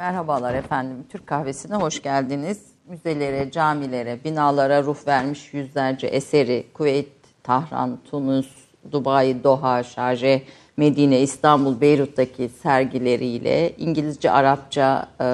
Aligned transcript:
Merhabalar 0.00 0.54
efendim. 0.54 1.06
Türk 1.08 1.26
kahvesine 1.26 1.74
hoş 1.76 2.02
geldiniz. 2.02 2.62
Müzelere, 2.88 3.50
camilere, 3.50 4.24
binalara 4.24 4.82
ruh 4.82 5.06
vermiş 5.06 5.54
yüzlerce 5.54 6.06
eseri 6.06 6.66
Kuveyt, 6.74 7.08
Tahran, 7.42 7.98
Tunus, 8.10 8.48
Dubai, 8.92 9.44
Doha, 9.44 9.82
Şarjeh, 9.82 10.40
Medine, 10.76 11.20
İstanbul, 11.20 11.80
Beyrut'taki 11.80 12.48
sergileriyle, 12.48 13.76
İngilizce, 13.76 14.30
Arapça 14.30 15.08
e, 15.20 15.26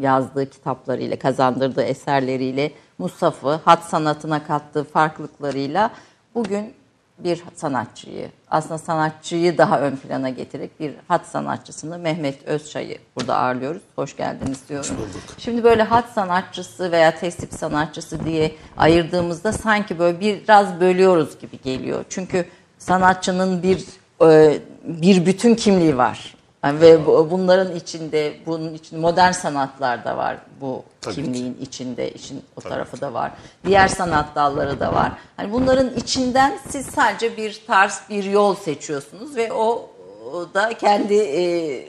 yazdığı 0.00 0.50
kitaplarıyla, 0.50 1.18
kazandırdığı 1.18 1.82
eserleriyle, 1.82 2.72
Musaf'ı, 2.98 3.60
hat 3.64 3.84
sanatına 3.84 4.44
kattığı 4.44 4.84
farklılıklarıyla 4.84 5.90
bugün 6.34 6.74
bir 7.18 7.42
sanatçıyı, 7.54 8.28
aslında 8.50 8.78
sanatçıyı 8.78 9.58
daha 9.58 9.80
ön 9.80 9.96
plana 9.96 10.28
getirerek 10.28 10.80
bir 10.80 10.94
hat 11.08 11.26
sanatçısını 11.26 11.98
Mehmet 11.98 12.44
Özçay'ı 12.46 12.98
burada 13.16 13.36
ağırlıyoruz. 13.36 13.82
Hoş 13.96 14.16
geldiniz 14.16 14.68
diyorum. 14.68 14.96
Şimdi 15.38 15.64
böyle 15.64 15.82
hat 15.82 16.08
sanatçısı 16.08 16.92
veya 16.92 17.14
tesip 17.14 17.52
sanatçısı 17.52 18.24
diye 18.24 18.52
ayırdığımızda 18.76 19.52
sanki 19.52 19.98
böyle 19.98 20.20
biraz 20.20 20.80
bölüyoruz 20.80 21.38
gibi 21.38 21.60
geliyor. 21.60 22.04
Çünkü 22.08 22.44
sanatçının 22.78 23.62
bir 23.62 23.84
e, 24.22 24.58
bir 24.84 25.26
bütün 25.26 25.54
kimliği 25.54 25.96
var. 25.96 26.37
Yani 26.64 26.80
ve 26.80 27.06
bunların 27.06 27.76
içinde 27.76 28.36
bunun 28.46 28.74
için 28.74 29.00
modern 29.00 29.32
sanatlar 29.32 30.04
da 30.04 30.16
var 30.16 30.36
bu 30.60 30.84
Tabii 31.00 31.14
kimliğin 31.14 31.54
ki. 31.54 31.60
içinde 31.62 32.12
işin 32.12 32.42
o 32.56 32.60
Tabii 32.60 32.72
tarafı 32.72 32.96
ki. 32.96 33.00
da 33.00 33.14
var. 33.14 33.32
Diğer 33.66 33.88
sanat 33.88 34.34
dalları 34.34 34.80
da 34.80 34.94
var. 34.94 35.12
Hani 35.36 35.52
bunların 35.52 35.94
içinden 35.96 36.58
siz 36.68 36.86
sadece 36.86 37.36
bir 37.36 37.62
tarz 37.66 38.00
bir 38.10 38.24
yol 38.24 38.54
seçiyorsunuz 38.54 39.36
ve 39.36 39.52
o, 39.52 39.90
o 40.32 40.54
da 40.54 40.72
kendi 40.78 41.14
e, 41.14 41.84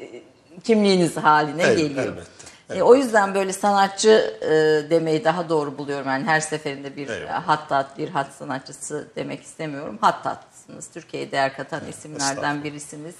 kimliğiniz 0.64 1.18
haline 1.18 1.64
evet, 1.64 1.78
geliyor. 1.78 2.06
Elbette. 2.06 2.40
Evet. 2.70 2.80
E, 2.80 2.84
o 2.84 2.96
yüzden 2.96 3.36
böyle 3.36 3.54
sanatçı 3.54 4.38
e, 4.42 4.50
demeyi 4.90 5.24
daha 5.24 5.50
doğru 5.50 5.78
buluyorum. 5.78 6.08
Yani 6.08 6.26
her 6.26 6.40
seferinde 6.40 6.96
bir 6.96 7.08
evet. 7.10 7.30
hattat, 7.30 7.98
bir 7.98 8.10
hat 8.10 8.28
sanatçısı 8.34 9.08
demek 9.16 9.44
istemiyorum. 9.44 9.98
Hattat 10.02 10.49
haklısınız. 10.70 10.94
Türkiye'ye 10.94 11.32
değer 11.32 11.58
katan 11.58 11.82
evet, 11.84 11.96
isimlerden 11.96 12.64
birisiniz. 12.64 13.16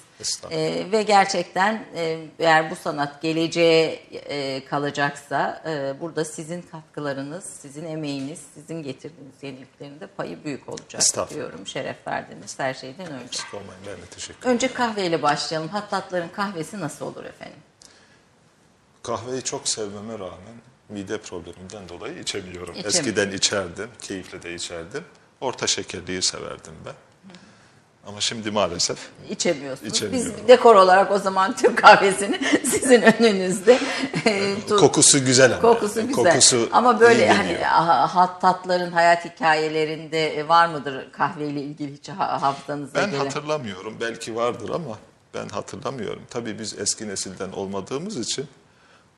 E, 0.52 0.88
ve 0.92 1.04
gerçekten 1.04 1.86
e, 1.96 2.28
eğer 2.40 2.72
bu 2.72 2.76
sanat 2.76 3.22
geleceğe 3.22 3.94
e, 4.12 4.66
kalacaksa 4.66 5.64
e, 5.66 6.02
burada 6.02 6.26
sizin 6.26 6.62
katkılarınız, 6.62 7.44
sizin 7.44 7.86
emeğiniz, 7.86 8.40
sizin 8.54 8.84
getirdiğiniz 8.84 9.44
yeniliklerin 9.44 10.00
de 10.00 10.08
payı 10.08 10.44
büyük 10.44 10.70
olacak 10.70 11.30
diyorum. 11.30 11.68
Şeref 11.68 12.08
verdiniz 12.08 12.60
her 12.60 12.74
şeyden 12.74 13.12
önce. 13.12 13.40
Olmayın, 13.54 13.82
ben 13.88 13.98
de 13.98 14.06
teşekkür 14.06 14.40
ederim. 14.40 14.54
Önce 14.54 14.74
kahveyle 14.74 15.22
başlayalım. 15.22 15.70
Hattatların 15.70 16.30
kahvesi 16.30 16.80
nasıl 16.80 17.06
olur 17.06 17.26
efendim? 17.26 17.60
Kahveyi 19.04 19.42
çok 19.42 19.68
sevmeme 19.68 20.14
rağmen 20.14 20.56
mide 20.90 21.18
probleminden 21.18 21.90
dolayı 21.90 22.20
içemiyorum. 22.20 22.76
Eskiden 22.84 23.32
içerdim, 23.32 23.90
keyifle 24.02 24.42
de 24.42 24.56
içerdim. 24.56 25.04
Orta 25.42 25.68
şekerliyi 25.68 26.22
severdim 26.22 26.74
ben. 26.86 27.09
Ama 28.10 28.22
şimdi 28.22 28.52
maalesef 28.52 28.98
içemiyorsunuz. 29.30 30.12
Biz 30.12 30.48
dekor 30.48 30.76
olarak 30.76 31.12
o 31.12 31.20
zaman 31.20 31.56
Türk 31.56 31.78
kahvesini 31.78 32.40
sizin 32.64 33.02
önünüzde 33.02 33.80
e, 34.26 34.56
kokusu 34.70 35.26
güzel 35.26 35.52
ama. 35.52 35.62
Kokusu 35.62 36.08
güzel. 36.08 36.14
Kokusu 36.34 36.70
ama 36.72 37.00
böyle 37.00 37.30
hani 37.34 37.56
hattatların 38.08 38.92
hayat 38.92 39.26
hikayelerinde 39.26 40.46
var 40.48 40.68
mıdır 40.68 41.12
kahveyle 41.12 41.62
ilgili 41.62 41.94
hiç 41.94 42.10
hafızanızda 42.10 43.02
Ben 43.02 43.12
gelen? 43.12 43.24
hatırlamıyorum. 43.26 43.98
Belki 44.02 44.36
vardır 44.36 44.70
ama 44.70 44.98
ben 45.34 45.50
hatırlamıyorum. 45.50 46.22
Tabii 46.30 46.60
biz 46.60 46.80
eski 46.80 47.08
nesilden 47.08 47.52
olmadığımız 47.52 48.18
için 48.18 48.48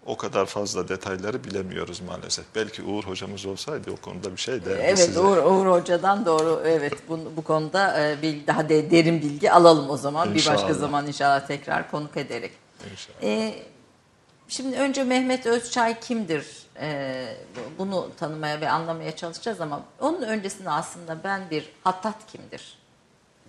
o 0.06 0.18
kadar 0.18 0.46
fazla 0.46 0.88
detayları 0.88 1.44
bilemiyoruz 1.44 2.02
maalesef. 2.02 2.46
Belki 2.56 2.84
Uğur 2.84 3.04
hocamız 3.04 3.46
olsaydı 3.46 3.92
o 3.92 3.96
konuda 3.96 4.32
bir 4.32 4.38
şey 4.38 4.66
derdi 4.66 4.80
Evet 4.82 5.00
size. 5.00 5.20
Uğur, 5.20 5.38
Uğur 5.38 5.66
hocadan 5.66 6.26
doğru 6.26 6.62
evet 6.66 6.94
bu, 7.10 7.20
bu 7.38 7.42
konuda 7.42 8.02
e, 8.02 8.22
bir 8.22 8.48
daha 8.48 8.70
de, 8.70 8.92
derin 8.92 9.22
bilgi 9.22 9.52
alalım 9.52 9.90
o 9.90 9.98
zaman. 9.98 10.34
İnşallah. 10.34 10.58
Bir 10.58 10.62
başka 10.62 10.74
zaman 10.74 11.08
inşallah 11.08 11.48
tekrar 11.48 11.92
konuk 11.92 12.18
ederek. 12.18 12.52
İnşallah. 12.92 13.18
Ee, 13.24 13.54
şimdi 14.48 14.78
önce 14.78 15.04
Mehmet 15.04 15.46
Özçay 15.46 16.00
kimdir? 16.00 16.46
Ee, 16.80 17.36
bunu 17.78 18.10
tanımaya 18.20 18.62
ve 18.62 18.70
anlamaya 18.70 19.16
çalışacağız 19.16 19.62
ama 19.62 19.82
onun 20.00 20.22
öncesinde 20.22 20.70
aslında 20.70 21.24
ben 21.24 21.50
bir 21.50 21.72
hattat 21.84 22.32
kimdir? 22.32 22.81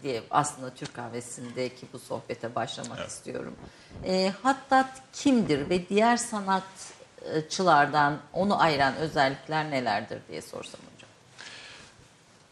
Diye 0.03 0.23
aslında 0.31 0.75
Türk 0.75 0.95
kahvesindeki 0.95 1.87
bu 1.93 1.99
sohbete 1.99 2.55
başlamak 2.55 2.99
evet. 2.99 3.11
istiyorum. 3.11 3.57
E, 4.05 4.33
Hattat 4.43 5.03
kimdir 5.13 5.71
ve 5.71 5.89
diğer 5.89 6.17
sanatçılardan 6.17 8.21
onu 8.33 8.61
ayıran 8.61 8.97
özellikler 8.97 9.71
nelerdir 9.71 10.19
diye 10.29 10.43
sorsam 10.43 10.81
hocam. 10.95 11.11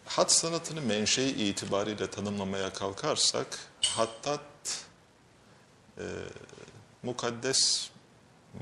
Hat 0.06 0.32
sanatını 0.32 0.80
menşei 0.80 1.30
itibariyle 1.30 2.10
tanımlamaya 2.10 2.72
kalkarsak 2.72 3.58
Hattat 3.82 4.40
e, 5.98 6.04
mukaddes 7.02 7.90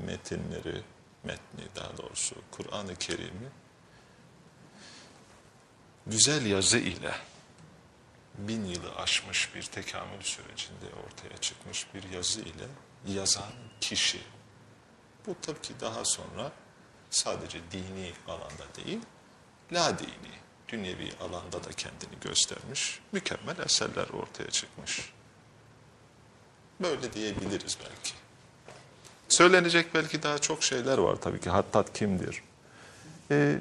metinleri, 0.05 0.81
metni 1.23 1.63
daha 1.75 1.97
doğrusu 1.97 2.35
Kur'an-ı 2.51 2.95
Kerim'i 2.95 3.47
güzel 6.07 6.45
yazı 6.45 6.77
ile 6.77 7.11
bin 8.47 8.65
yılı 8.65 8.95
aşmış 8.95 9.55
bir 9.55 9.63
tekamül 9.63 10.21
sürecinde 10.21 10.85
ortaya 11.05 11.37
çıkmış 11.37 11.87
bir 11.93 12.03
yazı 12.09 12.41
ile 12.41 12.67
yazan 13.07 13.53
kişi. 13.81 14.21
Bu 15.27 15.35
tabii 15.41 15.61
ki 15.61 15.73
daha 15.81 16.05
sonra 16.05 16.51
sadece 17.09 17.59
dini 17.71 18.13
alanda 18.27 18.75
değil, 18.75 18.99
la 19.71 19.99
dini, 19.99 20.33
dünyevi 20.67 21.11
alanda 21.21 21.63
da 21.63 21.69
kendini 21.69 22.19
göstermiş, 22.21 22.99
mükemmel 23.11 23.57
eserler 23.65 24.09
ortaya 24.09 24.49
çıkmış. 24.49 25.13
Böyle 26.79 27.13
diyebiliriz 27.13 27.77
belki. 27.83 28.13
Söylenecek 29.29 29.95
belki 29.95 30.23
daha 30.23 30.39
çok 30.39 30.63
şeyler 30.63 30.97
var 30.97 31.15
tabii 31.15 31.39
ki. 31.39 31.49
Hattat 31.49 31.93
kimdir? 31.93 32.41
Ee, 33.31 33.59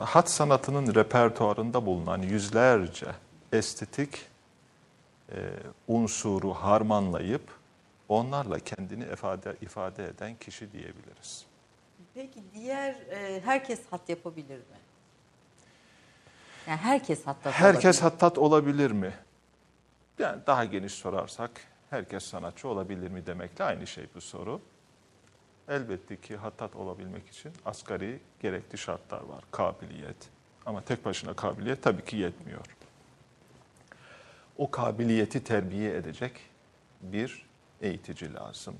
hat 0.00 0.30
sanatının 0.30 0.94
repertuarında 0.94 1.86
bulunan 1.86 2.22
yüzlerce 2.22 3.06
estetik 3.52 4.26
e, 5.32 5.36
unsuru 5.88 6.52
harmanlayıp 6.54 7.42
onlarla 8.08 8.58
kendini 8.58 9.04
ifade 9.04 9.56
ifade 9.60 10.04
eden 10.04 10.34
kişi 10.36 10.72
diyebiliriz. 10.72 11.44
Peki 12.14 12.42
diğer 12.54 12.94
e, 12.94 13.40
herkes 13.44 13.80
hat 13.90 14.08
yapabilir 14.08 14.56
mi? 14.58 14.78
Yani 16.66 16.76
herkes 16.78 17.26
hattat 17.26 17.52
Herkes 17.54 17.84
olabilir. 17.84 18.02
hattat 18.12 18.38
olabilir 18.38 18.90
mi? 18.90 19.14
Yani 20.18 20.40
daha 20.46 20.64
geniş 20.64 20.92
sorarsak 20.92 21.50
herkes 21.90 22.24
sanatçı 22.24 22.68
olabilir 22.68 23.08
mi 23.10 23.26
demekle 23.26 23.64
aynı 23.64 23.86
şey 23.86 24.06
bu 24.14 24.20
soru. 24.20 24.60
Elbette 25.68 26.20
ki 26.20 26.36
hattat 26.36 26.76
olabilmek 26.76 27.28
için 27.28 27.52
asgari 27.64 28.20
gerekli 28.40 28.78
şartlar 28.78 29.20
var. 29.20 29.44
Kabiliyet. 29.50 30.16
Ama 30.66 30.80
tek 30.84 31.04
başına 31.04 31.34
kabiliyet 31.34 31.82
tabii 31.82 32.04
ki 32.04 32.16
yetmiyor. 32.16 32.64
O 34.58 34.70
kabiliyeti 34.70 35.44
terbiye 35.44 35.96
edecek 35.96 36.40
bir 37.02 37.46
eğitici 37.80 38.34
lazım. 38.34 38.76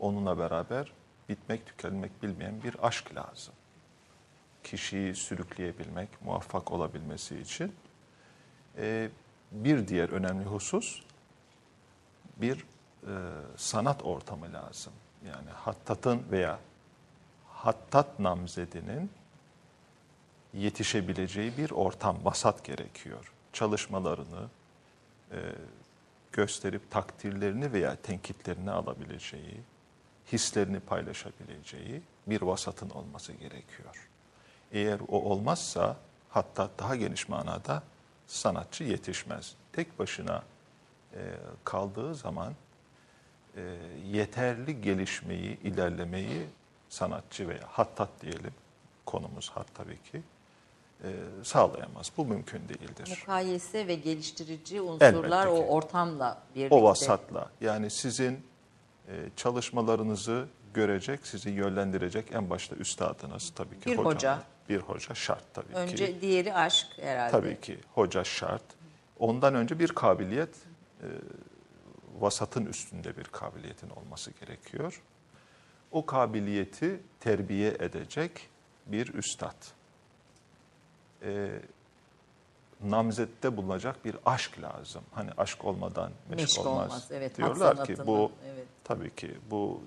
Onunla 0.00 0.38
beraber 0.38 0.92
bitmek 1.28 1.66
tükenmek 1.66 2.22
bilmeyen 2.22 2.62
bir 2.62 2.86
aşk 2.86 3.14
lazım. 3.14 3.54
Kişiyi 4.64 5.14
sürükleyebilmek, 5.14 6.08
muvaffak 6.24 6.72
olabilmesi 6.72 7.38
için 7.38 7.74
e, 8.78 9.10
bir 9.52 9.88
diğer 9.88 10.08
önemli 10.08 10.44
husus 10.44 11.02
bir 12.36 12.56
e, 12.56 13.12
sanat 13.56 14.02
ortamı 14.02 14.52
lazım 14.52 14.92
yani 15.26 15.50
hattatın 15.50 16.22
veya 16.30 16.58
hattat 17.48 18.18
namzedinin 18.18 19.10
yetişebileceği 20.54 21.56
bir 21.56 21.70
ortam, 21.70 22.24
vasat 22.24 22.64
gerekiyor. 22.64 23.32
Çalışmalarını 23.52 24.48
e, 25.30 25.38
gösterip 26.32 26.90
takdirlerini 26.90 27.72
veya 27.72 27.96
tenkitlerini 27.96 28.70
alabileceği, 28.70 29.60
hislerini 30.32 30.80
paylaşabileceği 30.80 32.02
bir 32.26 32.42
vasatın 32.42 32.90
olması 32.90 33.32
gerekiyor. 33.32 34.08
Eğer 34.72 35.00
o 35.08 35.22
olmazsa 35.22 35.96
hatta 36.30 36.70
daha 36.78 36.96
geniş 36.96 37.28
manada 37.28 37.82
sanatçı 38.26 38.84
yetişmez. 38.84 39.54
Tek 39.72 39.98
başına 39.98 40.42
e, 41.14 41.20
kaldığı 41.64 42.14
zaman 42.14 42.54
e, 43.56 43.62
yeterli 44.12 44.80
gelişmeyi, 44.80 45.58
ilerlemeyi 45.60 46.46
sanatçı 46.88 47.48
veya 47.48 47.62
hattat 47.68 48.08
diyelim, 48.22 48.54
konumuz 49.06 49.50
hat 49.50 49.66
tabii 49.74 50.02
ki, 50.02 50.22
e, 51.04 51.08
sağlayamaz. 51.42 52.12
Bu 52.16 52.24
mümkün 52.24 52.68
değildir. 52.68 53.18
Mukayese 53.20 53.86
ve 53.86 53.94
geliştirici 53.94 54.80
unsurlar 54.80 55.46
o 55.46 55.56
ortamla 55.56 56.42
birlikte. 56.54 56.74
O 56.74 56.82
vasatla 56.82 57.50
yani 57.60 57.90
sizin 57.90 58.46
e, 59.08 59.12
çalışmalarınızı 59.36 60.46
görecek, 60.74 61.26
sizi 61.26 61.50
yönlendirecek 61.50 62.32
en 62.32 62.50
başta 62.50 62.76
üstadınız 62.76 63.52
tabii 63.56 63.80
ki. 63.80 63.90
Bir 63.90 63.96
hocam. 63.96 64.14
hoca. 64.14 64.42
Bir 64.68 64.78
hoca 64.80 65.14
şart 65.14 65.54
tabii 65.54 65.68
ki. 65.68 65.74
Önce 65.74 66.20
diğeri 66.20 66.54
aşk 66.54 66.86
herhalde. 67.00 67.30
Tabii 67.30 67.60
ki 67.60 67.78
hoca 67.94 68.24
şart. 68.24 68.62
Ondan 69.18 69.54
önce 69.54 69.78
bir 69.78 69.88
kabiliyet, 69.88 70.54
e, 71.02 71.06
vasatın 72.22 72.66
üstünde 72.66 73.16
bir 73.16 73.24
kabiliyetin 73.24 73.90
olması 73.90 74.30
gerekiyor. 74.30 75.02
O 75.90 76.06
kabiliyeti 76.06 77.00
terbiye 77.20 77.70
edecek 77.70 78.48
bir 78.86 79.14
üstad. 79.14 79.56
E, 81.22 81.60
namzette 82.80 83.56
bulunacak 83.56 84.04
bir 84.04 84.16
aşk 84.26 84.62
lazım. 84.62 85.02
Hani 85.12 85.30
aşk 85.36 85.64
olmadan 85.64 86.10
meşk, 86.28 86.40
Meşk 86.40 86.66
olmaz. 86.66 86.90
olmaz, 86.90 87.08
evet. 87.10 87.36
Diyorlar 87.36 87.84
ki 87.84 87.96
bu 88.06 88.32
evet. 88.54 88.66
tabii 88.84 89.14
ki 89.14 89.38
bu 89.50 89.82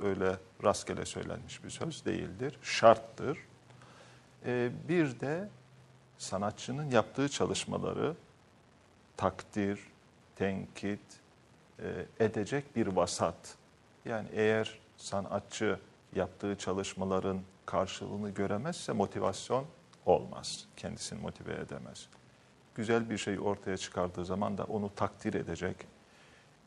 e, 0.00 0.06
öyle 0.06 0.36
rastgele 0.64 1.06
söylenmiş 1.06 1.64
bir 1.64 1.70
söz 1.70 2.04
değildir. 2.04 2.58
Şarttır. 2.62 3.38
E, 4.46 4.70
bir 4.88 5.20
de 5.20 5.48
sanatçının 6.18 6.90
yaptığı 6.90 7.28
çalışmaları 7.28 8.14
takdir, 9.16 9.80
tenkit 10.36 11.21
edecek 12.20 12.76
bir 12.76 12.86
vasat. 12.86 13.54
Yani 14.04 14.28
eğer 14.32 14.78
sanatçı 14.96 15.78
yaptığı 16.14 16.56
çalışmaların 16.58 17.40
karşılığını 17.66 18.30
göremezse 18.30 18.92
motivasyon 18.92 19.66
olmaz. 20.06 20.66
Kendisini 20.76 21.20
motive 21.20 21.54
edemez. 21.54 22.08
Güzel 22.74 23.10
bir 23.10 23.18
şey 23.18 23.38
ortaya 23.40 23.76
çıkardığı 23.76 24.24
zaman 24.24 24.58
da 24.58 24.64
onu 24.64 24.94
takdir 24.94 25.34
edecek. 25.34 25.76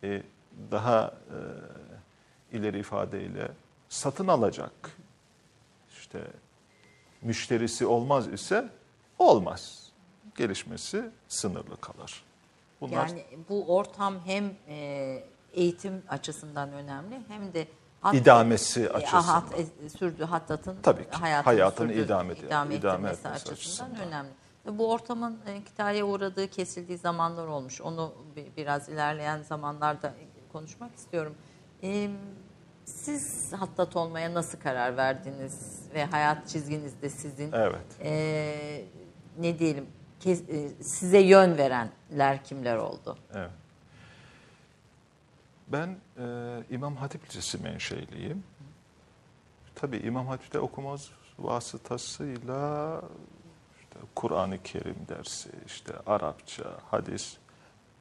E, 0.04 0.24
daha 0.72 1.14
e, 2.52 2.58
ileri 2.58 2.80
ifadeyle 2.80 3.52
satın 3.90 4.28
alacak. 4.28 4.98
İşte 5.90 6.22
müşterisi 7.22 7.86
olmaz 7.86 8.28
ise 8.28 8.70
olmaz. 9.20 9.92
Gelişmesi 10.38 11.10
sınırlı 11.28 11.82
kalır. 11.82 12.24
Bunlar 12.82 13.08
Yani 13.08 13.26
bu 13.50 13.76
ortam 13.76 14.16
hem 14.26 14.54
e, 14.68 15.24
eğitim 15.54 16.04
açısından 16.10 16.72
önemli 16.74 17.20
hem 17.28 17.54
de 17.54 17.68
hat- 18.02 18.16
İdamesi 18.16 18.82
e, 18.84 18.90
açısından. 18.90 19.22
Hat, 19.22 19.44
e, 19.86 19.90
sürdü 19.90 20.24
hattatın 20.24 20.78
hayatını, 21.12 21.54
Hayatını 21.54 21.92
sürdü- 21.92 22.06
idame 22.06 22.34
ed- 22.34 22.46
idame 22.48 22.76
idame 22.76 23.10
etmesi 23.10 23.28
açısından, 23.28 23.54
açısından. 23.54 24.08
önemli. 24.08 24.30
Ve 24.66 24.78
bu 24.78 24.92
ortamın 24.92 25.40
e, 25.48 25.64
kitaya 25.64 26.06
uğradığı, 26.06 26.48
kesildiği 26.48 26.98
zamanlar 26.98 27.48
olmuş. 27.48 27.82
Onu 27.82 28.14
bi- 28.36 28.52
biraz 28.58 28.90
ilerleyen 28.90 29.42
zamanlarda 29.42 30.14
konuşmak 30.52 30.96
istiyorum. 30.96 31.36
E, 31.84 32.10
siz 32.86 33.54
hattat 33.54 33.96
olmaya 33.96 34.34
nasıl 34.34 34.60
karar 34.60 34.98
verdiniz 34.98 35.80
ve 35.94 36.06
hayat 36.06 36.48
çizginizde 36.48 37.10
sizin 37.10 37.52
Evet. 37.52 37.86
e, 38.02 38.86
ne 39.40 39.60
diyelim 39.60 39.84
e, 39.84 39.88
size 40.82 41.20
yön 41.20 41.58
verenler 41.58 42.44
kimler 42.44 42.76
oldu? 42.76 43.18
Evet. 43.34 43.50
Ben 45.68 45.98
e, 46.18 46.24
İmam 46.70 46.96
Hatip 46.96 47.30
Lisesi 47.30 47.58
menşeliyim. 47.58 48.44
Tabii 49.76 49.98
İmam 49.98 50.28
Hatip'te 50.28 50.60
okumaz 50.60 51.10
vasıtasıyla 51.40 53.02
işte 53.80 54.00
Kur'an-ı 54.16 54.64
Kerim 54.64 54.98
dersi, 55.10 55.50
işte 55.66 55.94
Arapça, 56.06 56.64
hadis 56.92 57.38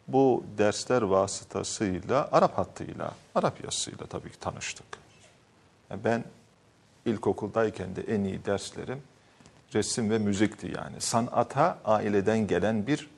bu 0.08 0.44
dersler 0.58 1.02
vasıtasıyla 1.02 2.28
Arap 2.32 2.58
hattıyla, 2.58 3.14
Arap 3.34 3.64
yazısıyla 3.64 4.06
tabii 4.06 4.30
ki 4.30 4.38
tanıştık. 4.38 4.86
Yani 5.90 6.04
ben 6.04 6.24
ilkokuldayken 7.06 7.96
de 7.96 8.02
en 8.02 8.24
iyi 8.24 8.44
derslerim 8.44 9.02
resim 9.74 10.10
ve 10.10 10.18
müzikti 10.18 10.66
yani. 10.76 11.00
Sanata 11.00 11.78
aileden 11.84 12.46
gelen 12.46 12.86
bir 12.86 13.10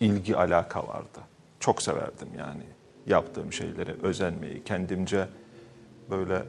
ilgi 0.00 0.36
alaka 0.36 0.88
vardı. 0.88 1.20
Çok 1.60 1.82
severdim 1.82 2.28
yani 2.38 2.62
yaptığım 3.06 3.52
şeylere 3.52 3.96
özenmeyi, 4.02 4.64
kendimce 4.64 5.28
böyle 6.10 6.34
e, 6.34 6.42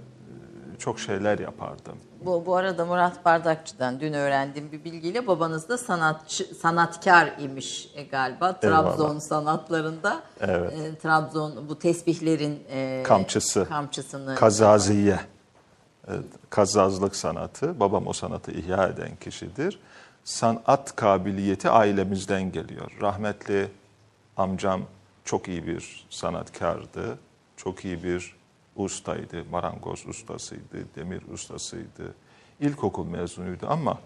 çok 0.80 1.00
şeyler 1.00 1.40
yapardım. 1.40 1.98
Bu, 2.26 2.46
bu 2.46 2.56
arada 2.56 2.86
Murat 2.86 3.26
Bardakçı'dan 3.26 4.00
dün 4.00 4.14
öğrendiğim 4.14 4.72
bir 4.72 4.84
bilgiyle 4.84 5.28
babanız 5.28 5.70
da 5.70 5.78
sanatçı, 5.78 6.56
sanatkar 6.56 7.34
imiş 7.40 7.90
e, 7.96 8.04
galiba. 8.04 8.60
Trabzon 8.60 9.20
sanatlarında. 9.20 10.22
Evet. 10.42 10.74
E, 10.74 10.96
Trabzon 10.96 11.70
bu 11.70 11.80
tesbihlerin 11.80 12.64
e, 12.70 13.04
Kamçısı. 13.04 13.66
kamçısını 13.70 14.36
Kazaziye, 14.36 15.12
evet, 15.12 15.26
kazazlık 16.50 17.16
sanatı, 17.16 17.80
babam 17.80 18.08
o 18.08 18.14
sanatı 18.14 18.52
ihya 18.52 18.88
eden 18.88 19.16
kişidir. 19.16 19.80
Sanat 20.24 20.96
kabiliyeti 20.96 21.70
ailemizden 21.70 22.52
geliyor. 22.52 22.92
Rahmetli 23.02 23.68
amcam 24.38 24.82
çok 25.24 25.48
iyi 25.48 25.68
bir 25.68 26.08
sanatkardı, 26.10 27.18
çok 27.58 27.86
iyi 27.86 28.04
bir 28.04 28.36
ustaydı, 28.76 29.46
marangoz 29.52 30.08
ustasıydı, 30.08 30.96
demir 30.96 31.22
ustasıydı. 31.34 32.16
İlkokul 32.60 33.06
mezunuydu 33.06 33.68
ama 33.70 34.00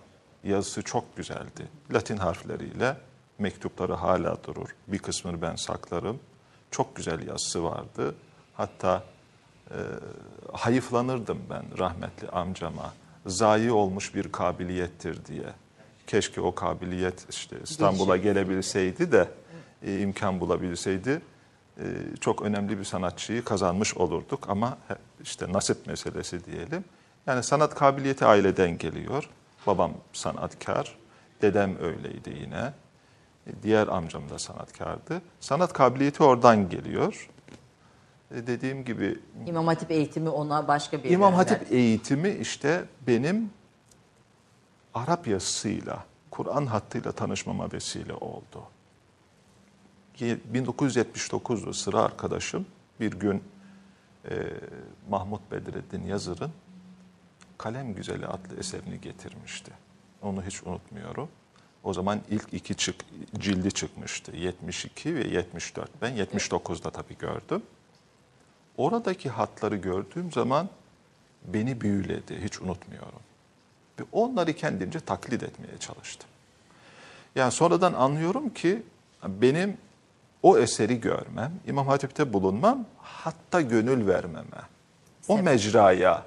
yazısı 0.44 0.82
çok 0.82 1.18
güzeldi. 1.18 1.68
Latin 1.94 2.18
harfleriyle 2.18 2.98
mektupları 3.40 3.94
hala 3.94 4.44
durur. 4.44 4.76
Bir 4.88 5.00
kısmını 5.00 5.42
ben 5.42 5.56
saklarım. 5.56 6.20
Çok 6.72 6.96
güzel 6.96 7.28
yazısı 7.28 7.64
vardı. 7.64 8.16
Hatta 8.54 9.04
e, 9.72 9.78
hayıflanırdım 10.54 11.40
ben 11.50 11.64
rahmetli 11.80 12.30
amcama. 12.30 12.94
Zayi 13.26 13.72
olmuş 13.72 14.16
bir 14.16 14.32
kabiliyettir 14.32 15.26
diye. 15.26 15.46
Keşke 16.08 16.42
o 16.42 16.56
kabiliyet 16.56 17.26
işte 17.30 17.56
İstanbul'a 17.64 18.18
gelebilseydi 18.18 19.12
de 19.12 19.28
e, 19.84 20.00
imkan 20.00 20.40
bulabilseydi 20.40 21.22
e, 21.78 21.84
çok 22.20 22.42
önemli 22.42 22.80
bir 22.80 22.84
sanatçıyı 22.84 23.44
kazanmış 23.44 23.98
olurduk 23.98 24.50
ama 24.50 24.78
işte 25.24 25.54
nasip 25.54 25.88
meselesi 25.88 26.46
diyelim. 26.46 26.84
Yani 27.28 27.44
sanat 27.44 27.76
kabiliyeti 27.76 28.26
aileden 28.26 28.78
geliyor. 28.78 29.30
Babam 29.68 29.92
sanatkar, 30.14 30.98
dedem 31.42 31.78
öyleydi 31.82 32.30
yine. 32.42 32.74
E, 33.48 33.52
Diğer 33.64 33.88
amcam 33.88 34.30
da 34.30 34.40
sanatkardı. 34.40 35.22
Sanat 35.40 35.74
kabiliyeti 35.74 36.24
oradan 36.24 36.70
geliyor. 36.70 37.30
E, 38.36 38.48
Dediğim 38.48 38.86
gibi 38.86 39.20
İmam 39.48 39.68
Hatip 39.68 39.92
eğitimi 39.92 40.30
ona 40.30 40.68
başka 40.68 41.04
bir 41.04 41.10
İmam 41.10 41.34
Hatip 41.34 41.72
eğitimi 41.72 42.30
işte 42.30 42.86
benim 43.08 43.50
Arap 44.94 45.28
yazısıyla, 45.28 46.06
Kur'an 46.32 46.66
hattıyla 46.66 47.12
tanışmama 47.12 47.72
vesile 47.72 48.14
oldu. 48.14 48.64
Ye- 50.20 50.38
1979'da 50.54 51.74
sıra 51.74 52.00
arkadaşım 52.02 52.66
bir 53.00 53.12
gün 53.12 53.44
e, 54.30 54.36
Mahmut 55.10 55.52
Bedrettin 55.52 56.06
Yazır'ın 56.06 56.52
Kalem 57.58 57.94
Güzeli 57.96 58.26
adlı 58.28 58.60
eserini 58.60 59.02
getirmişti. 59.02 59.72
Onu 60.22 60.44
hiç 60.44 60.64
unutmuyorum. 60.64 61.30
O 61.84 61.94
zaman 61.94 62.20
ilk 62.30 62.54
iki 62.54 62.76
çık, 62.76 62.96
cildi 63.40 63.72
çıkmıştı. 63.72 64.32
72 64.36 65.16
ve 65.16 65.28
74. 65.28 65.90
Ben 66.02 66.18
79'da 66.18 66.90
tabii 66.92 67.18
gördüm. 67.18 67.64
Oradaki 68.80 69.30
hatları 69.30 69.76
gördüğüm 69.76 70.32
zaman 70.32 70.70
beni 71.46 71.82
büyüledi, 71.82 72.44
hiç 72.44 72.62
unutmuyorum. 72.62 73.20
Ve 74.00 74.04
onları 74.12 74.54
kendimce 74.54 75.00
taklit 75.00 75.44
etmeye 75.44 75.78
çalıştım. 75.80 76.30
Yani 77.36 77.52
sonradan 77.52 77.94
anlıyorum 77.94 78.50
ki 78.50 78.84
benim 79.28 79.78
o 80.44 80.58
eseri 80.58 81.02
görmem, 81.02 81.52
İmam 81.68 81.88
Hatip'te 81.88 82.34
bulunmam, 82.34 82.86
hatta 82.98 83.62
gönül 83.62 84.08
vermeme, 84.08 84.62
o 85.28 85.38
mecraya 85.38 86.26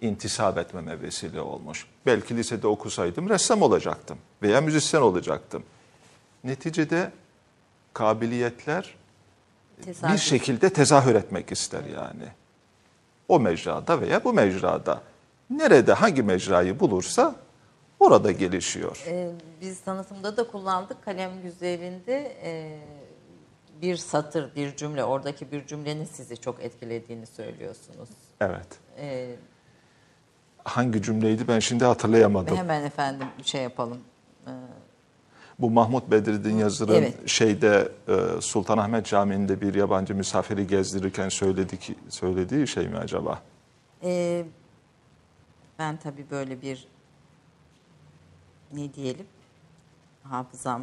intisap 0.00 0.58
etmeme 0.58 1.02
vesile 1.02 1.40
olmuş. 1.40 1.86
Belki 2.06 2.36
lisede 2.36 2.66
okusaydım 2.66 3.28
ressam 3.28 3.62
olacaktım 3.62 4.18
veya 4.42 4.60
müzisyen 4.60 5.00
olacaktım. 5.00 5.62
Neticede 6.44 7.12
kabiliyetler 7.92 8.94
Tesadüf. 9.82 10.14
bir 10.14 10.18
şekilde 10.20 10.70
tezahür 10.70 11.14
etmek 11.14 11.52
ister 11.52 11.84
yani. 11.84 12.28
O 13.28 13.40
mecrada 13.40 14.00
veya 14.00 14.24
bu 14.24 14.32
mecrada. 14.32 15.02
Nerede 15.50 15.92
hangi 15.92 16.22
mecrayı 16.22 16.80
bulursa 16.80 17.34
orada 18.00 18.32
gelişiyor. 18.32 19.04
Ee, 19.06 19.30
biz 19.60 19.80
tanıtımda 19.80 20.36
da 20.36 20.46
kullandık. 20.46 21.04
Kalem 21.04 21.42
güzelinde 21.42 22.36
e, 22.44 22.78
bir 23.82 23.96
satır, 23.96 24.54
bir 24.54 24.76
cümle, 24.76 25.04
oradaki 25.04 25.52
bir 25.52 25.66
cümlenin 25.66 26.04
sizi 26.04 26.36
çok 26.36 26.62
etkilediğini 26.62 27.26
söylüyorsunuz. 27.26 28.08
Evet. 28.40 28.66
Ee, 28.98 29.36
Hangi 30.64 31.02
cümleydi 31.02 31.48
ben 31.48 31.58
şimdi 31.58 31.84
hatırlayamadım. 31.84 32.56
hemen 32.56 32.82
efendim 32.82 33.26
şey 33.42 33.62
yapalım. 33.62 33.98
Bu 35.58 35.70
Mahmut 35.70 36.10
Bedreddin 36.10 36.56
Yazır'ın 36.56 36.92
Evet. 36.94 37.28
şeyde 37.28 37.92
e, 38.08 38.40
Sultanahmet 38.40 39.06
Camii'nde 39.06 39.60
bir 39.60 39.74
yabancı 39.74 40.14
misafiri 40.14 40.66
gezdirirken 40.66 41.28
söyledik, 41.28 41.90
söylediği 42.08 42.66
şey 42.68 42.88
mi 42.88 42.96
acaba? 42.98 43.42
Ee, 44.02 44.44
ben 45.78 45.96
tabii 45.96 46.26
böyle 46.30 46.62
bir 46.62 46.88
ne 48.72 48.94
diyelim 48.94 49.26
hafızam 50.22 50.82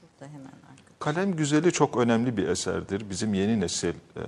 şurada 0.00 0.32
hemen 0.32 0.46
arkada. 0.46 0.96
Kalem 0.98 1.36
Güzeli 1.36 1.72
çok 1.72 1.96
önemli 1.96 2.36
bir 2.36 2.48
eserdir. 2.48 3.10
Bizim 3.10 3.34
yeni 3.34 3.60
nesil 3.60 3.94
e, 4.16 4.22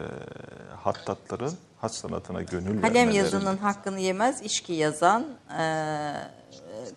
hattatların 0.76 1.52
hat 1.80 1.94
sanatına 1.94 2.42
gönül 2.42 2.80
Kalem 2.80 2.94
vermeleri. 2.94 3.16
yazının 3.16 3.56
hakkını 3.56 4.00
yemez, 4.00 4.42
içki 4.42 4.72
yazan 4.72 5.26
e, 5.58 5.62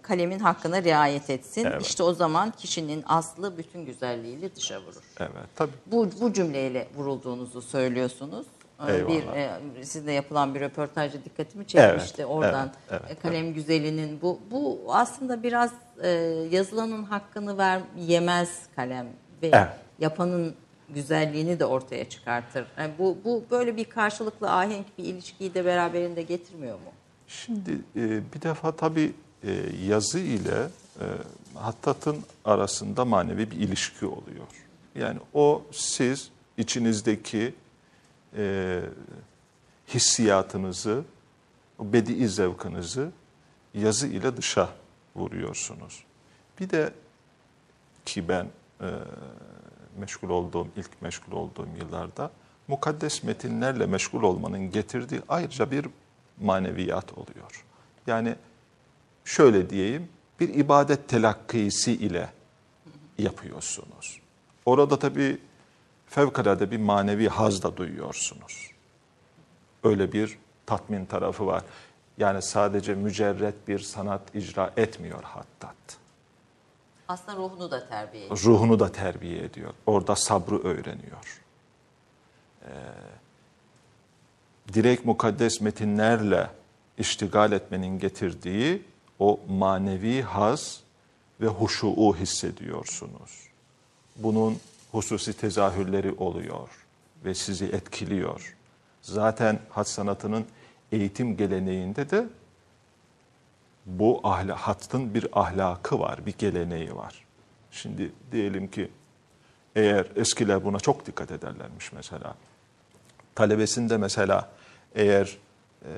kalemin 0.01 0.39
hakkına 0.39 0.83
riayet 0.83 1.29
etsin. 1.29 1.65
Evet. 1.65 1.81
İşte 1.81 2.03
o 2.03 2.13
zaman 2.13 2.51
kişinin 2.51 3.03
aslı 3.07 3.57
bütün 3.57 3.85
güzelliğiyle 3.85 4.55
dışa 4.55 4.81
vurur. 4.81 5.01
Evet, 5.19 5.31
tabii. 5.55 5.71
Bu, 5.85 6.09
bu 6.21 6.33
cümleyle 6.33 6.87
vurulduğunuzu 6.95 7.61
söylüyorsunuz. 7.61 8.45
Ee, 8.87 8.93
Eyvallah. 8.95 9.09
Bir 9.75 9.79
e, 9.79 9.85
sizle 9.85 10.11
yapılan 10.11 10.55
bir 10.55 10.59
röportajda 10.61 11.17
dikkatimi 11.25 11.67
çekmişti. 11.67 12.21
Evet, 12.21 12.31
Oradan 12.31 12.71
evet, 12.89 13.01
evet, 13.07 13.17
e, 13.17 13.21
kalem 13.21 13.53
güzelinin 13.53 14.21
bu 14.21 14.39
bu 14.51 14.81
aslında 14.89 15.43
biraz 15.43 15.71
e, 16.03 16.09
yazılanın 16.51 17.03
hakkını 17.03 17.57
ver 17.57 17.81
yemez 17.97 18.59
kalem 18.75 19.07
ve 19.41 19.47
Evet. 19.53 19.67
yapanın 19.99 20.55
güzelliğini 20.93 21.59
de 21.59 21.65
ortaya 21.65 22.09
çıkartır. 22.09 22.65
Yani 22.77 22.93
bu 22.99 23.17
bu 23.25 23.43
böyle 23.51 23.77
bir 23.77 23.85
karşılıklı 23.85 24.51
ahenk 24.51 24.97
bir 24.97 25.03
ilişkiyi 25.03 25.53
de 25.53 25.65
beraberinde 25.65 26.21
getirmiyor 26.21 26.75
mu? 26.75 26.91
Şimdi 27.27 27.71
e, 27.95 28.33
bir 28.33 28.41
defa 28.41 28.71
tabii 28.71 29.13
e, 29.43 29.51
yazı 29.87 30.19
ile 30.19 30.67
e, 30.99 31.05
hattatın 31.55 32.17
arasında 32.45 33.05
manevi 33.05 33.51
bir 33.51 33.55
ilişki 33.55 34.05
oluyor. 34.05 34.47
Yani 34.95 35.19
o 35.33 35.63
siz 35.71 36.29
içinizdeki 36.57 37.53
e, 38.37 38.81
hissiyatınızı, 39.87 41.03
o 41.79 41.93
bedi 41.93 42.29
zevkınızı 42.29 43.11
yazı 43.73 44.07
ile 44.07 44.37
dışa 44.37 44.69
vuruyorsunuz. 45.15 46.03
Bir 46.59 46.69
de 46.69 46.93
ki 48.05 48.27
ben 48.27 48.47
e, 48.81 48.87
meşgul 49.97 50.29
olduğum, 50.29 50.67
ilk 50.77 51.01
meşgul 51.01 51.31
olduğum 51.31 51.67
yıllarda 51.79 52.31
mukaddes 52.67 53.23
metinlerle 53.23 53.85
meşgul 53.85 54.23
olmanın 54.23 54.71
getirdiği 54.71 55.21
ayrıca 55.29 55.71
bir 55.71 55.87
maneviyat 56.41 57.13
oluyor. 57.13 57.65
Yani 58.07 58.35
şöyle 59.25 59.69
diyeyim, 59.69 60.09
bir 60.39 60.49
ibadet 60.49 61.07
telakkisi 61.07 61.93
ile 61.93 62.29
yapıyorsunuz. 63.17 64.21
Orada 64.65 64.99
tabii 64.99 65.37
fevkalade 66.07 66.71
bir 66.71 66.77
manevi 66.77 67.27
haz 67.27 67.63
da 67.63 67.77
duyuyorsunuz. 67.77 68.71
Öyle 69.83 70.11
bir 70.11 70.37
tatmin 70.65 71.05
tarafı 71.05 71.45
var. 71.45 71.63
Yani 72.17 72.41
sadece 72.41 72.95
mücerret 72.95 73.67
bir 73.67 73.79
sanat 73.79 74.35
icra 74.35 74.73
etmiyor 74.77 75.23
hattat. 75.23 76.00
Aslında 77.11 77.37
ruhunu 77.37 77.71
da 77.71 77.87
terbiye 77.87 78.25
ediyor. 78.25 78.41
Ruhunu 78.43 78.79
da 78.79 78.91
terbiye 78.91 79.43
ediyor. 79.43 79.73
Orada 79.85 80.15
sabrı 80.15 80.63
öğreniyor. 80.63 81.41
Ee, 82.65 82.69
direkt 84.73 85.05
mukaddes 85.05 85.61
metinlerle 85.61 86.49
iştigal 86.97 87.51
etmenin 87.51 87.99
getirdiği 87.99 88.81
o 89.19 89.39
manevi 89.49 90.21
haz 90.21 90.83
ve 91.41 91.47
huşuu 91.47 92.15
hissediyorsunuz. 92.15 93.47
Bunun 94.15 94.59
hususi 94.91 95.33
tezahürleri 95.33 96.11
oluyor 96.11 96.69
ve 97.25 97.35
sizi 97.35 97.65
etkiliyor. 97.65 98.55
Zaten 99.01 99.59
hat 99.69 99.87
sanatının 99.87 100.45
eğitim 100.91 101.37
geleneğinde 101.37 102.09
de 102.09 102.25
bu 103.85 104.19
ahla, 104.23 104.55
hattın 104.55 105.13
bir 105.13 105.27
ahlakı 105.33 105.99
var, 105.99 106.25
bir 106.25 106.33
geleneği 106.37 106.95
var. 106.95 107.25
Şimdi 107.71 108.11
diyelim 108.31 108.67
ki 108.67 108.91
eğer 109.75 110.07
eskiler 110.15 110.65
buna 110.65 110.79
çok 110.79 111.05
dikkat 111.05 111.31
ederlermiş 111.31 111.91
mesela. 111.93 112.35
Talebesinde 113.35 113.97
mesela 113.97 114.49
eğer 114.95 115.37
e, 115.85 115.91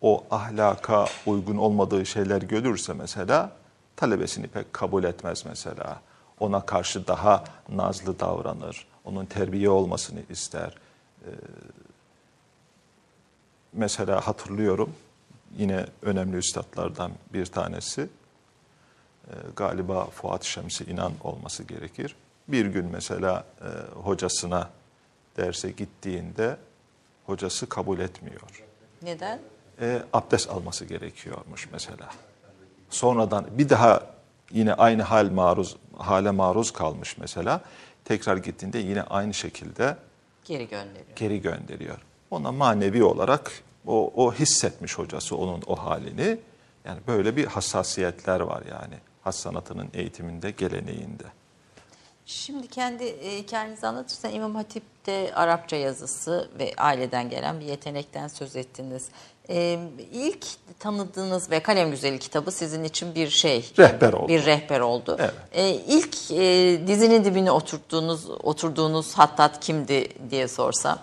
o 0.00 0.24
ahlaka 0.30 1.06
uygun 1.26 1.56
olmadığı 1.56 2.06
şeyler 2.06 2.42
görürse 2.42 2.92
mesela 2.92 3.52
talebesini 3.96 4.46
pek 4.46 4.72
kabul 4.72 5.04
etmez 5.04 5.46
mesela. 5.46 6.00
Ona 6.40 6.66
karşı 6.66 7.06
daha 7.06 7.44
nazlı 7.68 8.20
davranır. 8.20 8.86
Onun 9.04 9.26
terbiye 9.26 9.70
olmasını 9.70 10.20
ister. 10.30 10.74
E, 11.24 11.30
mesela 13.72 14.26
hatırlıyorum 14.26 14.94
yine 15.58 15.86
önemli 16.02 16.36
üstadlardan 16.36 17.12
bir 17.32 17.46
tanesi 17.46 18.08
e, 19.28 19.32
galiba 19.56 20.04
Fuat 20.06 20.44
Şemsi 20.44 20.84
İnan 20.84 21.12
olması 21.24 21.62
gerekir. 21.62 22.16
Bir 22.48 22.66
gün 22.66 22.84
mesela 22.84 23.44
e, 23.60 23.66
hocasına 24.02 24.70
derse 25.36 25.70
gittiğinde 25.70 26.56
hocası 27.26 27.68
kabul 27.68 27.98
etmiyor. 27.98 28.64
Neden? 29.02 29.38
E, 29.80 30.02
abdest 30.12 30.50
alması 30.50 30.84
gerekiyormuş 30.84 31.68
mesela. 31.72 32.08
Sonradan 32.90 33.46
bir 33.58 33.68
daha 33.68 34.06
yine 34.50 34.74
aynı 34.74 35.02
hal 35.02 35.30
maruz 35.30 35.76
hale 35.96 36.30
maruz 36.30 36.72
kalmış 36.72 37.18
mesela. 37.18 37.60
Tekrar 38.04 38.36
gittiğinde 38.36 38.78
yine 38.78 39.02
aynı 39.02 39.34
şekilde 39.34 39.96
Geri 40.44 40.68
gönderiyor. 40.68 41.16
geri 41.16 41.40
gönderiyor. 41.42 41.98
Ona 42.30 42.52
manevi 42.52 43.04
olarak 43.04 43.52
o, 43.86 44.12
o 44.16 44.32
hissetmiş 44.32 44.98
hocası 44.98 45.36
onun 45.36 45.62
o 45.66 45.76
halini. 45.76 46.38
Yani 46.84 47.00
böyle 47.06 47.36
bir 47.36 47.46
hassasiyetler 47.46 48.40
var 48.40 48.62
yani. 48.70 48.94
Has 49.22 49.36
sanatının 49.36 49.88
eğitiminde, 49.94 50.50
geleneğinde. 50.50 51.24
Şimdi 52.26 52.68
kendi 52.68 53.04
e, 53.04 53.38
hikayenizi 53.38 53.86
anlatırsan 53.86 54.32
İmam 54.32 54.54
Hatip'te 54.54 55.34
Arapça 55.34 55.76
yazısı 55.76 56.50
ve 56.58 56.72
aileden 56.76 57.30
gelen 57.30 57.60
bir 57.60 57.64
yetenekten 57.64 58.28
söz 58.28 58.56
ettiniz. 58.56 59.08
E, 59.48 59.78
ilk 60.12 60.46
tanıdığınız 60.78 61.50
ve 61.50 61.60
Kalem 61.60 61.90
Güzeli 61.90 62.18
kitabı 62.18 62.50
sizin 62.50 62.84
için 62.84 63.14
bir 63.14 63.28
şey. 63.28 63.72
Rehber 63.78 64.12
oldu. 64.12 64.28
Bir 64.28 64.44
rehber 64.44 64.80
oldu. 64.80 65.16
Evet. 65.20 65.34
E, 65.52 65.70
ilk 65.70 66.30
e, 66.30 66.80
dizinin 66.86 67.24
dibine 67.24 67.50
oturttuğunuz, 67.50 68.30
oturduğunuz 68.30 69.14
hattat 69.14 69.60
kimdi 69.60 70.08
diye 70.30 70.48
sorsam. 70.48 70.98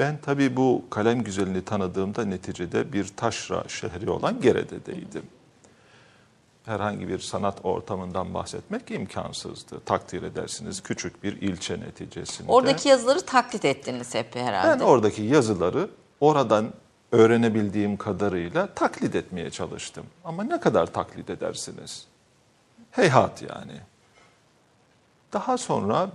Ben 0.00 0.18
tabii 0.22 0.56
bu 0.56 0.84
kalem 0.90 1.22
güzelini 1.22 1.64
tanıdığımda 1.64 2.24
neticede 2.24 2.92
bir 2.92 3.08
taşra 3.16 3.64
şehri 3.68 4.10
olan 4.10 4.40
Gerede'deydim. 4.40 5.22
Herhangi 6.64 7.08
bir 7.08 7.18
sanat 7.18 7.58
ortamından 7.64 8.34
bahsetmek 8.34 8.90
imkansızdı. 8.90 9.80
Takdir 9.86 10.22
edersiniz 10.22 10.82
küçük 10.82 11.24
bir 11.24 11.42
ilçe 11.42 11.80
neticesinde. 11.80 12.52
Oradaki 12.52 12.88
yazıları 12.88 13.20
taklit 13.20 13.64
ettiniz 13.64 14.14
hep 14.14 14.36
herhalde. 14.36 14.80
Ben 14.80 14.84
oradaki 14.84 15.22
yazıları 15.22 15.90
oradan 16.20 16.72
öğrenebildiğim 17.12 17.96
kadarıyla 17.96 18.74
taklit 18.74 19.14
etmeye 19.14 19.50
çalıştım. 19.50 20.06
Ama 20.24 20.44
ne 20.44 20.60
kadar 20.60 20.86
taklit 20.86 21.30
edersiniz? 21.30 22.06
Heyhat 22.90 23.42
yani. 23.42 23.80
Daha 25.32 25.58
sonra 25.58 26.10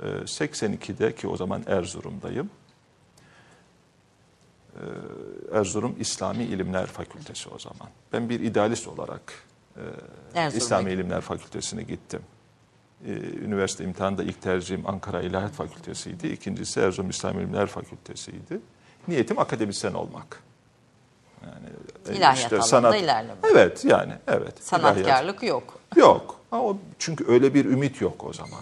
1982'de 0.00 1.14
ki 1.14 1.28
o 1.28 1.36
zaman 1.36 1.62
Erzurum'dayım. 1.66 2.50
Ee, 4.76 5.58
Erzurum 5.58 5.96
İslami 6.00 6.44
İlimler 6.44 6.86
Fakültesi 6.86 7.48
o 7.48 7.58
zaman. 7.58 7.88
Ben 8.12 8.28
bir 8.28 8.40
idealist 8.40 8.88
olarak 8.88 9.32
e, 9.76 9.80
Erzurum'a 10.34 10.64
İslami. 10.64 10.92
İlimler 10.92 11.20
Fakültesine 11.20 11.82
gittim. 11.82 12.20
Ee, 13.06 13.10
Üniversite 13.44 13.84
imtihanında 13.84 14.22
ilk 14.22 14.42
tercihim 14.42 14.86
Ankara 14.86 15.22
İlahiyat 15.22 15.52
Fakültesiydi. 15.52 16.26
İkincisi 16.26 16.80
Erzurum 16.80 17.10
İslam 17.10 17.38
İlimler 17.38 17.66
Fakültesiydi. 17.66 18.60
Niyetim 19.08 19.38
akademisyen 19.38 19.94
olmak. 19.94 20.42
Yani 21.42 21.66
e, 22.08 22.16
İlahiyat 22.18 22.52
alanında 22.52 22.96
ilerlemek. 22.96 23.44
Evet 23.52 23.84
yani 23.84 24.12
evet. 24.28 24.40
İlahiyat. 24.40 24.62
Sanatkarlık 24.62 25.42
yok. 25.42 25.78
Yok. 25.96 26.40
Ha, 26.50 26.62
o, 26.62 26.78
çünkü 26.98 27.24
öyle 27.28 27.54
bir 27.54 27.64
ümit 27.64 28.00
yok 28.00 28.24
o 28.24 28.32
zaman. 28.32 28.60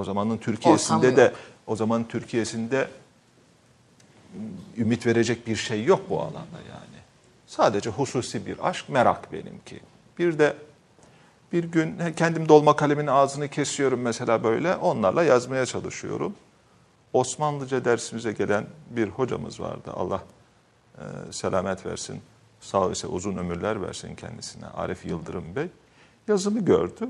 O 0.00 0.04
zamanın 0.04 0.38
Türkiye'sinde 0.38 1.16
de 1.16 1.22
yok. 1.22 1.32
o 1.66 1.76
zamanın 1.76 2.04
Türkiye'sinde 2.04 2.88
ümit 4.76 5.06
verecek 5.06 5.46
bir 5.46 5.56
şey 5.56 5.84
yok 5.84 6.00
bu 6.10 6.20
alanda 6.20 6.58
yani. 6.68 7.00
Sadece 7.46 7.90
hususi 7.90 8.46
bir 8.46 8.68
aşk, 8.68 8.88
merak 8.88 9.32
benimki. 9.32 9.80
Bir 10.18 10.38
de 10.38 10.56
bir 11.52 11.64
gün 11.64 12.12
kendim 12.16 12.48
dolma 12.48 12.76
kalemin 12.76 13.06
ağzını 13.06 13.48
kesiyorum 13.48 14.00
mesela 14.00 14.44
böyle. 14.44 14.76
Onlarla 14.76 15.24
yazmaya 15.24 15.66
çalışıyorum. 15.66 16.34
Osmanlıca 17.12 17.84
dersimize 17.84 18.32
gelen 18.32 18.66
bir 18.90 19.08
hocamız 19.08 19.60
vardı. 19.60 19.90
Allah 19.94 20.22
e, 20.98 21.02
selamet 21.32 21.86
versin, 21.86 22.20
sağ 22.60 22.90
ise 22.90 23.06
uzun 23.06 23.36
ömürler 23.36 23.82
versin 23.82 24.14
kendisine. 24.14 24.66
Arif 24.66 25.06
Yıldırım 25.06 25.56
Bey 25.56 25.66
yazımı 26.28 26.60
gördü. 26.60 27.08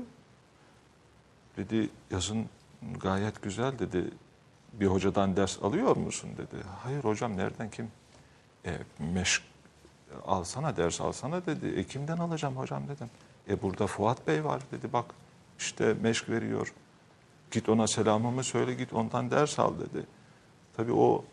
Dedi 1.57 1.89
yazın 2.11 2.45
gayet 2.99 3.41
güzel 3.41 3.79
dedi. 3.79 4.11
Bir 4.73 4.87
hocadan 4.87 5.37
ders 5.37 5.63
alıyor 5.63 5.95
musun 5.95 6.29
dedi. 6.37 6.63
Hayır 6.83 7.03
hocam 7.03 7.37
nereden 7.37 7.69
kim? 7.69 7.91
E, 8.65 8.77
meşk 8.99 9.43
alsana 10.25 10.77
ders 10.77 11.01
alsana 11.01 11.45
dedi. 11.45 11.67
E 11.79 11.83
kimden 11.83 12.17
alacağım 12.17 12.57
hocam 12.57 12.87
dedim. 12.87 13.09
E 13.49 13.61
burada 13.61 13.87
Fuat 13.87 14.27
Bey 14.27 14.43
var 14.45 14.61
dedi 14.71 14.93
bak 14.93 15.05
işte 15.59 15.95
meşk 16.01 16.29
veriyor. 16.29 16.73
Git 17.51 17.69
ona 17.69 17.87
selamımı 17.87 18.43
söyle 18.43 18.73
git 18.73 18.93
ondan 18.93 19.31
ders 19.31 19.59
al 19.59 19.73
dedi. 19.79 20.05
Tabii 20.77 20.93
o 20.93 21.25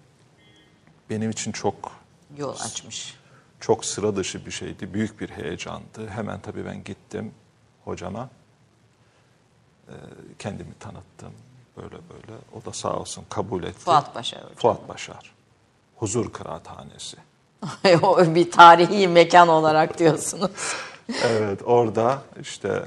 benim 1.10 1.30
için 1.30 1.52
çok 1.52 1.92
Yol 2.36 2.56
açmış. 2.60 3.16
çok 3.60 3.84
sıra 3.84 4.16
dışı 4.16 4.46
bir 4.46 4.50
şeydi. 4.50 4.94
Büyük 4.94 5.20
bir 5.20 5.28
heyecandı. 5.30 6.08
Hemen 6.08 6.40
tabii 6.40 6.64
ben 6.64 6.84
gittim 6.84 7.32
hocama. 7.84 8.30
Ee, 9.88 9.92
kendimi 10.38 10.74
tanıttım. 10.80 11.32
Böyle 11.76 11.90
böyle. 11.90 12.38
O 12.60 12.64
da 12.64 12.72
sağ 12.72 12.96
olsun 12.96 13.24
kabul 13.30 13.62
etti. 13.62 13.78
Fuat 13.78 14.14
Başar 14.14 14.40
hocam. 14.42 14.54
Fuat 14.56 14.88
Başar. 14.88 15.32
Huzur 15.96 16.32
Kıraathanesi. 16.32 17.16
o 18.02 18.34
bir 18.34 18.50
tarihi 18.50 19.08
mekan 19.08 19.48
olarak 19.48 19.98
diyorsunuz. 19.98 20.50
Evet 21.24 21.60
orada 21.64 22.18
işte 22.40 22.82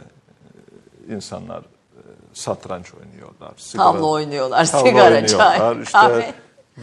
e, 1.10 1.14
insanlar 1.16 1.60
e, 1.60 1.66
satranç 2.34 2.94
oynuyorlar. 2.94 3.52
sigara- 3.58 3.78
Tavla 3.84 4.06
oynuyorlar, 4.06 4.66
tavla 4.66 4.88
sigara, 4.90 5.16
oynuyorlar, 5.16 5.58
çay, 5.58 5.82
işte 5.84 5.92
kahve. 6.00 6.34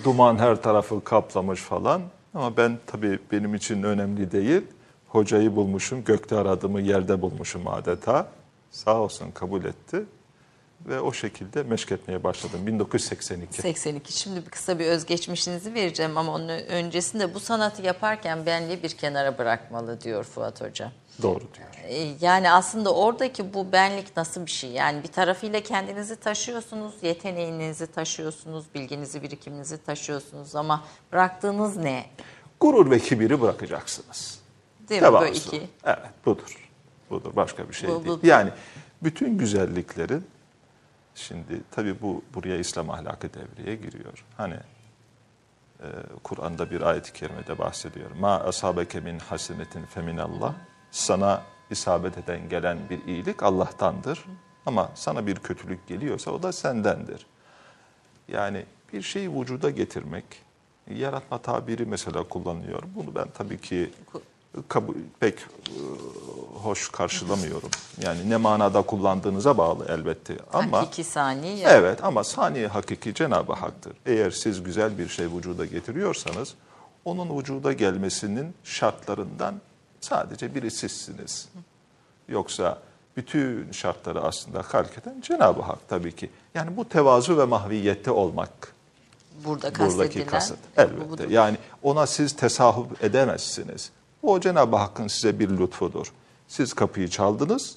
duman 0.04 0.38
her 0.38 0.62
tarafı 0.62 1.04
kaplamış 1.04 1.60
falan. 1.60 2.02
Ama 2.34 2.56
ben 2.56 2.78
tabii 2.86 3.18
benim 3.32 3.54
için 3.54 3.82
önemli 3.82 4.32
değil. 4.32 4.62
Hocayı 5.08 5.56
bulmuşum, 5.56 6.04
gökte 6.04 6.36
aradığımı 6.38 6.80
yerde 6.80 7.22
bulmuşum 7.22 7.68
adeta. 7.68 8.26
Sağ 8.70 8.96
olsun 9.00 9.30
kabul 9.30 9.64
etti. 9.64 10.04
Ve 10.86 11.00
o 11.00 11.12
şekilde 11.12 11.62
meşk 11.62 11.92
etmeye 11.92 12.24
başladım 12.24 12.66
1982. 12.66 13.62
82. 13.62 14.12
Şimdi 14.18 14.44
bir 14.46 14.50
kısa 14.50 14.78
bir 14.78 14.86
özgeçmişinizi 14.86 15.74
vereceğim 15.74 16.16
ama 16.18 16.34
onun 16.34 16.48
öncesinde 16.48 17.34
bu 17.34 17.40
sanatı 17.40 17.82
yaparken 17.82 18.46
benliği 18.46 18.82
bir 18.82 18.90
kenara 18.90 19.38
bırakmalı 19.38 20.00
diyor 20.00 20.24
Fuat 20.24 20.60
Hoca. 20.60 20.92
Doğru 21.22 21.40
diyor. 21.40 21.68
Ee, 21.84 22.08
Yani 22.20 22.50
aslında 22.50 22.94
oradaki 22.94 23.54
bu 23.54 23.72
benlik 23.72 24.16
nasıl 24.16 24.46
bir 24.46 24.50
şey? 24.50 24.70
Yani 24.70 25.02
bir 25.02 25.08
tarafıyla 25.08 25.60
kendinizi 25.60 26.16
taşıyorsunuz, 26.16 26.94
yeteneğinizi 27.02 27.86
taşıyorsunuz, 27.86 28.64
bilginizi, 28.74 29.22
birikiminizi 29.22 29.78
taşıyorsunuz 29.84 30.56
ama 30.56 30.84
bıraktığınız 31.12 31.76
ne? 31.76 32.06
Gurur 32.60 32.90
ve 32.90 32.98
kibiri 32.98 33.40
bırakacaksınız. 33.40 34.38
Değil 34.88 35.02
mi? 35.02 35.12
Böyle 35.12 35.32
Tevazu. 35.32 35.56
iki. 35.56 35.68
Evet 35.84 35.98
budur. 36.26 36.67
Budur 37.10 37.36
başka 37.36 37.68
bir 37.68 37.74
şey 37.74 37.88
Bu- 37.90 38.04
değil. 38.04 38.18
Yani 38.22 38.50
bütün 39.02 39.38
güzelliklerin 39.38 40.26
şimdi 41.14 41.60
tabii 41.70 42.00
bu 42.02 42.22
buraya 42.34 42.56
İslam 42.58 42.90
ahlakı 42.90 43.28
devreye 43.34 43.76
giriyor. 43.76 44.24
Hani 44.36 44.56
e, 45.80 45.86
Kur'an'da 46.22 46.70
bir 46.70 46.80
ayet-i 46.82 47.12
kerimede 47.12 47.58
bahsediyor. 47.58 48.10
Ma 48.20 48.34
asabeke 48.40 49.00
min 49.00 49.18
hasenetin 49.18 49.84
feminallah. 49.84 50.54
Sana 50.90 51.42
isabet 51.70 52.18
eden 52.18 52.48
gelen 52.48 52.78
bir 52.90 53.04
iyilik 53.06 53.42
Allah'tandır. 53.42 54.24
Ama 54.66 54.90
sana 54.94 55.26
bir 55.26 55.34
kötülük 55.36 55.86
geliyorsa 55.88 56.30
o 56.30 56.42
da 56.42 56.52
sendendir. 56.52 57.26
Yani 58.28 58.64
bir 58.92 59.02
şeyi 59.02 59.40
vücuda 59.40 59.70
getirmek, 59.70 60.24
yaratma 60.90 61.38
tabiri 61.38 61.86
mesela 61.86 62.22
kullanılıyor. 62.22 62.82
Bunu 62.94 63.14
ben 63.14 63.28
tabii 63.34 63.60
ki 63.60 63.90
kabul, 64.68 64.94
pek 65.20 65.38
e, 65.38 65.44
hoş 66.62 66.88
karşılamıyorum. 66.88 67.70
Yani 68.02 68.30
ne 68.30 68.36
manada 68.36 68.82
kullandığınıza 68.82 69.58
bağlı 69.58 69.86
elbette. 69.88 70.36
Ama 70.52 70.78
Hakiki 70.78 71.04
sani 71.04 71.58
ya. 71.58 71.70
evet 71.70 72.04
ama 72.04 72.24
saniye 72.24 72.66
hakiki 72.66 73.14
Cenab-ı 73.14 73.52
Hak'tır. 73.52 73.92
Eğer 74.06 74.30
siz 74.30 74.62
güzel 74.62 74.98
bir 74.98 75.08
şey 75.08 75.26
vücuda 75.26 75.66
getiriyorsanız 75.66 76.54
onun 77.04 77.38
vücuda 77.38 77.72
gelmesinin 77.72 78.54
şartlarından 78.64 79.54
sadece 80.00 80.54
biri 80.54 80.70
sizsiniz. 80.70 81.48
Yoksa 82.28 82.78
bütün 83.16 83.72
şartları 83.72 84.20
aslında 84.20 84.62
halk 84.68 84.98
eden 84.98 85.20
Cenab-ı 85.20 85.62
Hak 85.62 85.88
tabii 85.88 86.16
ki. 86.16 86.30
Yani 86.54 86.76
bu 86.76 86.88
tevazu 86.88 87.38
ve 87.38 87.44
mahviyette 87.44 88.10
olmak 88.10 88.50
Burada 89.44 89.70
buradaki 89.78 90.26
kastedilen. 90.26 90.26
kasıt. 90.26 90.58
bu- 90.76 90.80
Elbette. 90.80 91.10
budur. 91.10 91.30
Yani 91.30 91.56
ona 91.82 92.06
siz 92.06 92.36
tesahüp 92.36 93.04
edemezsiniz. 93.04 93.90
O 94.22 94.40
Cenab-ı 94.40 94.76
Hakk'ın 94.76 95.08
size 95.08 95.38
bir 95.38 95.48
lütfudur. 95.50 96.12
Siz 96.48 96.74
kapıyı 96.74 97.08
çaldınız 97.08 97.74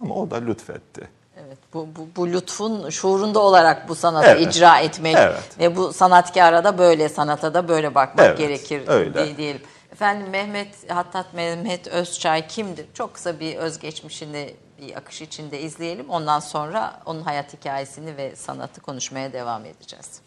ama 0.00 0.14
o 0.14 0.30
da 0.30 0.36
lütfetti. 0.36 1.08
Evet, 1.46 1.58
bu, 1.74 1.88
bu, 1.96 2.08
bu 2.16 2.28
lütfun 2.28 2.90
şuurunda 2.90 3.38
olarak 3.38 3.88
bu 3.88 3.94
sanatı 3.94 4.26
Evet. 4.28 4.56
icra 4.56 4.78
etmek 4.78 5.16
Evet. 5.18 5.58
ve 5.58 5.76
bu 5.76 5.92
sanatkara 5.92 6.64
da 6.64 6.78
böyle, 6.78 7.08
sanata 7.08 7.54
da 7.54 7.68
böyle 7.68 7.94
bakmak 7.94 8.26
Evet, 8.26 8.38
gerekir 8.38 8.82
öyle. 8.88 9.14
diye- 9.14 9.36
diyelim. 9.36 9.62
Efendim 9.92 10.28
Mehmet, 10.30 10.90
Hattat 10.90 11.34
Mehmet 11.34 11.86
Özçay 11.88 12.46
kimdir? 12.46 12.86
Çok 12.94 13.14
kısa 13.14 13.40
bir 13.40 13.56
özgeçmişini 13.56 14.54
bir 14.82 14.96
akış 14.96 15.22
içinde 15.22 15.60
izleyelim. 15.60 16.10
Ondan 16.10 16.40
sonra 16.40 17.00
onun 17.06 17.22
hayat 17.22 17.52
hikayesini 17.54 18.16
ve 18.16 18.36
sanatı 18.36 18.80
konuşmaya 18.80 19.32
devam 19.32 19.62
edeceğiz. 19.64 20.20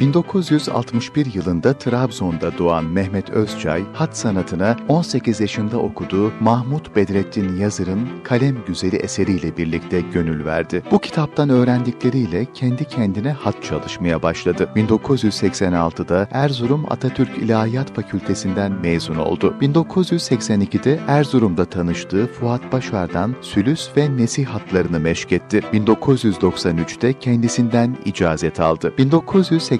1961 0.00 1.34
yılında 1.34 1.72
Trabzon'da 1.72 2.58
doğan 2.58 2.84
Mehmet 2.84 3.30
Özçay, 3.30 3.84
hat 3.92 4.16
sanatına 4.16 4.76
18 4.88 5.40
yaşında 5.40 5.78
okuduğu 5.78 6.32
Mahmut 6.40 6.96
Bedrettin 6.96 7.56
Yazır'ın 7.56 8.08
Kalem 8.24 8.56
Güzeli 8.66 8.96
eseriyle 8.96 9.56
birlikte 9.56 10.00
gönül 10.00 10.44
verdi. 10.44 10.82
Bu 10.90 10.98
kitaptan 10.98 11.48
öğrendikleriyle 11.48 12.46
kendi 12.54 12.84
kendine 12.84 13.32
hat 13.32 13.62
çalışmaya 13.62 14.22
başladı. 14.22 14.70
1986'da 14.76 16.28
Erzurum 16.30 16.84
Atatürk 16.90 17.38
İlahiyat 17.38 17.94
Fakültesinden 17.94 18.72
mezun 18.72 19.16
oldu. 19.16 19.54
1982'de 19.60 21.00
Erzurum'da 21.08 21.64
tanıştığı 21.64 22.26
Fuat 22.26 22.72
Başar'dan 22.72 23.34
sülüs 23.40 23.88
ve 23.96 24.16
nesih 24.16 24.46
hatlarını 24.46 25.00
meşk 25.00 25.32
etti. 25.32 25.62
1993'te 25.72 27.12
kendisinden 27.12 27.96
icazet 28.04 28.60
aldı. 28.60 28.92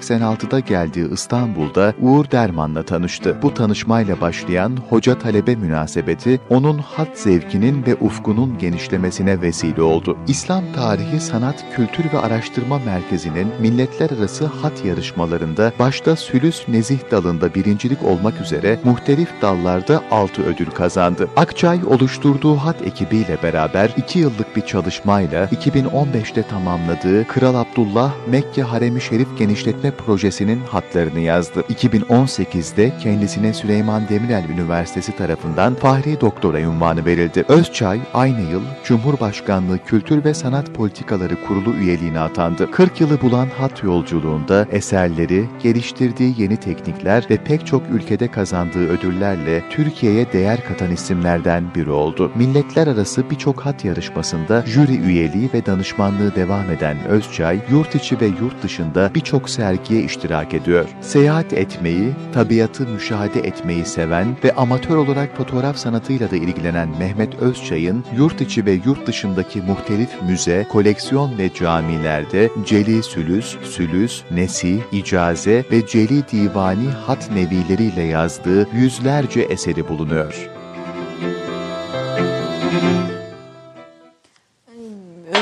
1986'da 0.09 0.59
geldiği 0.59 1.13
İstanbul'da 1.13 1.93
Uğur 2.01 2.31
Derman'la 2.31 2.83
tanıştı. 2.83 3.37
Bu 3.41 3.53
tanışmayla 3.53 4.21
başlayan 4.21 4.77
hoca-talebe 4.89 5.55
münasebeti 5.55 6.39
onun 6.49 6.77
hat 6.77 7.17
zevkinin 7.17 7.85
ve 7.85 7.95
ufkunun 7.95 8.57
genişlemesine 8.57 9.41
vesile 9.41 9.81
oldu. 9.81 10.17
İslam 10.27 10.63
Tarihi 10.75 11.19
Sanat 11.19 11.65
Kültür 11.75 12.13
ve 12.13 12.19
Araştırma 12.19 12.79
Merkezi'nin 12.79 13.47
milletler 13.59 14.09
arası 14.09 14.45
hat 14.45 14.85
yarışmalarında 14.85 15.73
başta 15.79 16.15
sülüs 16.15 16.67
nezih 16.67 16.99
dalında 17.11 17.55
birincilik 17.55 18.03
olmak 18.03 18.41
üzere 18.41 18.79
muhtelif 18.83 19.29
dallarda 19.41 20.03
6 20.11 20.43
ödül 20.43 20.65
kazandı. 20.71 21.29
Akçay 21.35 21.79
oluşturduğu 21.85 22.55
hat 22.55 22.81
ekibiyle 22.81 23.37
beraber 23.43 23.93
2 23.97 24.19
yıllık 24.19 24.55
bir 24.55 24.61
çalışmayla 24.61 25.45
2015'te 25.45 26.43
tamamladığı 26.43 27.27
Kral 27.27 27.55
Abdullah 27.55 28.11
Mekke 28.27 28.61
Haremi 28.61 29.01
Şerif 29.01 29.37
Genişletme 29.37 29.91
Projesi'nin 30.05 30.59
hatlarını 30.59 31.19
yazdı. 31.19 31.61
2018'de 31.69 32.91
kendisine 33.03 33.53
Süleyman 33.53 34.09
Demirel 34.09 34.49
Üniversitesi 34.49 35.17
tarafından 35.17 35.75
Fahri 35.75 36.21
Doktora 36.21 36.69
unvanı 36.69 37.05
verildi. 37.05 37.45
Özçay 37.47 37.99
aynı 38.13 38.51
yıl 38.51 38.61
Cumhurbaşkanlığı 38.83 39.79
Kültür 39.85 40.23
ve 40.23 40.33
Sanat 40.33 40.73
Politikaları 40.73 41.41
Kurulu 41.47 41.73
üyeliğine 41.75 42.19
atandı. 42.19 42.71
40 42.71 43.01
yılı 43.01 43.21
bulan 43.21 43.47
hat 43.47 43.83
yolculuğunda 43.83 44.67
eserleri, 44.71 45.45
geliştirdiği 45.63 46.35
yeni 46.37 46.57
teknikler 46.57 47.27
ve 47.29 47.37
pek 47.37 47.67
çok 47.67 47.83
ülkede 47.91 48.27
kazandığı 48.27 48.89
ödüllerle 48.89 49.63
Türkiye'ye 49.69 50.33
değer 50.33 50.63
katan 50.67 50.91
isimlerden 50.91 51.63
biri 51.75 51.91
oldu. 51.91 52.31
Milletler 52.35 52.87
arası 52.87 53.29
birçok 53.29 53.65
hat 53.65 53.85
yarışmasında 53.85 54.63
jüri 54.65 54.97
üyeliği 54.97 55.49
ve 55.53 55.65
danışmanlığı 55.65 56.35
devam 56.35 56.71
eden 56.71 56.97
Özçay, 57.07 57.59
yurt 57.71 57.95
içi 57.95 58.21
ve 58.21 58.25
yurt 58.25 58.63
dışında 58.63 59.11
birçok 59.15 59.49
sergiye 59.89 60.03
iştirak 60.03 60.53
ediyor. 60.53 60.85
Seyahat 61.01 61.53
etmeyi, 61.53 62.11
tabiatı 62.33 62.87
müşahede 62.87 63.39
etmeyi 63.39 63.85
seven 63.85 64.37
ve 64.43 64.55
amatör 64.55 64.95
olarak 64.95 65.37
fotoğraf 65.37 65.77
sanatıyla 65.77 66.31
da 66.31 66.35
ilgilenen 66.35 66.89
Mehmet 66.99 67.35
Özçay'ın 67.35 68.03
yurt 68.17 68.41
içi 68.41 68.65
ve 68.65 68.71
yurt 68.85 69.07
dışındaki 69.07 69.61
muhtelif 69.61 70.09
müze, 70.21 70.67
koleksiyon 70.71 71.37
ve 71.37 71.53
camilerde 71.53 72.49
Celi 72.65 73.03
Sülüs, 73.03 73.57
Sülüs, 73.63 74.23
Nesih, 74.31 74.79
İcaze 74.91 75.65
ve 75.71 75.87
Celi 75.87 76.27
Divani 76.31 76.89
hat 76.89 77.31
nevileriyle 77.31 78.03
yazdığı 78.03 78.67
yüzlerce 78.75 79.41
eseri 79.41 79.87
bulunuyor. 79.87 80.58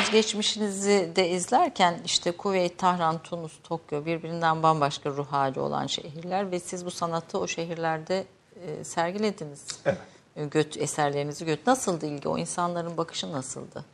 Özgeçmişinizi 0.07 1.11
de 1.15 1.29
izlerken 1.29 1.99
işte 2.05 2.31
Kuveyt, 2.31 2.77
Tahran, 2.77 3.17
Tunus, 3.23 3.51
Tokyo 3.63 4.05
birbirinden 4.05 4.63
bambaşka 4.63 5.09
ruh 5.09 5.27
hali 5.27 5.59
olan 5.59 5.87
şehirler 5.87 6.51
ve 6.51 6.59
siz 6.59 6.85
bu 6.85 6.91
sanatı 6.91 7.39
o 7.39 7.47
şehirlerde 7.47 8.25
e, 8.65 8.83
sergilediniz. 8.83 9.65
Evet. 9.85 9.97
E, 10.35 10.45
Göt, 10.45 10.77
eserlerinizi 10.77 11.45
göt. 11.45 11.67
Nasıldı 11.67 12.05
ilgi? 12.05 12.27
O 12.29 12.37
insanların 12.37 12.97
bakışı 12.97 13.31
nasıldı? 13.31 13.85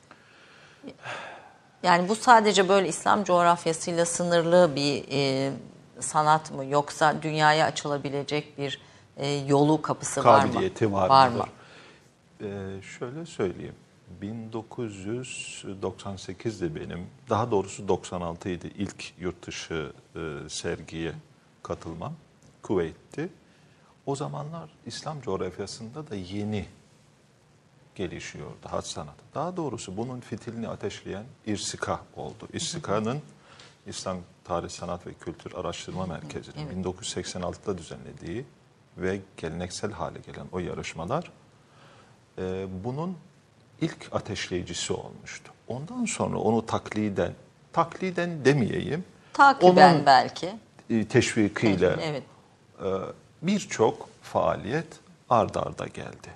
Yani 1.83 2.09
bu 2.09 2.15
sadece 2.15 2.69
böyle 2.69 2.87
İslam 2.87 3.23
coğrafyasıyla 3.23 4.05
sınırlı 4.05 4.71
bir 4.75 5.05
e, 5.11 5.51
sanat 5.99 6.51
mı 6.51 6.65
yoksa 6.65 7.21
dünyaya 7.21 7.65
açılabilecek 7.65 8.57
bir 8.57 8.81
e, 9.17 9.27
yolu 9.27 9.81
kapısı 9.81 10.23
var 10.23 10.45
mı? 10.45 10.51
Kabiliyeti 10.51 10.93
var, 10.93 11.09
var 11.09 11.27
mı? 11.27 11.45
Ee, 12.41 12.81
şöyle 12.99 13.25
söyleyeyim. 13.25 13.75
1998'de 14.21 16.75
benim, 16.75 17.07
daha 17.29 17.51
doğrusu 17.51 17.87
96 17.87 18.49
idi 18.49 18.71
ilk 18.77 19.13
yurt 19.19 19.47
dışı 19.47 19.93
e, 20.15 20.49
sergiye 20.49 21.13
katılmam. 21.63 22.13
Kuveyt'ti. 22.61 23.29
O 24.05 24.15
zamanlar 24.15 24.69
İslam 24.85 25.21
coğrafyasında 25.21 26.09
da 26.09 26.15
yeni 26.15 26.65
gelişiyordu 27.95 28.55
hat 28.63 28.87
sanatı. 28.87 29.23
Daha 29.35 29.57
doğrusu 29.57 29.97
bunun 29.97 30.19
fitilini 30.19 30.67
ateşleyen 30.67 31.25
İrsika 31.45 31.99
oldu. 32.15 32.47
İrsika'nın 32.53 33.21
İslam 33.87 34.17
Tarih, 34.43 34.69
Sanat 34.69 35.07
ve 35.07 35.13
Kültür 35.13 35.53
Araştırma 35.53 36.05
Merkezi'nin 36.05 36.83
1986'da 36.83 37.77
düzenlediği 37.77 38.45
ve 38.97 39.21
geleneksel 39.37 39.91
hale 39.91 40.19
gelen 40.19 40.47
o 40.51 40.59
yarışmalar 40.59 41.31
e, 42.37 42.67
bunun 42.83 43.17
ilk 43.81 44.09
ateşleyicisi 44.11 44.93
olmuştu. 44.93 45.51
Ondan 45.67 46.05
sonra 46.05 46.37
onu 46.37 46.65
takliden, 46.65 47.33
takliden 47.73 48.45
demeyeyim, 48.45 49.03
Takiben 49.33 49.93
onun 49.95 50.05
belki. 50.05 50.49
e, 50.89 51.05
teşvikiyle 51.07 51.95
Evet. 52.01 52.23
e, 52.79 52.87
birçok 53.41 54.09
faaliyet 54.21 54.87
ard 55.29 55.55
arda 55.55 55.87
geldi. 55.87 56.29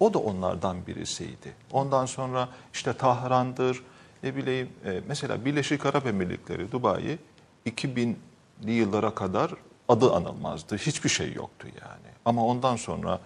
O 0.00 0.14
da 0.14 0.18
onlardan 0.18 0.86
birisiydi. 0.86 1.52
Ondan 1.72 2.06
sonra 2.06 2.48
işte 2.72 2.92
Tahran'dır, 2.92 3.82
ne 4.22 4.36
bileyim 4.36 4.68
e, 4.84 5.00
mesela 5.08 5.44
Birleşik 5.44 5.86
Arap 5.86 6.06
Emirlikleri, 6.06 6.72
Dubai 6.72 7.18
2000'li 7.66 8.72
yıllara 8.72 9.14
kadar 9.14 9.50
adı 9.88 10.12
anılmazdı. 10.12 10.76
Hiçbir 10.76 11.08
şey 11.08 11.32
yoktu 11.32 11.66
yani. 11.80 12.12
Ama 12.24 12.46
ondan 12.46 12.76
sonra 12.76 13.20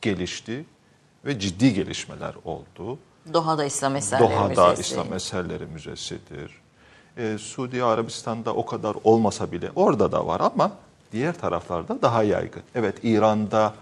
gelişti 0.00 0.64
ve 1.24 1.38
ciddi 1.38 1.74
gelişmeler 1.74 2.34
oldu. 2.44 2.98
Doha'da 3.34 3.64
İslam 3.64 3.96
Eserleri 3.96 4.30
Doha'da 4.32 4.70
Müzesi. 4.70 4.92
İslam 4.92 5.12
Eserleri 5.12 5.66
Müzesi'dir. 5.66 6.60
Ee, 7.16 7.38
Suudi 7.38 7.84
Arabistan'da 7.84 8.54
o 8.54 8.66
kadar 8.66 8.96
olmasa 9.04 9.52
bile 9.52 9.70
orada 9.76 10.12
da 10.12 10.26
var 10.26 10.40
ama 10.40 10.70
diğer 11.12 11.34
taraflarda 11.38 12.02
daha 12.02 12.22
yaygın. 12.22 12.62
Evet 12.74 12.96
İran'da 13.02 13.74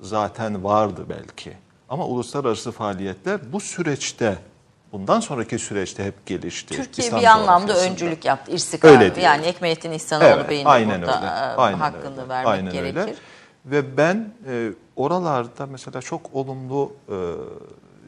zaten 0.00 0.64
vardı 0.64 1.06
belki. 1.08 1.52
Ama 1.88 2.06
uluslararası 2.06 2.72
faaliyetler 2.72 3.52
bu 3.52 3.60
süreçte, 3.60 4.38
bundan 4.92 5.20
sonraki 5.20 5.58
süreçte 5.58 6.04
hep 6.04 6.26
gelişti. 6.26 6.74
Türkiye 6.76 7.06
İslam 7.06 7.20
bir 7.20 7.26
anlamda 7.26 7.76
öncülük 7.80 8.24
yaptı. 8.24 8.52
İrstika. 8.52 8.88
Öyle 8.88 9.00
diyelim. 9.00 9.22
yani 9.22 9.46
Ekmelettin 9.46 9.92
İhsanoğlu 9.92 10.24
Evet, 10.28 10.50
Bey'in 10.50 10.64
aynen 10.64 11.02
burada 11.02 11.16
öyle. 11.16 11.26
e, 11.26 11.30
Aynen 11.56 11.78
hakkını 11.78 12.10
öyle. 12.20 12.28
vermek 12.28 12.48
Aynen 12.52 12.72
gerekir. 12.72 12.96
öyle. 13.00 13.14
Ve 13.66 13.96
ben 13.96 14.32
e, 14.48 14.70
oralarda 14.96 15.66
mesela 15.66 16.00
çok 16.02 16.34
olumlu 16.34 16.92
e, 17.08 17.14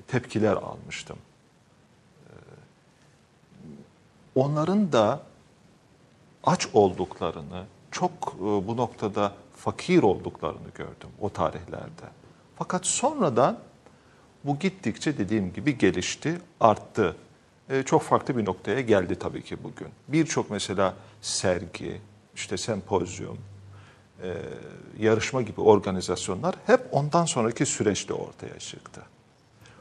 tepkiler 0.08 0.52
almıştım. 0.52 1.16
E, 2.26 2.32
onların 4.34 4.92
da 4.92 5.20
aç 6.44 6.68
olduklarını, 6.72 7.64
çok 7.90 8.12
e, 8.38 8.40
bu 8.40 8.76
noktada 8.76 9.32
fakir 9.56 10.02
olduklarını 10.02 10.68
gördüm 10.74 11.10
o 11.20 11.30
tarihlerde. 11.30 12.08
Fakat 12.56 12.86
sonradan 12.86 13.58
bu 14.44 14.58
gittikçe 14.58 15.18
dediğim 15.18 15.52
gibi 15.52 15.78
gelişti, 15.78 16.38
arttı. 16.60 17.16
E, 17.70 17.82
çok 17.82 18.02
farklı 18.02 18.36
bir 18.36 18.44
noktaya 18.44 18.80
geldi 18.80 19.14
tabii 19.14 19.42
ki 19.42 19.64
bugün. 19.64 19.88
Birçok 20.08 20.50
mesela 20.50 20.94
sergi, 21.22 22.00
işte 22.34 22.56
sempozyum, 22.56 23.38
e, 24.22 24.34
yarışma 24.98 25.42
gibi 25.42 25.60
organizasyonlar 25.60 26.54
hep 26.66 26.80
ondan 26.92 27.24
sonraki 27.24 27.66
süreçte 27.66 28.14
ortaya 28.14 28.58
çıktı. 28.58 29.02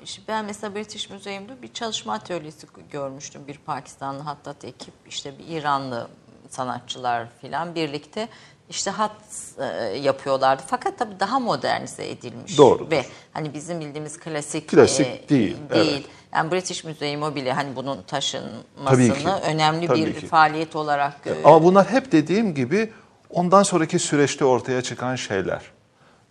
İşte 0.08 0.22
Ben 0.28 0.46
mesela 0.46 0.76
British 0.76 1.10
Museum'da 1.10 1.62
bir 1.62 1.74
çalışma 1.74 2.13
atölyesi 2.13 2.67
görmüştüm. 2.91 3.41
Bir 3.48 3.58
Pakistanlı 3.58 4.22
hattat 4.22 4.65
ekip, 4.65 4.93
işte 5.10 5.34
bir 5.39 5.58
İranlı 5.58 6.08
sanatçılar 6.50 7.28
filan 7.41 7.76
birlikte 7.76 8.28
işte 8.70 8.91
hat 8.91 9.12
e, 9.60 9.63
yapıyorlardı. 9.98 10.63
Fakat 10.67 11.00
tabii 11.00 11.20
daha 11.20 11.39
modernize 11.39 12.10
edilmiş. 12.10 12.58
Doğrudur. 12.58 12.91
Ve 12.91 13.06
hani 13.34 13.54
bizim 13.54 13.80
bildiğimiz 13.80 14.20
klasik, 14.20 14.70
Klasik 14.70 15.30
değil, 15.30 15.58
değil. 15.70 15.93
evet. 15.93 16.06
Yani 16.34 16.52
British 16.52 16.84
Museum'u 16.84 17.36
bile 17.36 17.54
hani 17.54 17.76
bunun 17.76 18.02
taşınmasını 18.02 19.39
önemli 19.39 19.88
tabii 19.88 20.06
bir 20.06 20.20
ki. 20.20 20.28
faaliyet 20.28 20.76
olarak 20.76 21.28
e, 21.28 21.43
Ama 21.43 21.63
bunlar 21.63 21.89
hep 21.89 22.12
dediğim 22.12 22.56
gibi 22.56 22.93
ondan 23.30 23.63
sonraki 23.63 24.00
süreçte 24.00 24.46
ortaya 24.46 24.82
çıkan 24.82 25.15
şeyler. 25.15 25.62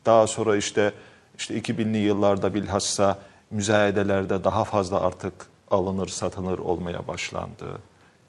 Daha 0.06 0.26
sonra 0.26 0.56
işte 0.56 0.92
işte 1.38 1.58
2000'li 1.58 1.98
yıllarda 1.98 2.54
bilhassa 2.54 3.18
müzayedelerde 3.50 4.44
daha 4.44 4.64
fazla 4.64 5.00
artık 5.00 5.32
alınır 5.70 6.08
satılır 6.08 6.58
olmaya 6.58 7.08
başlandı. 7.08 7.78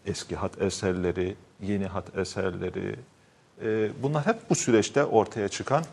Eski 0.06 0.36
hat 0.36 0.62
eserleri, 0.62 1.36
yeni 1.62 1.86
hat 1.86 2.18
eserleri 2.18 2.96
e, 3.62 3.90
bunlar 4.04 4.26
hep 4.26 4.50
bu 4.50 4.56
süreçte 4.56 5.06
ortaya 5.06 5.48
çıkan 5.48 5.84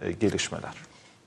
e, 0.00 0.12
gelişmeler. 0.12 0.74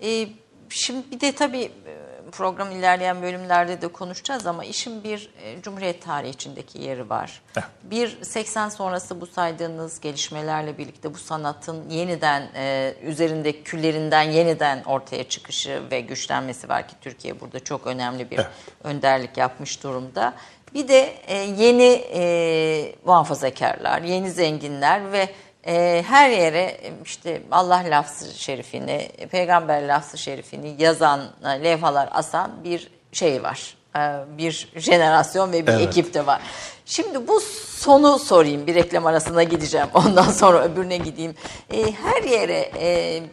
Ee, 0.03 0.27
şimdi 0.69 1.11
bir 1.11 1.19
de 1.19 1.35
tabii 1.35 1.71
e, 1.85 2.14
program 2.31 2.71
ilerleyen 2.71 3.21
bölümlerde 3.21 3.81
de 3.81 3.87
konuşacağız 3.87 4.47
ama 4.47 4.65
işin 4.65 5.03
bir 5.03 5.29
e, 5.43 5.61
Cumhuriyet 5.61 6.01
tarihi 6.01 6.29
içindeki 6.31 6.81
yeri 6.81 7.09
var. 7.09 7.41
Bir 7.83 8.23
80 8.23 8.69
sonrası 8.69 9.21
bu 9.21 9.27
saydığınız 9.27 9.99
gelişmelerle 9.99 10.77
birlikte 10.77 11.13
bu 11.13 11.17
sanatın 11.17 11.89
yeniden 11.89 12.49
e, 12.55 12.93
üzerindeki 13.03 13.63
küllerinden 13.63 14.23
yeniden 14.23 14.83
ortaya 14.83 15.23
çıkışı 15.29 15.81
ve 15.91 16.01
güçlenmesi 16.01 16.69
var 16.69 16.87
ki 16.87 16.95
Türkiye 17.01 17.39
burada 17.39 17.59
çok 17.59 17.87
önemli 17.87 18.31
bir 18.31 18.39
önderlik 18.83 19.37
yapmış 19.37 19.83
durumda. 19.83 20.33
Bir 20.73 20.87
de 20.87 21.15
e, 21.27 21.35
yeni 21.37 22.03
e, 22.13 22.95
muhafazakarlar, 23.05 24.01
yeni 24.01 24.31
zenginler 24.31 25.11
ve 25.11 25.29
e, 25.65 26.03
her 26.07 26.29
yere 26.29 26.59
e, 26.61 26.93
işte 27.05 27.41
Allah 27.51 27.83
lafzı 27.89 28.39
şerifini, 28.39 29.09
peygamber 29.31 29.87
lafzı 29.87 30.17
şerifini 30.17 30.75
yazan 30.79 31.21
e, 31.43 31.63
levhalar 31.63 32.09
asan 32.11 32.51
bir 32.63 32.91
şey 33.11 33.43
var. 33.43 33.77
E, 33.95 33.99
bir 34.37 34.69
jenerasyon 34.75 35.51
ve 35.51 35.67
bir 35.67 35.71
Evet. 35.71 35.87
ekip 35.87 36.13
de 36.13 36.25
var. 36.25 36.41
Şimdi 36.85 37.27
bu 37.27 37.39
sonu 37.77 38.19
sorayım. 38.19 38.67
Bir 38.67 38.75
reklam 38.75 39.05
arasına 39.05 39.43
gideceğim. 39.43 39.87
Ondan 39.93 40.29
sonra 40.29 40.63
öbürüne 40.63 40.97
gideyim. 40.97 41.35
E, 41.73 41.91
her 41.91 42.23
yere 42.23 42.71
e, 42.79 43.23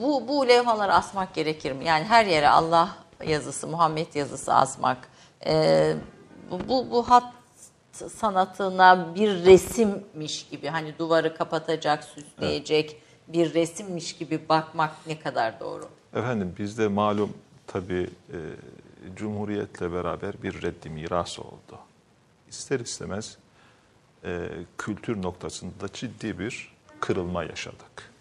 bu, 0.00 0.28
bu 0.28 0.48
levhaları 0.48 0.94
asmak 0.94 1.34
gerekir 1.34 1.72
mi? 1.72 1.84
Yani 1.84 2.04
her 2.04 2.26
yere 2.26 2.48
Allah 2.48 2.88
yazısı, 3.26 3.66
Muhammed 3.66 4.14
yazısı 4.14 4.54
asmak. 4.54 4.98
E, 5.46 5.92
bu, 6.50 6.68
bu, 6.68 6.90
bu 6.90 7.10
hat 7.10 7.24
sanatına 7.92 9.14
bir 9.14 9.44
resimmiş 9.44 10.48
gibi 10.48 10.68
hani 10.68 10.98
duvarı 10.98 11.36
kapatacak, 11.36 12.04
süsleyecek 12.04 13.02
bir 13.28 13.54
resimmiş 13.54 14.12
gibi 14.12 14.48
bakmak 14.48 15.06
ne 15.06 15.18
kadar 15.20 15.60
doğru? 15.60 15.88
Efendim 16.14 16.54
bizde 16.58 16.88
malum 16.88 17.34
tabii 17.66 18.10
e, 18.32 18.38
Cumhuriyet'le 19.16 19.80
beraber 19.80 20.42
bir 20.42 20.62
reddi 20.62 20.90
miras 20.90 21.38
oldu. 21.38 21.78
İster 22.48 22.80
istemez 22.80 23.36
e, 24.24 24.48
kültür 24.78 25.22
noktasında 25.22 25.92
ciddi 25.92 26.38
bir 26.38 26.72
kırılma 27.00 27.44
yaşadık. 27.44 28.12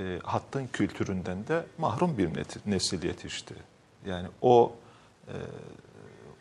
E, 0.00 0.18
hattın 0.22 0.66
kültüründen 0.72 1.46
de 1.46 1.66
mahrum 1.78 2.18
bir 2.18 2.30
nesil 2.66 3.04
yetişti. 3.04 3.54
Yani 4.06 4.28
o 4.42 4.72
e, 5.28 5.36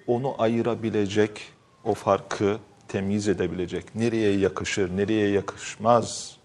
onu 0.08 0.36
ayırabilecek, 0.42 1.54
o 1.86 1.94
farkı 1.94 2.58
temyiz 2.88 3.28
edebilecek, 3.28 3.96
nereye 3.96 4.38
yakışır, 4.38 4.98
nereye 4.98 5.30
yakışmaz 5.30 6.38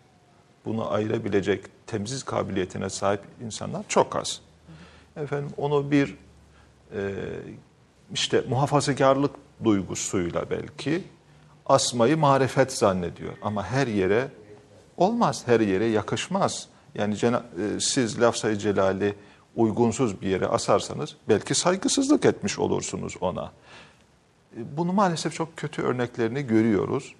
bunu 0.64 0.92
ayırabilecek 0.92 1.64
temyiz 1.86 2.22
kabiliyetine 2.22 2.90
sahip 2.90 3.20
insanlar 3.44 3.84
çok 3.88 4.16
az. 4.16 4.40
Efendim 5.16 5.50
onu 5.56 5.90
bir 5.90 6.16
e, 6.94 7.14
işte 8.12 8.44
muhafazakarlık 8.48 9.30
duygusuyla 9.64 10.50
belki 10.50 11.04
asmayı 11.66 12.16
marifet 12.16 12.72
zannediyor. 12.72 13.32
Ama 13.42 13.64
her 13.64 13.86
yere 13.86 14.28
olmaz, 14.96 15.42
her 15.46 15.60
yere 15.60 15.84
yakışmaz. 15.86 16.68
Yani 16.94 17.14
cena- 17.14 17.42
e, 17.76 17.80
siz 17.80 18.20
lafzayı 18.20 18.56
celali 18.56 19.14
uygunsuz 19.56 20.20
bir 20.20 20.28
yere 20.28 20.46
asarsanız 20.46 21.16
belki 21.28 21.54
saygısızlık 21.54 22.24
etmiş 22.24 22.58
olursunuz 22.58 23.14
ona. 23.20 23.52
Bunu 24.56 24.92
maalesef 24.92 25.34
çok 25.34 25.56
kötü 25.56 25.82
örneklerini 25.82 26.42
görüyoruz. 26.46 27.14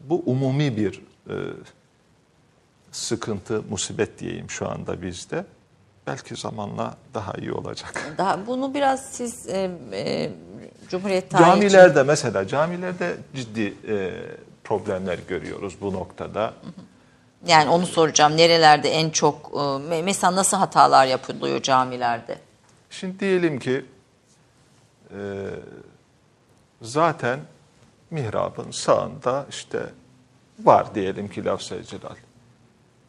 Bu 0.00 0.22
umumi 0.26 0.76
bir 0.76 1.02
e, 1.30 1.34
sıkıntı, 2.92 3.62
musibet 3.70 4.18
diyeyim 4.18 4.50
şu 4.50 4.68
anda 4.68 5.02
bizde. 5.02 5.44
Belki 6.06 6.36
zamanla 6.36 6.96
daha 7.14 7.32
iyi 7.32 7.52
olacak. 7.52 8.14
Daha 8.18 8.46
bunu 8.46 8.74
biraz 8.74 9.06
siz 9.06 9.48
e, 9.48 9.70
e, 9.92 10.30
Cumhuriyet 10.88 11.30
tarihi 11.30 11.50
için- 11.50 11.60
Camilerde 11.68 12.02
mesela 12.02 12.46
camilerde 12.46 13.16
ciddi 13.34 13.74
e, 13.88 14.12
problemler 14.64 15.18
görüyoruz 15.28 15.74
bu 15.80 15.92
noktada. 15.92 16.54
yani 17.46 17.70
onu 17.70 17.86
soracağım. 17.86 18.36
Nerelerde 18.36 18.88
en 18.90 19.10
çok 19.10 19.50
e, 19.52 19.56
me- 19.56 20.02
mesela 20.02 20.36
nasıl 20.36 20.56
hatalar 20.56 21.06
yapılıyor 21.06 21.62
camilerde? 21.62 22.38
Şimdi 22.90 23.20
diyelim 23.20 23.58
ki 23.58 23.84
e, 25.10 25.18
zaten 26.82 27.40
mihrabın 28.10 28.70
sağında 28.70 29.46
işte 29.50 29.80
var 30.64 30.94
diyelim 30.94 31.28
ki 31.28 31.44
lafz-ı 31.44 31.82
celal. 31.82 32.16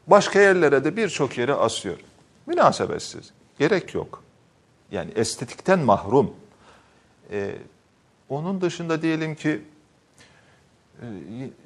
Başka 0.07 0.39
yerlere 0.39 0.83
de 0.83 0.97
birçok 0.97 1.37
yere 1.37 1.53
asıyor. 1.53 1.97
Münasebetsiz. 2.45 3.31
Gerek 3.59 3.93
yok. 3.93 4.23
Yani 4.91 5.11
estetikten 5.15 5.79
mahrum. 5.79 6.35
E, 7.31 7.55
onun 8.29 8.61
dışında 8.61 9.01
diyelim 9.01 9.35
ki 9.35 9.61
e, 11.01 11.05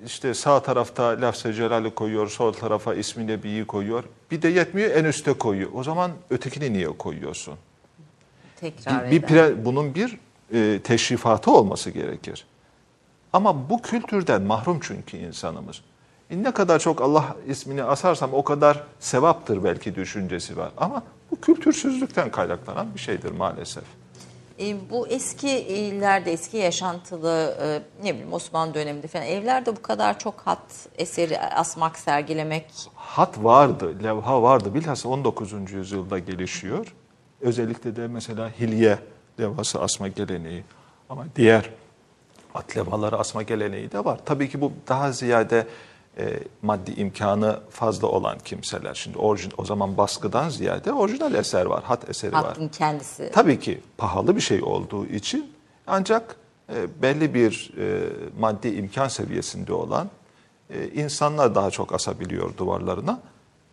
işte 0.05 0.33
sağ 0.33 0.63
tarafta 0.63 1.03
lafz-ı 1.03 1.53
celali 1.53 1.95
koyuyor, 1.95 2.29
sol 2.29 2.53
tarafa 2.53 2.93
ismi 2.93 3.27
nebiyi 3.27 3.65
koyuyor. 3.65 4.03
Bir 4.31 4.41
de 4.41 4.47
yetmiyor 4.47 4.91
en 4.91 5.05
üste 5.05 5.33
koyuyor. 5.33 5.69
O 5.73 5.83
zaman 5.83 6.11
ötekini 6.29 6.73
niye 6.73 6.97
koyuyorsun? 6.97 7.55
Tekrar 8.59 9.11
Bir, 9.11 9.21
bir 9.21 9.27
pre- 9.27 9.65
bunun 9.65 9.95
bir 9.95 10.17
e, 10.53 10.79
teşrifatı 10.83 11.51
olması 11.51 11.89
gerekir. 11.89 12.45
Ama 13.33 13.69
bu 13.69 13.81
kültürden 13.81 14.41
mahrum 14.41 14.79
çünkü 14.81 15.17
insanımız. 15.17 15.81
E, 16.29 16.43
ne 16.43 16.51
kadar 16.51 16.79
çok 16.79 17.01
Allah 17.01 17.35
ismini 17.47 17.83
asarsam 17.83 18.33
o 18.33 18.43
kadar 18.43 18.83
sevaptır 18.99 19.63
belki 19.63 19.95
düşüncesi 19.95 20.57
var. 20.57 20.71
Ama 20.77 21.03
bu 21.31 21.41
kültürsüzlükten 21.41 22.31
kaynaklanan 22.31 22.87
bir 22.95 22.99
şeydir 22.99 23.31
maalesef. 23.31 23.83
E, 24.59 24.89
bu 24.89 25.07
eski 25.07 25.49
illerde, 25.59 26.31
eski 26.31 26.57
yaşantılı 26.57 27.57
e, 27.61 27.81
ne 28.05 28.13
bileyim 28.13 28.33
Osmanlı 28.33 28.73
döneminde 28.73 29.07
falan 29.07 29.25
evlerde 29.25 29.75
bu 29.75 29.81
kadar 29.81 30.19
çok 30.19 30.41
hat 30.41 30.87
eseri 30.97 31.39
asmak, 31.39 31.99
sergilemek 31.99 32.65
Hat 32.95 33.43
vardı, 33.43 33.95
levha 34.03 34.41
vardı. 34.41 34.73
Bilhassa 34.73 35.09
19. 35.09 35.71
yüzyılda 35.71 36.19
gelişiyor. 36.19 36.95
Özellikle 37.41 37.95
de 37.95 38.07
mesela 38.07 38.49
hilye 38.59 38.99
levhası 39.39 39.81
asma 39.81 40.07
geleneği 40.07 40.63
ama 41.09 41.25
diğer 41.35 41.69
at 42.55 42.77
levhaları 42.77 43.17
asma 43.17 43.43
geleneği 43.43 43.91
de 43.91 44.05
var. 44.05 44.19
Tabii 44.25 44.49
ki 44.49 44.61
bu 44.61 44.71
daha 44.87 45.11
ziyade 45.11 45.67
e, 46.17 46.39
maddi 46.61 46.91
imkanı 46.91 47.59
fazla 47.69 48.07
olan 48.07 48.37
kimseler. 48.45 48.93
Şimdi 48.93 49.17
orijin, 49.17 49.53
o 49.57 49.65
zaman 49.65 49.97
baskıdan 49.97 50.49
ziyade 50.49 50.93
orijinal 50.93 51.33
eser 51.33 51.65
var, 51.65 51.83
hat 51.83 52.09
eseri 52.09 52.31
var. 52.31 52.45
hattın 52.45 52.67
kendisi. 52.67 53.31
Tabii 53.33 53.59
ki 53.59 53.81
pahalı 53.97 54.35
bir 54.35 54.41
şey 54.41 54.63
olduğu 54.63 55.05
için 55.05 55.51
ancak 55.87 56.35
e, 56.73 57.01
belli 57.01 57.33
bir 57.33 57.73
e, 57.77 58.09
maddi 58.39 58.67
imkan 58.67 59.07
seviyesinde 59.07 59.73
olan 59.73 60.09
e, 60.69 60.87
insanlar 60.87 61.55
daha 61.55 61.71
çok 61.71 61.93
asabiliyor 61.93 62.57
duvarlarına. 62.57 63.19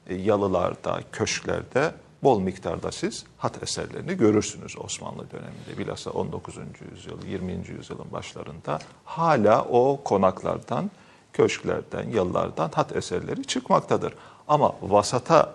E, 0.07 0.15
yalılarda, 0.15 1.01
köşklerde 1.13 1.93
bol 2.23 2.41
miktarda 2.41 2.93
siz 2.93 3.25
hat 3.39 3.63
eserlerini 3.63 4.17
görürsünüz 4.17 4.79
Osmanlı 4.79 5.31
döneminde. 5.31 5.79
Bilhassa 5.79 6.11
19. 6.11 6.57
yüzyıl, 6.93 7.25
20. 7.27 7.53
yüzyılın 7.53 8.13
başlarında 8.13 8.79
hala 9.05 9.65
o 9.65 10.01
konaklardan, 10.05 10.91
köşklerden, 11.33 12.09
yalılardan 12.11 12.71
hat 12.75 12.97
eserleri 12.97 13.45
çıkmaktadır. 13.45 14.15
Ama 14.49 14.75
vasata, 14.83 15.53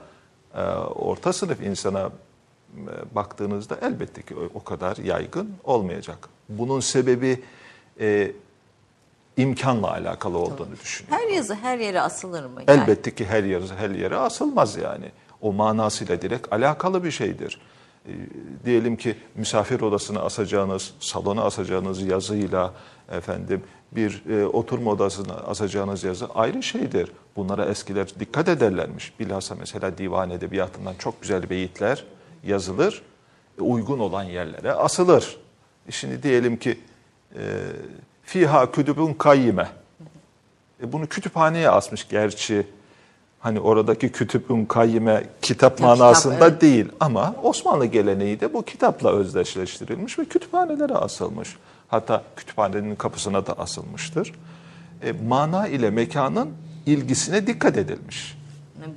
e, 0.56 0.62
orta 0.96 1.34
sınıf 1.34 1.62
insana 1.62 2.10
e, 2.78 3.16
baktığınızda 3.16 3.78
elbette 3.82 4.22
ki 4.22 4.36
o- 4.54 4.64
kadar 4.64 4.98
yaygın 4.98 5.56
olmayacak. 5.64 6.30
Bunun 6.50 6.80
sebebi 6.80 7.44
e, 8.00 8.32
imkanla 9.38 9.92
alakalı 9.92 10.38
olduğunu 10.38 10.72
düşünüyorum. 10.84 11.24
Her 11.26 11.36
yazı 11.36 11.56
her 11.56 11.78
yere 11.80 12.02
asılır 12.02 12.46
mı? 12.46 12.62
Yani 12.68 12.82
Elbette 12.82 13.16
ki 13.16 13.26
her 13.26 13.44
yere, 13.44 13.64
her 13.78 13.90
yere 13.90 14.18
asılmaz 14.18 14.76
yani. 14.76 15.12
O 15.44 15.54
manasıyla 15.54 16.22
direkt 16.22 16.54
alakalı 16.54 17.04
bir 17.04 17.12
şeydir. 17.12 17.60
E, 18.08 18.12
diyelim 18.66 18.96
ki 18.96 19.16
misafir 19.36 19.82
odasına 19.82 20.20
asacağınız, 20.20 20.94
salona 21.00 21.44
asacağınız 21.44 22.02
yazıyla 22.02 22.74
efendim 23.12 23.64
bir 23.92 24.24
e, 24.30 24.46
oturma 24.46 24.92
odasına 24.92 25.34
asacağınız 25.34 26.04
yazı 26.04 26.26
ayrı 26.26 26.64
şeydir. 26.64 27.12
Bunlara 27.36 27.66
eskiler 27.66 28.08
dikkat 28.20 28.48
ederlermiş. 28.48 29.14
Bilhassa 29.20 29.56
mesela 29.56 29.98
divan 29.98 30.30
edebiyatından 30.30 30.94
çok 31.00 31.22
güzel 31.22 31.50
beyitler 31.50 32.06
yazılır, 32.44 33.02
e, 33.60 33.62
uygun 33.62 34.00
olan 34.00 34.24
yerlere 34.24 34.74
asılır. 34.74 35.38
E, 35.88 35.92
Şimdi 35.92 36.24
diyelim 36.24 36.58
ki 36.58 36.80
e, 37.36 37.40
fiha 38.24 38.72
kütübün 38.72 39.14
kayyime. 39.14 39.70
E 40.84 40.94
bunu 40.94 41.08
kütüphaneye 41.08 41.70
asmış 41.70 42.08
gerçi. 42.08 42.68
Hani 43.44 43.60
oradaki 43.60 44.12
kütübün 44.12 44.66
kayyime 44.66 45.24
kitap 45.42 45.72
Ya, 45.72 45.76
kitap, 45.76 45.98
manasında 46.00 46.48
evet. 46.48 46.62
değil 46.62 46.86
ama 47.00 47.36
Osmanlı 47.44 47.86
geleneği 47.86 48.40
de 48.40 48.54
bu 48.54 48.64
kitapla 48.64 49.12
özdeşleştirilmiş 49.12 50.20
ve 50.20 50.26
kütüphanelere 50.26 50.94
asılmış. 50.94 51.56
Hatta 51.88 52.24
kütüphanenin 52.36 52.96
kapısına 52.96 53.46
da 53.46 53.54
asılmıştır. 53.54 54.34
E, 55.04 55.12
mana 55.28 55.68
ile 55.68 55.90
mekanın 55.90 56.50
ilgisine 56.86 57.48
dikkat 57.48 57.78
edilmiş. 57.78 58.38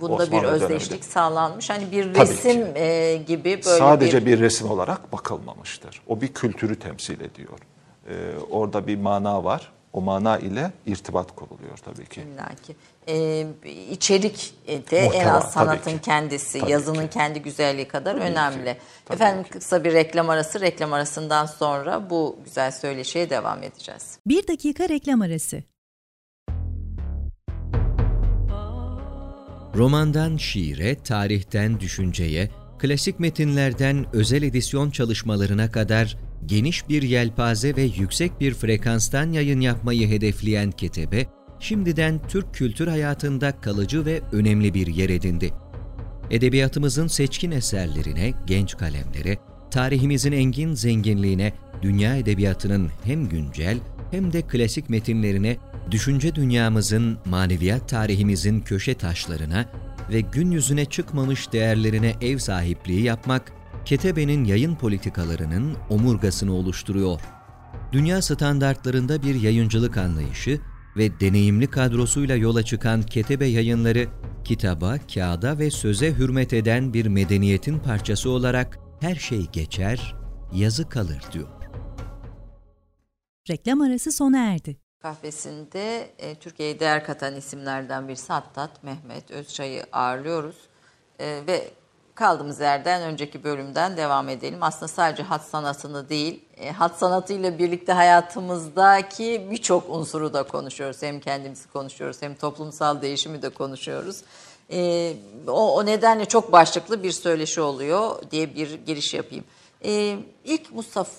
bunda 0.00 0.18
bir 0.18 0.24
Osmanlı 0.24 0.42
döneminde. 0.42 0.64
özdeşlik 0.64 1.04
sağlanmış. 1.04 1.70
Hani 1.70 1.92
bir 1.92 2.14
Tabii 2.14 2.28
resim 2.28 2.66
e, 2.74 3.16
gibi 3.26 3.44
böyle 3.44 3.60
Sadece 3.78 4.20
bir, 4.20 4.26
bir... 4.26 4.40
resim 4.40 4.70
olarak 4.70 5.12
bakılmamıştır. 5.12 6.02
O 6.06 6.20
bir 6.20 6.28
kültürü 6.28 6.78
temsil 6.78 7.20
ediyor. 7.20 7.58
E, 8.08 8.14
orada 8.50 8.86
bir 8.86 8.96
mana 8.96 9.44
var. 9.44 9.72
O 9.96 10.00
mana 10.00 10.38
ile 10.38 10.72
irtibat 10.86 11.34
kuruluyor 11.36 11.76
tabii 11.84 12.06
ki. 12.06 12.20
illaki. 12.20 12.76
E, 13.08 13.46
içerik 13.90 14.54
de 14.90 14.98
en 14.98 15.04
Muhteva, 15.04 15.30
az 15.30 15.54
tabii 15.54 15.66
sanatın 15.66 15.98
kendisi, 15.98 16.58
Tabii 16.60 16.70
yazının 16.70 17.06
ki. 17.06 17.10
kendi 17.12 17.42
güzelliği 17.42 17.88
kadar 17.88 18.12
Tabii 18.12 18.24
önemli. 18.24 18.64
ki, 18.64 18.76
tabii 19.04 19.14
Efendim 19.14 19.44
ki. 19.44 19.50
kısa 19.50 19.84
bir 19.84 19.92
reklam 19.92 20.30
arası. 20.30 20.60
Reklam 20.60 20.92
arasından 20.92 21.46
sonra 21.46 22.10
bu 22.10 22.38
güzel 22.44 22.70
söyleşiye 22.70 23.30
devam 23.30 23.62
edeceğiz. 23.62 24.18
Bir 24.26 24.48
dakika 24.48 24.88
reklam 24.88 25.20
arası. 25.22 25.62
Romandan 29.74 30.36
şiire, 30.36 30.94
tarihten 31.02 31.80
düşünceye, 31.80 32.50
klasik 32.78 33.20
metinlerden 33.20 34.06
özel 34.12 34.42
edisyon 34.42 34.90
çalışmalarına 34.90 35.70
kadar 35.72 36.16
geniş 36.46 36.88
bir 36.88 37.02
yelpaze 37.02 37.76
ve 37.76 37.82
yüksek 37.82 38.40
bir 38.40 38.54
frekanstan 38.54 39.32
yayın 39.32 39.60
yapmayı 39.60 40.08
hedefleyen 40.08 40.70
Ketebe, 40.70 41.26
şimdiden 41.60 42.20
Türk 42.28 42.54
kültür 42.54 42.86
hayatında 42.86 43.60
kalıcı 43.60 44.06
ve 44.06 44.20
önemli 44.32 44.74
bir 44.74 44.86
yer 44.86 45.08
edindi. 45.10 45.52
Edebiyatımızın 46.30 47.06
seçkin 47.06 47.50
eserlerine, 47.50 48.32
genç 48.46 48.76
kalemlere, 48.76 49.38
tarihimizin 49.70 50.32
engin 50.32 50.74
zenginliğine, 50.74 51.52
dünya 51.82 52.16
edebiyatının 52.16 52.90
hem 53.04 53.28
güncel 53.28 53.78
hem 54.10 54.32
de 54.32 54.42
klasik 54.42 54.90
metinlerine, 54.90 55.56
düşünce 55.90 56.34
dünyamızın, 56.34 57.18
maneviyat 57.24 57.88
tarihimizin 57.88 58.60
köşe 58.60 58.94
taşlarına 58.94 59.66
ve 60.10 60.20
gün 60.20 60.50
yüzüne 60.50 60.84
çıkmamış 60.84 61.52
değerlerine 61.52 62.14
ev 62.20 62.38
sahipliği 62.38 63.02
yapmak, 63.02 63.52
Ketebe'nin 63.86 64.44
yayın 64.44 64.76
politikalarının 64.76 65.76
omurgasını 65.90 66.54
oluşturuyor. 66.54 67.20
Dünya 67.92 68.22
standartlarında 68.22 69.22
bir 69.22 69.34
yayıncılık 69.34 69.96
anlayışı 69.96 70.60
ve 70.96 71.20
deneyimli 71.20 71.70
kadrosuyla 71.70 72.36
yola 72.36 72.62
çıkan 72.62 73.02
Ketebe 73.02 73.46
yayınları, 73.46 74.08
kitaba, 74.44 74.98
kağıda 75.14 75.58
ve 75.58 75.70
söze 75.70 76.14
hürmet 76.14 76.52
eden 76.52 76.94
bir 76.94 77.06
medeniyetin 77.06 77.78
parçası 77.78 78.30
olarak 78.30 78.78
her 79.00 79.14
şey 79.14 79.46
geçer, 79.52 80.14
yazı 80.54 80.88
kalır 80.88 81.22
diyor. 81.32 81.48
Reklam 83.50 83.80
arası 83.80 84.12
sona 84.12 84.38
erdi. 84.38 84.76
Kahvesinde 85.02 86.10
e, 86.18 86.34
Türkiye'ye 86.34 86.80
değer 86.80 87.04
katan 87.04 87.36
isimlerden 87.36 88.08
birisi 88.08 88.32
Hattat 88.32 88.82
Mehmet 88.82 89.30
Özçay'ı 89.30 89.84
ağırlıyoruz. 89.92 90.56
E, 91.18 91.42
ve 91.46 91.70
kaldığımız 92.16 92.60
yerden 92.60 93.02
önceki 93.02 93.44
bölümden 93.44 93.96
devam 93.96 94.28
edelim. 94.28 94.58
Aslında 94.62 94.88
sadece 94.88 95.22
hat 95.22 95.42
sanatını 95.42 96.08
değil, 96.08 96.44
e, 96.56 96.72
hat 96.72 96.98
sanatıyla 96.98 97.58
birlikte 97.58 97.92
hayatımızdaki 97.92 99.46
birçok 99.50 99.90
unsuru 99.90 100.32
da 100.32 100.42
konuşuyoruz. 100.42 101.02
Hem 101.02 101.20
kendimizi 101.20 101.68
konuşuyoruz 101.72 102.22
hem 102.22 102.34
toplumsal 102.34 103.02
değişimi 103.02 103.42
de 103.42 103.48
konuşuyoruz. 103.48 104.22
E, 104.72 105.12
o, 105.46 105.76
o 105.76 105.86
nedenle 105.86 106.24
çok 106.24 106.52
başlıklı 106.52 107.02
bir 107.02 107.12
söyleşi 107.12 107.60
oluyor 107.60 108.22
diye 108.30 108.54
bir 108.54 108.74
giriş 108.86 109.14
yapayım. 109.14 109.44
E, 109.84 110.18
ilk 110.44 110.72
Mustafa 110.72 111.10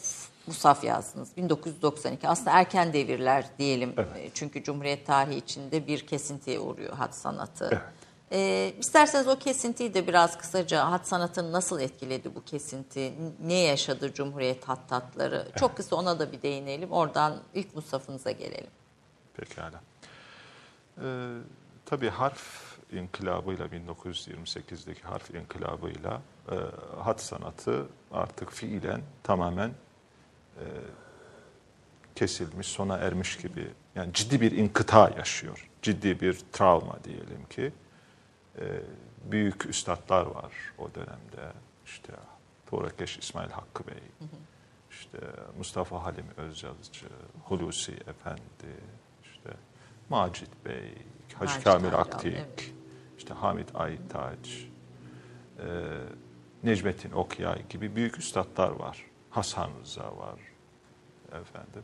Musaf 0.48 0.84
yazdınız 0.84 1.30
1992 1.38 2.28
aslında 2.28 2.52
erken 2.52 2.94
devirler 2.94 3.46
diyelim 3.58 3.94
E, 4.00 4.30
çünkü 4.34 4.64
Cumhuriyet 4.64 5.08
tarihi 5.08 5.38
içinde 5.38 5.88
bir 5.88 6.08
kesintiye 6.08 6.60
uğruyor 6.60 6.94
hat 6.94 7.16
sanatı. 7.16 7.70
Evet. 7.72 7.97
E, 8.32 8.74
isterseniz 8.80 9.28
o 9.28 9.36
kesintiyi 9.36 9.94
de 9.94 10.08
biraz 10.08 10.38
kısaca 10.38 10.92
hat 10.92 11.08
sanatını 11.08 11.52
nasıl 11.52 11.80
etkiledi 11.80 12.36
bu 12.36 12.44
kesinti? 12.44 13.14
Ne 13.46 13.54
yaşadı 13.54 14.14
Cumhuriyet 14.14 14.68
hattatları? 14.68 15.48
Çok 15.56 15.78
kısa 15.78 15.96
ona 15.96 16.20
da 16.20 16.32
bir 16.32 16.42
değinelim. 16.42 16.92
Oradan 16.92 17.40
ilk 17.54 17.76
Musaf'ınıza 17.76 18.32
gelelim. 18.32 18.72
Pekala. 19.38 19.82
Ee, 21.04 21.38
tabii 21.86 22.10
harf 22.10 22.78
inkılabıyla 22.92 23.66
1928'deki 23.66 25.02
harf 25.02 25.36
inkılabıyla 25.36 26.22
e, 26.52 26.56
hat 27.04 27.22
sanatı 27.22 27.86
artık 28.12 28.52
fiilen 28.52 29.02
tamamen 29.24 29.70
e, 30.58 30.66
kesilmiş, 32.16 32.68
sona 32.68 32.98
ermiş 32.98 33.38
gibi. 33.38 33.68
Yani 33.96 34.14
ciddi 34.14 34.42
bir 34.42 34.52
inkıta 34.52 35.12
yaşıyor. 35.18 35.70
Ciddi 35.82 36.22
bir 36.22 36.42
travma 36.52 37.04
diyelim 37.04 37.46
ki. 37.50 37.74
E, 38.62 38.82
büyük 39.32 39.66
üstadlar 39.66 40.26
var 40.26 40.54
o 40.78 40.96
dönemde. 40.96 41.54
İşte 41.86 42.14
Tuğrakeş 42.70 43.18
İsmail 43.18 43.50
Hakkı 43.50 43.88
Bey, 43.88 44.04
işte 44.92 45.18
Mustafa 45.58 46.04
Halim 46.04 46.26
Özyazıcı, 46.38 47.08
Hulusi 47.44 47.92
Efendi, 47.92 48.74
işte 49.24 49.50
Macit 50.10 50.66
Bey, 50.66 50.94
Hacı 51.34 51.52
Macit 51.52 51.64
Kamil 51.64 51.86
Aycan, 51.86 52.00
Aktik, 52.00 52.34
evet. 52.34 52.74
işte 53.18 53.34
Hamit 53.34 53.76
Aytaç, 53.76 54.68
e, 55.60 55.66
Necmettin 56.64 57.12
Okyay 57.12 57.68
gibi 57.70 57.96
büyük 57.96 58.20
üstadlar 58.20 58.72
var. 58.72 59.06
Hasan 59.30 59.70
Rıza 59.82 60.18
var 60.18 60.40
efendim. 61.32 61.84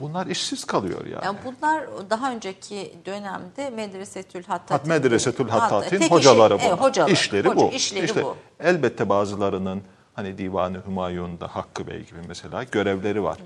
Bunlar 0.00 0.26
işsiz 0.26 0.64
kalıyor 0.64 1.06
yani. 1.06 1.24
Yani 1.24 1.38
bunlar 1.44 1.86
daha 2.10 2.32
önceki 2.32 2.94
dönemde 3.06 3.70
Medresetül 3.70 4.44
Hattat. 4.44 4.70
Hat 4.80 4.86
Medresetül 4.86 5.48
Hattat'in 5.48 6.08
hocaları 6.08 6.54
işi- 6.54 6.64
bu. 6.64 6.68
evet, 6.68 6.80
hocaları. 6.80 7.12
İşleri 7.12 7.48
Hoca- 7.48 7.56
bu. 7.56 7.72
işleri 7.72 8.04
İşte 8.04 8.22
bu. 8.22 8.36
Elbette 8.60 9.08
bazılarının 9.08 9.82
hani 10.14 10.38
Divan-ı 10.38 10.82
Hümayun'da 10.86 11.46
Hakkı 11.48 11.86
Bey 11.86 11.98
gibi 11.98 12.18
mesela 12.28 12.62
görevleri 12.64 13.22
var. 13.22 13.38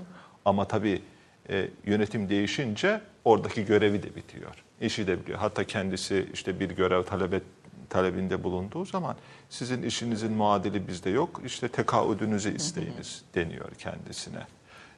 Ama 0.45 0.65
tabii 0.65 1.01
e, 1.49 1.67
yönetim 1.85 2.29
değişince 2.29 3.01
oradaki 3.25 3.65
görevi 3.65 4.03
de 4.03 4.15
bitiyor. 4.15 4.63
İşi 4.81 5.07
de 5.07 5.23
biliyor. 5.23 5.39
Hatta 5.39 5.63
kendisi 5.63 6.29
işte 6.33 6.59
bir 6.59 6.69
görev 6.69 7.03
talep 7.03 7.43
talebinde 7.89 8.43
bulunduğu 8.43 8.85
zaman 8.85 9.15
sizin 9.49 9.83
işinizin 9.83 10.33
muadili 10.33 10.87
bizde 10.87 11.09
yok. 11.09 11.41
İşte 11.45 11.67
tekaüdünüzü 11.67 12.55
isteyiniz 12.55 13.21
deniyor 13.35 13.71
kendisine. 13.77 14.47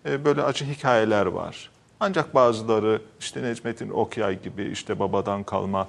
E, 0.06 0.26
böyle 0.26 0.44
acı 0.44 0.66
hikayeler 0.66 1.26
var. 1.26 1.70
Ancak 2.00 2.36
bazıları 2.36 3.02
işte 3.20 3.44
Necmettin 3.44 3.90
Okyay 3.90 4.42
gibi 4.42 4.64
işte 4.64 5.00
babadan 5.00 5.44
kalma 5.44 5.88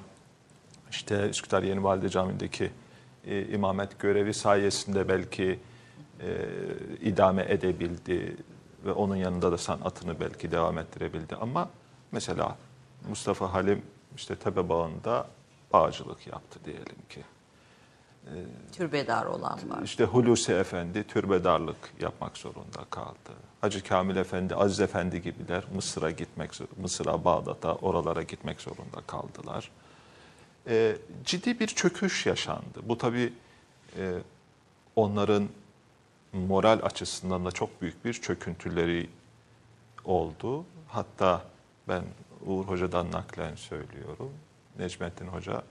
işte 0.90 1.28
Üsküdar 1.28 1.62
Yeni 1.62 1.84
Valide 1.84 2.08
Camii'ndeki 2.08 2.70
e, 3.26 3.46
imamet 3.46 3.98
görevi 3.98 4.34
sayesinde 4.34 5.08
belki 5.08 5.60
e, 6.20 6.28
idame 7.02 7.46
edebildi 7.48 8.36
ve 8.84 8.92
onun 8.92 9.16
yanında 9.16 9.52
da 9.52 9.58
sanatını 9.58 10.20
belki 10.20 10.50
devam 10.50 10.78
ettirebildi. 10.78 11.36
Ama 11.36 11.70
mesela 12.12 12.56
Mustafa 13.08 13.52
Halim 13.52 13.82
işte 14.16 14.36
Tepe 14.36 14.68
Bağı'nda 14.68 15.26
bağcılık 15.72 16.26
yaptı 16.26 16.58
diyelim 16.64 16.96
ki. 17.08 17.20
Türbedar 18.72 19.26
olan 19.26 19.58
var. 19.70 19.82
İşte 19.84 20.04
Hulusi 20.04 20.52
Efendi 20.52 21.04
türbedarlık 21.04 21.76
yapmak 22.00 22.36
zorunda 22.36 22.84
kaldı. 22.90 23.32
Hacı 23.60 23.84
Kamil 23.84 24.16
Efendi, 24.16 24.54
Aziz 24.54 24.80
Efendi 24.80 25.22
gibiler 25.22 25.64
Mısır'a 25.74 26.10
gitmek, 26.10 26.50
Mısır'a, 26.76 27.24
Bağdat'a, 27.24 27.74
oralara 27.74 28.22
gitmek 28.22 28.60
zorunda 28.60 29.00
kaldılar. 29.06 29.70
Ee, 30.68 30.96
ciddi 31.24 31.60
bir 31.60 31.66
çöküş 31.66 32.26
yaşandı. 32.26 32.80
Bu 32.82 32.98
tabii 32.98 33.32
e, 33.98 34.12
onların 34.96 35.48
moral 36.32 36.78
açısından 36.82 37.44
da 37.44 37.52
çok 37.52 37.82
büyük 37.82 38.04
bir 38.04 38.12
çöküntüleri 38.12 39.08
oldu. 40.04 40.64
Hatta 40.88 41.42
ben 41.88 42.04
Uğur 42.46 42.64
Hoca'dan 42.64 43.12
naklen 43.12 43.54
söylüyorum. 43.54 44.30
Necmettin 44.78 45.26
Hoca 45.26 45.62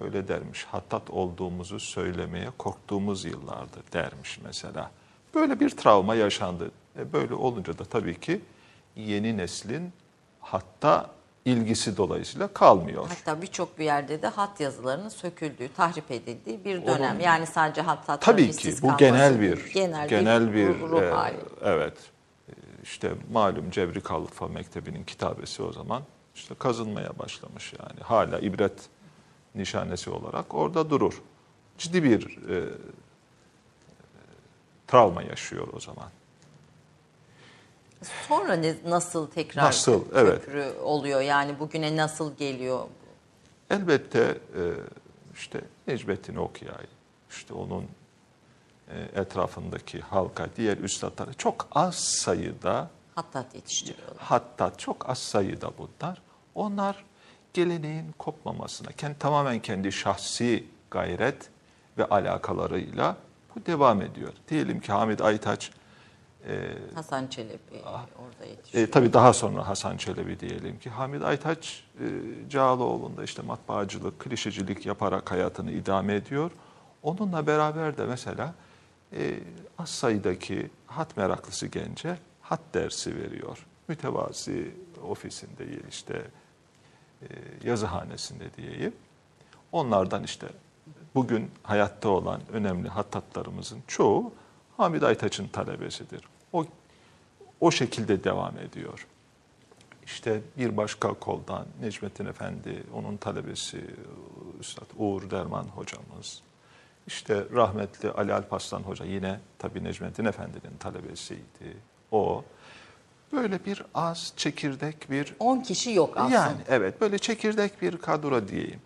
öyle 0.00 0.28
dermiş. 0.28 0.64
Hattat 0.64 1.10
olduğumuzu 1.10 1.80
söylemeye 1.80 2.48
korktuğumuz 2.58 3.24
yıllardır 3.24 3.82
dermiş 3.92 4.38
mesela. 4.44 4.90
Böyle 5.34 5.60
bir 5.60 5.70
travma 5.70 6.14
yaşandı. 6.14 6.70
E 6.98 7.12
böyle 7.12 7.34
olunca 7.34 7.78
da 7.78 7.84
tabii 7.84 8.20
ki 8.20 8.40
yeni 8.96 9.36
neslin 9.36 9.92
hatta 10.40 11.10
ilgisi 11.44 11.96
dolayısıyla 11.96 12.48
kalmıyor. 12.48 13.08
Hatta 13.08 13.42
birçok 13.42 13.78
bir 13.78 13.84
yerde 13.84 14.22
de 14.22 14.26
hat 14.28 14.60
yazılarının 14.60 15.08
söküldüğü, 15.08 15.68
tahrip 15.76 16.10
edildiği 16.10 16.64
bir 16.64 16.86
dönem. 16.86 17.12
Onun- 17.12 17.20
yani 17.20 17.46
sadece 17.46 17.80
hattatların 17.82 18.36
Tabii 18.36 18.50
ki 18.52 18.72
bu 18.76 18.80
kalması 18.80 18.98
genel 18.98 19.40
bir 19.40 19.72
genel, 19.72 20.08
genel 20.08 20.54
bir, 20.54 20.68
ruh, 20.68 20.90
ruh 20.90 21.02
e, 21.02 21.10
hali. 21.10 21.36
evet 21.64 21.94
E, 22.48 22.52
işte 22.82 23.12
malum 23.32 23.70
Cebri 23.70 24.00
Kalfa 24.00 24.48
Mektebi'nin 24.48 25.04
kitabesi 25.04 25.62
o 25.62 25.72
zaman 25.72 26.02
işte 26.34 26.54
kazınmaya 26.58 27.18
başlamış 27.18 27.72
yani 27.72 28.00
hala 28.02 28.38
ibret 28.38 28.72
nişanesi 29.56 30.10
olarak 30.10 30.54
orada 30.54 30.90
durur. 30.90 31.22
Ciddi 31.78 32.02
bir 32.04 32.38
e, 32.48 32.64
travma 34.86 35.22
yaşıyor 35.22 35.68
o 35.72 35.80
zaman. 35.80 36.08
Sonra 38.28 38.52
ne, 38.52 38.74
nasıl 38.86 39.26
tekrar 39.30 39.64
Nasıl, 39.64 40.04
evet. 40.14 40.44
köprü 40.44 40.72
oluyor? 40.82 41.20
Yani 41.20 41.58
bugüne 41.58 41.96
nasıl 41.96 42.36
geliyor? 42.36 42.86
Elbette 43.70 44.20
e, 44.20 44.62
işte 45.34 45.60
Necmettin 45.86 46.36
Okyay, 46.36 46.86
işte 47.30 47.54
onun 47.54 47.84
e, 48.90 49.20
etrafındaki 49.20 50.00
halka, 50.00 50.48
diğer 50.56 50.76
üstadları 50.76 51.34
çok 51.34 51.68
az 51.72 51.94
sayıda 51.94 52.90
Hattat 53.14 53.54
yetiştiriyorlar. 53.54 54.16
hatta 54.18 54.72
çok 54.76 55.08
az 55.10 55.18
sayıda 55.18 55.70
bunlar. 55.78 56.22
Onlar 56.54 57.04
geleneğin 57.56 58.12
kopmamasına, 58.18 58.92
kendi, 58.92 59.18
tamamen 59.18 59.60
kendi 59.60 59.92
şahsi 59.92 60.64
gayret 60.90 61.50
ve 61.98 62.04
alakalarıyla 62.04 63.16
bu 63.54 63.66
devam 63.66 64.02
ediyor. 64.02 64.32
Diyelim 64.48 64.80
ki 64.80 64.92
Hamid 64.92 65.20
Aytaç, 65.20 65.70
Hasan 66.94 67.26
Çelebi 67.26 67.82
orada 67.84 68.44
yetişiyor. 68.50 68.88
e, 68.88 68.90
tabii 68.90 69.12
daha 69.12 69.32
sonra 69.32 69.68
Hasan 69.68 69.96
Çelebi 69.96 70.40
diyelim 70.40 70.78
ki 70.78 70.90
Hamid 70.90 71.22
Aytaç 71.22 71.84
e, 72.00 72.04
Cağaloğlu'nda 72.50 73.24
işte 73.24 73.42
matbaacılık, 73.42 74.18
klişecilik 74.18 74.86
yaparak 74.86 75.30
hayatını 75.30 75.72
idame 75.72 76.14
ediyor. 76.14 76.50
Onunla 77.02 77.46
beraber 77.46 77.96
de 77.96 78.06
mesela 78.06 78.54
e, 79.12 79.38
az 79.78 79.88
sayıdaki 79.88 80.70
hat 80.86 81.16
meraklısı 81.16 81.66
gence 81.66 82.18
hat 82.40 82.60
dersi 82.74 83.16
veriyor. 83.16 83.66
Mütevazi 83.88 84.74
ofisinde 85.08 85.64
işte 85.90 86.14
e, 86.14 86.45
yazıhanesinde 87.64 88.54
diyeyim. 88.56 88.94
Onlardan 89.72 90.24
işte 90.24 90.46
bugün 91.14 91.50
hayatta 91.62 92.08
olan 92.08 92.40
önemli 92.52 92.88
hattatlarımızın 92.88 93.82
çoğu 93.86 94.32
Hamid 94.76 95.02
Aytaç'ın 95.02 95.48
talebesidir. 95.48 96.22
O 96.52 96.66
o 97.60 97.70
şekilde 97.70 98.24
devam 98.24 98.58
ediyor. 98.58 99.06
İşte 100.04 100.40
bir 100.58 100.76
başka 100.76 101.14
koldan 101.14 101.66
Necmettin 101.80 102.26
Efendi, 102.26 102.82
onun 102.94 103.16
talebesi 103.16 103.84
Üstad 104.60 104.86
Uğur 104.96 105.30
Derman 105.30 105.64
hocamız. 105.64 106.42
İşte 107.06 107.44
rahmetli 107.54 108.10
Ali 108.10 108.32
Alparslan 108.34 108.82
Hoca 108.82 109.04
yine 109.04 109.40
tabii 109.58 109.84
Necmettin 109.84 110.24
Efendi'nin 110.24 110.76
talebesiydi. 110.78 111.76
O 112.10 112.44
böyle 113.32 113.64
bir 113.64 113.82
az 113.94 114.32
çekirdek 114.36 115.10
bir 115.10 115.34
10 115.38 115.60
kişi 115.60 115.92
yok 115.92 116.16
aslında. 116.16 116.34
yani 116.34 116.56
evet 116.68 117.00
böyle 117.00 117.18
çekirdek 117.18 117.82
bir 117.82 117.98
kadro 117.98 118.48
diyeyim. 118.48 118.80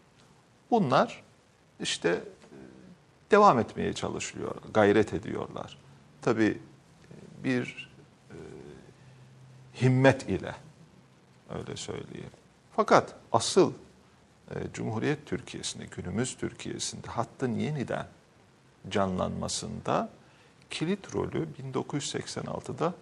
Bunlar 0.71 1.23
işte 1.81 2.09
e, 2.09 2.21
devam 3.31 3.59
etmeye 3.59 3.93
çalışıyor, 3.93 4.55
gayret 4.75 5.14
ediyorlar. 5.14 5.79
Tabii 6.23 6.59
e, 7.11 7.45
bir 7.45 7.91
e, 8.31 8.37
himmet 9.83 10.29
ile 10.29 10.55
öyle 11.55 11.77
söyleyeyim. 11.77 12.31
Fakat 12.77 13.14
asıl 13.33 13.73
e, 14.51 14.55
Cumhuriyet 14.73 15.27
Türkiye'sinde, 15.27 15.87
günümüz 15.97 16.37
Türkiye'sinde 16.37 17.07
hattın 17.09 17.55
yeniden 17.55 18.07
canlanmasında 18.89 20.09
kilit 20.71 21.14
rolü 21.14 21.49
1986'da 21.75 22.95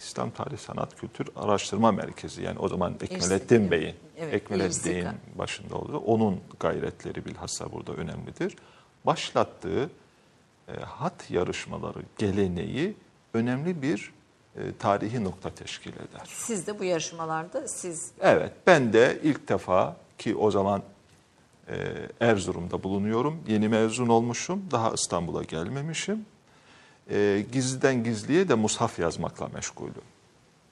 İslam 0.00 0.30
Tarih 0.30 0.58
Sanat 0.58 0.96
Kültür 1.00 1.28
Araştırma 1.36 1.92
Merkezi 1.92 2.42
yani 2.42 2.58
o 2.58 2.68
zaman 2.68 2.94
Ekmelettin. 3.00 3.70
Bey'in, 3.70 3.94
Evet, 4.18 4.34
Ekmelettin 4.34 5.06
başında 5.34 5.74
oldu. 5.76 6.02
Onun 6.06 6.40
gayretleri 6.60 7.24
bilhassa 7.24 7.72
burada 7.72 7.92
önemlidir. 7.92 8.56
Başlattığı 9.06 9.90
e, 10.68 10.72
hat 10.80 11.30
yarışmaları 11.30 11.98
geleneği 12.18 12.96
önemli 13.34 13.82
bir 13.82 14.12
e, 14.56 14.60
tarihi 14.78 15.24
nokta 15.24 15.50
teşkil 15.50 15.92
eder. 15.92 16.22
Siz 16.26 16.66
de 16.66 16.78
bu 16.78 16.84
yarışmalarda 16.84 17.68
siz 17.68 18.10
Evet, 18.20 18.52
ben 18.66 18.92
de 18.92 19.20
ilk 19.22 19.48
defa 19.48 19.96
ki 20.18 20.36
o 20.36 20.50
zaman 20.50 20.82
e, 21.68 21.76
Erzurum'da 22.20 22.82
bulunuyorum. 22.82 23.38
Yeni 23.48 23.68
mezun 23.68 24.08
olmuşum. 24.08 24.62
Daha 24.70 24.90
İstanbul'a 24.90 25.42
gelmemişim. 25.42 26.26
E, 27.10 27.44
gizliden 27.52 28.04
gizliye 28.04 28.48
de 28.48 28.54
mushaf 28.54 28.98
yazmakla 28.98 29.48
meşgulüm. 29.48 29.94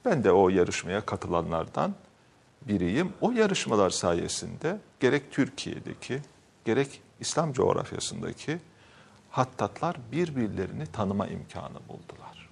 Ben 0.05 0.23
de 0.23 0.31
o 0.31 0.49
yarışmaya 0.49 1.01
katılanlardan 1.01 1.93
biriyim. 2.61 3.13
O 3.21 3.31
yarışmalar 3.31 3.89
sayesinde 3.89 4.77
gerek 4.99 5.31
Türkiye'deki 5.31 6.19
gerek 6.65 7.01
İslam 7.19 7.53
coğrafyasındaki 7.53 8.59
hattatlar 9.29 9.95
birbirlerini 10.11 10.85
tanıma 10.85 11.27
imkanı 11.27 11.77
buldular. 11.89 12.49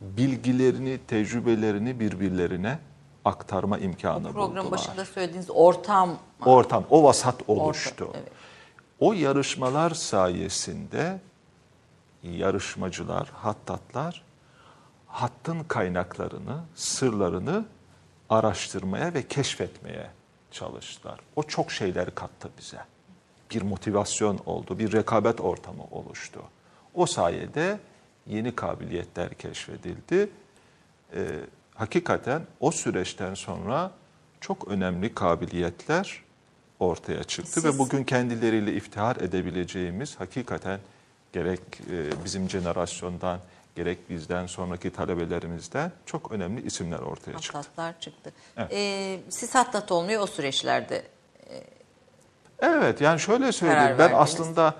Bilgilerini, 0.00 0.98
tecrübelerini 1.08 2.00
birbirlerine 2.00 2.78
aktarma 3.24 3.78
imkanı 3.78 4.32
program 4.32 4.64
buldular. 4.64 4.72
başında 4.72 5.04
söylediğiniz 5.04 5.50
ortam 5.50 6.18
Ortam, 6.44 6.84
o 6.90 7.04
vasat 7.04 7.42
oluştu. 7.48 8.04
Orta, 8.04 8.18
evet. 8.18 8.32
O 9.00 9.12
yarışmalar 9.12 9.90
sayesinde 9.90 11.20
yarışmacılar, 12.28 13.28
hattatlar 13.34 14.22
hattın 15.06 15.64
kaynaklarını, 15.64 16.60
sırlarını 16.74 17.64
araştırmaya 18.30 19.14
ve 19.14 19.28
keşfetmeye 19.28 20.10
çalıştılar. 20.50 21.20
O 21.36 21.42
çok 21.42 21.72
şeyler 21.72 22.14
kattı 22.14 22.50
bize. 22.58 22.78
Bir 23.50 23.62
motivasyon 23.62 24.40
oldu, 24.46 24.78
bir 24.78 24.92
rekabet 24.92 25.40
ortamı 25.40 25.82
oluştu. 25.90 26.40
O 26.94 27.06
sayede 27.06 27.78
yeni 28.26 28.54
kabiliyetler 28.54 29.34
keşfedildi. 29.34 30.30
Ee, 31.14 31.26
hakikaten 31.74 32.42
o 32.60 32.70
süreçten 32.70 33.34
sonra 33.34 33.90
çok 34.40 34.68
önemli 34.68 35.14
kabiliyetler 35.14 36.22
ortaya 36.80 37.24
çıktı 37.24 37.64
ve 37.64 37.70
Siz- 37.70 37.78
bugün 37.78 38.04
kendileriyle 38.04 38.74
iftihar 38.74 39.16
edebileceğimiz 39.16 40.20
hakikaten 40.20 40.80
gerek 41.36 41.60
e, 41.90 42.24
bizim 42.24 42.50
jenerasyondan 42.50 43.40
gerek 43.74 44.10
bizden 44.10 44.46
sonraki 44.46 44.90
talebelerimizden 44.90 45.92
çok 46.06 46.32
önemli 46.32 46.66
isimler 46.66 46.98
ortaya 46.98 47.38
çıktı. 47.38 47.58
hattatlar 47.58 48.00
çıktı. 48.00 48.32
Evet. 48.56 48.72
Ee, 48.72 49.20
siz 49.28 49.54
hattat 49.54 49.92
olmuyor 49.92 50.22
o 50.22 50.26
süreçlerde. 50.26 51.02
Evet 52.58 53.00
yani 53.00 53.20
şöyle 53.20 53.52
söyleyeyim 53.52 53.90
ben 53.90 53.98
verdiniz. 53.98 54.20
aslında 54.20 54.74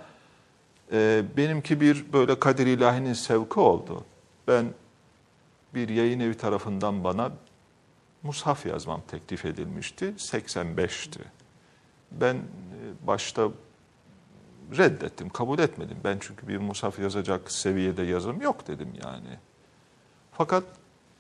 e, 0.92 1.22
benimki 1.36 1.80
bir 1.80 2.12
böyle 2.12 2.40
kader 2.40 2.66
ilahinin 2.66 3.12
sevki 3.12 3.61
oldu. 3.61 4.04
Ben 4.48 4.66
bir 5.74 5.88
yayın 5.88 6.20
evi 6.20 6.36
tarafından 6.36 7.04
bana 7.04 7.32
mushaf 8.22 8.66
yazmam 8.66 9.00
teklif 9.09 9.44
edilmişti. 9.44 10.14
85'ti. 10.16 11.20
Ben 12.11 12.34
e, 12.34 12.40
başta 13.07 13.48
reddettim, 14.76 15.28
kabul 15.28 15.58
etmedim. 15.58 15.96
Ben 16.04 16.18
çünkü 16.20 16.48
bir 16.48 16.56
mushaf 16.56 16.98
yazacak 16.98 17.52
seviyede 17.52 18.02
yazım 18.02 18.40
yok 18.40 18.68
dedim 18.68 18.88
yani. 19.04 19.38
Fakat 20.32 20.64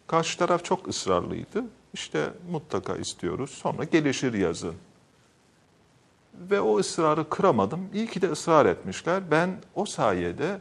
karşı 0.06 0.38
taraf 0.38 0.64
çok 0.64 0.88
ısrarlıydı. 0.88 1.64
İşte 1.94 2.30
mutlaka 2.50 2.96
istiyoruz. 2.96 3.50
Sonra 3.50 3.84
gelişir 3.84 4.34
yazın. 4.34 4.74
Ve 6.34 6.60
o 6.60 6.78
ısrarı 6.78 7.28
kıramadım. 7.28 7.88
İyi 7.94 8.06
ki 8.06 8.22
de 8.22 8.30
ısrar 8.30 8.66
etmişler. 8.66 9.30
Ben 9.30 9.56
o 9.74 9.84
sayede 9.84 10.60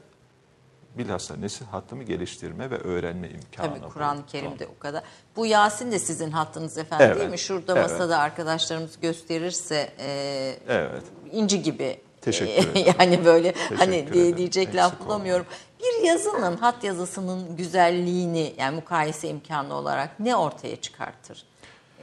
bilhassa 0.98 1.36
nesil 1.36 1.66
hattımı 1.66 2.04
geliştirme 2.04 2.72
ve 2.72 2.78
öğrenme 2.78 3.30
imkanı 3.30 3.80
Tabii 3.80 3.90
Kur'an-ı. 3.90 4.26
Kerim'de 4.26 4.68
o 4.68 4.80
kadar. 4.80 5.04
Bu 5.36 5.46
Yasin 5.46 5.92
de 5.92 6.00
sizin 6.00 6.32
hattınız 6.32 6.78
efendim 6.78 7.06
Evet, 7.08 7.20
değil 7.20 7.30
mi? 7.30 7.38
Şurada 7.38 7.74
evet. 7.80 7.92
masada 7.92 8.18
arkadaşlarımız 8.20 9.00
gösterirse 9.00 9.94
e, 10.00 10.58
Evet. 10.68 11.04
inci 11.32 11.64
gibi. 11.64 12.00
Teşekkür 12.26 12.52
E, 12.52 12.56
ederim. 12.82 12.94
yani 13.00 13.26
böyle 13.26 13.52
Teşekkür 13.52 13.76
hani 13.78 13.96
ederim. 13.96 14.14
diye 14.14 14.38
diyecek 14.38 14.64
Eksik 14.68 14.76
laf 14.82 15.00
bulamıyorum. 15.00 15.46
Bir 15.80 16.08
yazının, 16.08 16.58
hat 16.58 16.84
yazısının 16.84 17.56
güzelliğini 17.58 18.54
yani 18.58 18.76
mukayese 18.76 19.28
imkanı 19.30 19.74
olarak 19.74 20.20
ne 20.20 20.36
ortaya 20.36 20.76
çıkartır? 20.76 21.44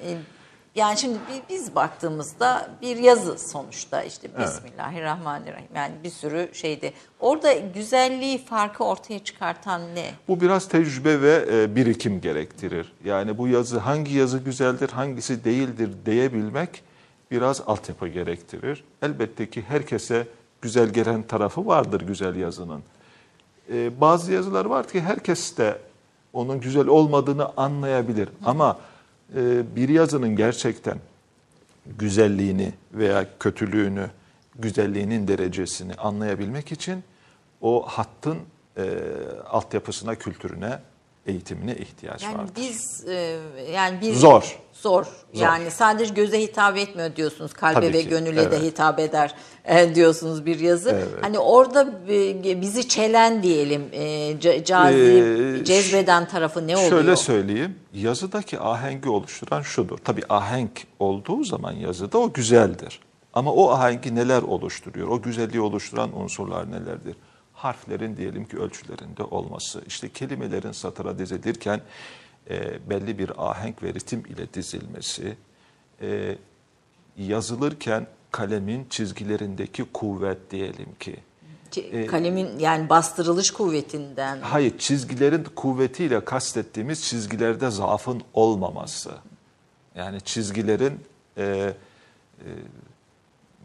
E, 0.07 0.17
yani 0.75 0.99
şimdi 0.99 1.15
bi- 1.15 1.43
biz 1.51 1.75
baktığımızda 1.75 2.71
bir 2.83 2.97
yazı 2.97 3.39
sonuçta 3.39 4.03
işte 4.03 4.29
Bismillahirrahmanirrahim 4.39 5.69
yani 5.75 5.95
bir 6.05 6.11
sürü 6.11 6.51
şeyde. 6.53 6.93
Orada 7.21 7.53
güzelliği, 7.53 8.45
farkı 8.45 8.85
ortaya 8.85 9.19
çıkartan 9.25 9.95
ne? 9.95 10.11
Bu 10.29 10.41
biraz 10.41 10.69
tecrübe 10.69 11.21
ve 11.23 11.45
e, 11.53 11.77
birikim 11.77 12.21
gerektirir. 12.21 12.93
Yani 13.05 13.39
bu 13.39 13.49
yazı 13.49 13.79
hangi 13.79 14.15
yazı 14.17 14.39
güzeldir, 14.39 14.89
hangisi 14.91 15.45
değildir 15.45 15.91
diyebilmek 16.07 16.83
biraz 17.33 17.61
altyapı 17.67 18.09
gerektirir. 18.09 18.85
Elbette 19.03 19.51
ki 19.51 19.63
herkese 19.69 20.27
güzel 20.63 20.89
gelen 20.89 21.23
tarafı 21.23 21.67
vardır 21.67 22.01
güzel 22.01 22.37
yazının. 22.37 22.83
E, 23.73 24.01
bazı 24.01 24.33
yazılar 24.33 24.65
var 24.65 24.89
ki 24.89 25.01
herkes 25.01 25.57
de 25.57 25.79
onun 26.33 26.61
güzel 26.61 26.87
olmadığını 26.87 27.49
anlayabilir. 27.57 28.29
Ama 28.45 28.79
e, 29.37 29.77
bir 29.77 29.89
yazının 29.89 30.37
gerçekten 30.37 30.99
güzelliğini 31.99 32.73
veya 32.93 33.27
kötülüğünü, 33.41 34.11
güzelliğinin 34.59 35.29
derecesini 35.29 35.95
anlayabilmek 35.95 36.73
için 36.73 37.05
o 37.61 37.85
hattın 37.87 38.39
e, 38.77 38.83
altyapısına, 39.51 40.15
kültürüne, 40.15 40.79
eğitimine 41.27 41.75
ihtiyaç 41.77 42.23
Yani 42.23 42.39
vardır. 42.39 42.53
biz 42.57 43.05
e, 43.09 43.37
yani 43.75 44.01
bir 44.01 44.15
Zor. 44.15 44.59
Zor. 44.73 45.07
Yani 45.35 45.71
sadece 45.71 46.15
göze 46.15 46.41
hitap 46.43 46.77
etmiyor 46.77 47.17
diyorsunuz. 47.17 47.53
Kalbe 47.53 47.75
Tabii 47.75 47.93
ve 47.93 48.03
ki, 48.03 48.09
gönüle 48.09 48.37
de 48.51 48.57
evet. 48.57 48.63
hitap 48.63 48.99
eder 48.99 49.35
e, 49.65 49.95
diyorsunuz 49.95 50.47
bir 50.47 50.61
yazı. 50.61 50.91
Evet. 50.91 51.09
Hani 51.21 51.39
orada 51.39 51.89
e, 52.09 52.61
bizi 52.61 52.89
çelen 52.89 53.43
diyelim, 53.43 53.83
e, 53.93 54.01
ca- 54.33 54.65
cazip, 54.65 54.99
Ee, 55.61 55.65
cezbeden 55.65 56.29
tarafı 56.29 56.67
ne 56.67 56.77
oluyor? 56.77 56.91
Şöyle 56.91 57.17
söyleyeyim, 57.17 57.77
yazıdaki 57.95 58.61
ahengi 58.61 59.09
oluşturan 59.09 59.63
şudur. 59.63 59.99
Tabii 59.99 60.23
ahenk 60.29 60.87
olduğu 60.99 61.45
zaman 61.45 61.73
yazıda 61.73 62.19
o 62.19 62.33
güzeldir. 62.33 63.01
Ama 63.35 63.53
o 63.53 63.71
ahengi 63.71 64.15
neler 64.15 64.43
oluşturuyor? 64.43 65.09
O 65.09 65.23
güzelliği 65.23 65.61
oluşturan 65.61 66.21
unsurlar 66.21 66.71
nelerdir? 66.71 67.17
Harflerin 67.63 68.17
diyelim 68.17 68.45
ki 68.45 68.59
ölçülerinde 68.59 69.23
olması, 69.23 69.83
işte 69.87 70.09
kelimelerin 70.09 70.73
satıra 70.73 71.19
dizilirken 71.19 71.81
e, 72.51 72.91
belli 72.91 73.19
bir 73.19 73.51
ahenk 73.51 73.83
ve 73.83 73.95
ritim 73.95 74.27
ile 74.27 74.55
dizilmesi, 74.55 75.37
e, 76.01 76.39
yazılırken 77.17 78.07
kalemin 78.31 78.87
çizgilerindeki 78.91 79.85
kuvvet 79.85 80.51
diyelim 80.51 80.95
ki, 81.01 81.17
Ki 81.71 82.07
Kalemin 82.11 82.59
yani 82.59 82.89
bastırılış 82.89 83.51
kuvvetinden. 83.51 84.41
Hayır, 84.41 84.79
çizgilerin 84.79 85.45
kuvvetiyle 85.57 86.25
kastettiğimiz 86.25 87.05
çizgilerde 87.05 87.71
zaafın 87.71 88.23
olmaması. 88.35 89.11
Yani 89.95 90.21
çizgilerin 90.21 91.01
e, 91.37 91.45
e, 91.45 91.75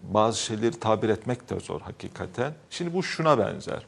bazı 0.04 0.40
şeyleri 0.40 0.80
tabir 0.80 1.10
etmek 1.10 1.50
de 1.50 1.60
zor 1.60 1.82
hakikaten. 1.82 2.54
Şimdi 2.70 2.94
bu 2.94 3.04
şuna 3.04 3.38
benzer. 3.40 3.86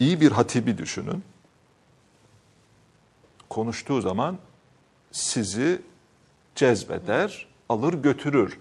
İyi 0.00 0.20
bir 0.20 0.32
hatibi 0.32 0.78
düşünün. 0.78 1.22
Konuştuğu 3.48 4.00
zaman 4.00 4.38
sizi 5.12 5.82
cezbeder, 6.54 7.46
alır 7.68 7.94
götürür. 7.94 8.58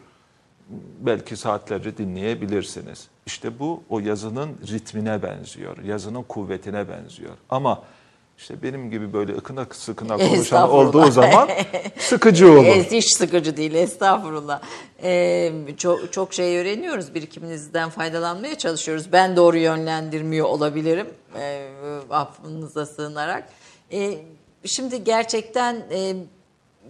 Belki 1.00 1.38
saatlerce 1.38 1.98
dinleyebilirsiniz. 1.98 3.08
İşte 3.26 3.60
bu 3.60 3.84
o 3.90 4.00
yazının 4.00 4.58
ritmine 4.68 5.24
benziyor, 5.24 5.78
yazının 5.78 6.24
kuvvetine 6.24 6.90
benziyor. 6.90 7.34
Ama 7.50 7.84
işte 8.40 8.64
benim 8.64 8.92
gibi 8.92 9.14
böyle 9.14 9.34
ıkına 9.34 9.66
sıkına 9.72 10.18
konuşan 10.18 10.70
olduğu 10.70 11.12
zaman 11.12 11.50
sıkıcı 11.98 12.52
olur. 12.52 12.66
Evet, 12.66 12.92
hiç 12.92 13.18
sıkıcı 13.18 13.58
değil 13.58 13.74
estağfurullah. 13.74 14.62
Ee, 15.04 15.52
çok, 15.78 16.14
çok 16.14 16.34
şey 16.34 16.58
öğreniyoruz 16.58 17.16
birikiminizden 17.16 17.90
faydalanmaya 17.90 18.58
çalışıyoruz. 18.58 19.12
Ben 19.12 19.36
doğru 19.36 19.58
yönlendirmiyor 19.58 20.48
olabilirim 20.48 21.08
ee, 21.40 21.70
affınıza 22.10 22.86
sığınarak. 22.86 23.50
Ee, 23.92 24.18
şimdi 24.66 25.04
gerçekten 25.04 25.76
e, 25.92 26.16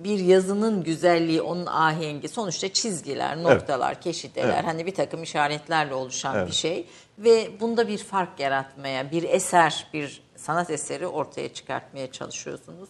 bir 0.03 0.19
yazının 0.19 0.83
güzelliği, 0.83 1.41
onun 1.41 1.65
ahengi 1.65 2.27
sonuçta 2.27 2.73
çizgiler, 2.73 3.43
noktalar, 3.43 4.01
keşideler 4.01 4.53
Evet. 4.53 4.65
hani 4.65 4.85
bir 4.85 4.93
takım 4.93 5.23
işaretlerle 5.23 5.93
oluşan 5.93 6.35
Evet. 6.35 6.47
bir 6.47 6.53
şey. 6.55 6.85
Ve 7.17 7.49
bunda 7.59 7.87
bir 7.87 7.97
fark 7.97 8.39
yaratmaya, 8.39 9.11
bir 9.11 9.23
eser, 9.23 9.87
bir 9.93 10.28
sanat 10.39 10.69
eseri 10.69 11.07
ortaya 11.07 11.53
çıkartmaya 11.53 12.11
çalışıyorsunuz. 12.11 12.89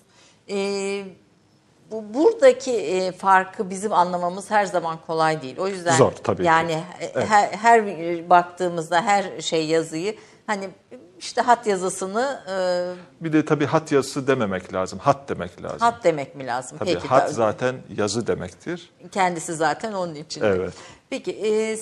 Ee, 0.50 1.04
bu 1.92 2.14
buradaki 2.14 2.72
e, 2.72 3.12
farkı 3.12 3.70
bizim 3.70 3.94
anlamamız 3.94 4.52
her 4.52 4.66
zaman 4.66 4.98
kolay 5.08 5.42
değil. 5.42 5.58
O 5.58 5.68
yüzden 5.68 5.98
Zor, 5.98 6.12
tabii 6.12 6.38
ki. 6.42 6.48
yani 6.48 6.84
e, 7.02 7.26
her, 7.26 7.48
her 7.52 8.30
baktığımızda 8.30 9.02
her 9.02 9.42
şey 9.42 9.66
yazıyı 9.66 10.16
Hani 10.50 10.70
işte 11.20 11.42
hat 11.42 11.68
yazısını 11.68 12.44
e, 12.50 12.54
Bir 13.24 13.34
de 13.34 13.46
tabii 13.46 13.66
hat 13.66 13.92
yazısı 13.92 14.28
dememek 14.28 14.74
lazım. 14.74 15.00
Hat 15.00 15.30
demek 15.30 15.64
lazım. 15.64 15.80
hat 15.80 16.04
demek 16.04 16.36
mi 16.36 16.46
lazım? 16.48 16.78
tabii 16.78 16.94
Peki 16.94 17.08
hat 17.08 17.28
da- 17.30 17.34
zaten 17.34 17.76
yazı 17.98 18.28
demektir. 18.28 18.92
kendisi 19.12 19.54
zaten 19.54 19.94
onun 19.94 20.16
için. 20.16 20.42
Evet. 20.44 20.74
Peki 21.10 21.32
e, 21.32 21.78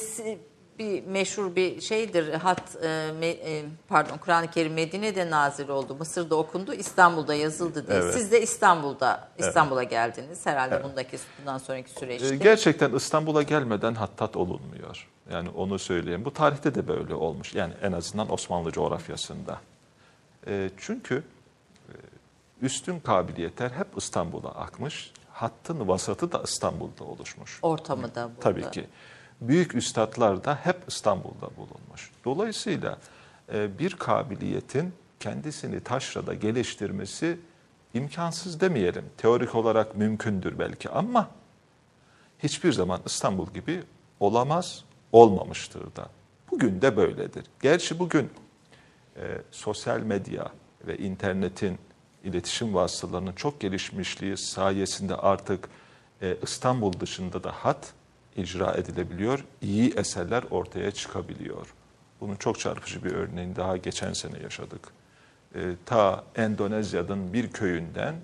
bir 0.80 1.03
meşhur 1.03 1.55
bir 1.55 1.82
şeydir 1.82 2.34
hat 2.34 2.75
e, 2.82 2.86
me- 3.19 3.25
e, 3.25 3.65
pardon 3.88 4.17
Kur'an-ı 4.17 4.51
Kerim 4.51 4.73
Medine'de 4.73 5.30
nazil 5.30 5.69
oldu. 5.69 5.95
Mısır'da 5.95 6.36
okundu, 6.36 6.73
İstanbul'da 6.73 7.34
yazıldı 7.36 7.88
diye. 7.88 7.97
Evet. 7.97 8.13
Siz 8.13 8.32
de 8.32 8.41
İstanbul'da 8.41 9.28
İstanbul'a 9.38 9.84
geldiniz 9.84 10.45
herhalde 10.45 10.84
bundaki 10.84 11.17
bundan 11.39 11.57
sonraki 11.57 11.89
süreçte. 11.91 12.28
Ee, 12.28 12.38
Gerçekten 12.38 12.93
İstanbul'a 12.93 13.41
gelmeden 13.41 13.95
hattat 13.95 14.36
olunmuyor. 14.38 15.07
Yani 15.32 15.49
onu 15.49 15.80
söyleyeyim. 15.80 16.25
Bu 16.25 16.34
tarihte 16.34 16.75
de 16.75 16.88
böyle 16.88 17.13
olmuş. 17.15 17.55
Yani 17.55 17.73
en 17.82 17.91
azından 17.91 18.32
Osmanlı 18.34 18.71
coğrafyasında. 18.71 19.57
Ee, 20.47 20.69
Çünkü 20.78 21.23
e, 21.89 21.93
üstün 22.61 22.99
kabiliyetler 22.99 23.69
hep 23.69 23.88
İstanbul'a 23.97 24.49
akmış. 24.49 25.11
Hattın 25.32 25.88
vasatı 25.88 26.32
da 26.32 26.41
İstanbul'da 26.43 27.03
oluşmuş. 27.03 27.59
Ortamı 27.61 28.15
da 28.15 28.30
burada. 28.30 28.39
Tabii 28.41 28.71
ki. 28.71 28.88
Büyük 29.42 29.76
üstadlar 29.76 30.44
da 30.44 30.56
hep 30.56 30.78
İstanbul'da 30.88 31.50
bulunmuş. 31.58 32.12
Dolayısıyla 32.26 32.98
e, 33.54 33.80
bir 33.80 33.92
kabiliyetin 33.96 34.94
kendisini 35.20 35.80
taşrada 35.80 36.34
geliştirmesi 36.34 37.40
imkansız 37.94 38.62
demeyelim. 38.62 39.06
Teorik 39.18 39.56
olarak 39.56 39.96
mümkündür 39.96 40.60
belki 40.60 40.90
ama 40.90 41.30
hiçbir 42.40 42.72
zaman 42.72 43.02
İstanbul 43.06 43.48
gibi 43.54 43.84
olamaz, 44.20 44.84
olmamıştır 45.12 45.96
da. 45.96 46.10
Bugün 46.52 46.82
de 46.82 46.98
böyledir. 46.98 47.46
Gerçi 47.62 48.00
bugün 48.00 48.30
e, 49.18 49.22
sosyal 49.52 50.00
medya 50.00 50.52
ve 50.88 50.98
internetin 50.98 51.78
iletişim 52.24 52.74
vasıtalarının 52.74 53.34
çok 53.34 53.60
gelişmişliği 53.60 54.38
sayesinde 54.38 55.16
artık 55.16 55.70
e, 56.22 56.38
İstanbul 56.42 56.94
dışında 57.00 57.44
da 57.44 57.52
hat 57.52 57.94
icra 58.38 58.74
edilebiliyor, 58.74 59.46
iyi 59.62 59.94
eserler 59.94 60.44
ortaya 60.50 60.92
çıkabiliyor. 60.92 61.74
Bunun 62.22 62.36
çok 62.36 62.60
çarpıcı 62.60 63.04
bir 63.04 63.12
örneğini 63.12 63.56
daha 63.56 63.78
geçen 63.78 64.14
sene 64.14 64.40
yaşadık. 64.40 64.82
E, 65.56 65.60
ta 65.86 66.24
Endonezya'nın 66.36 67.34
bir 67.34 67.52
köyünden 67.52 68.16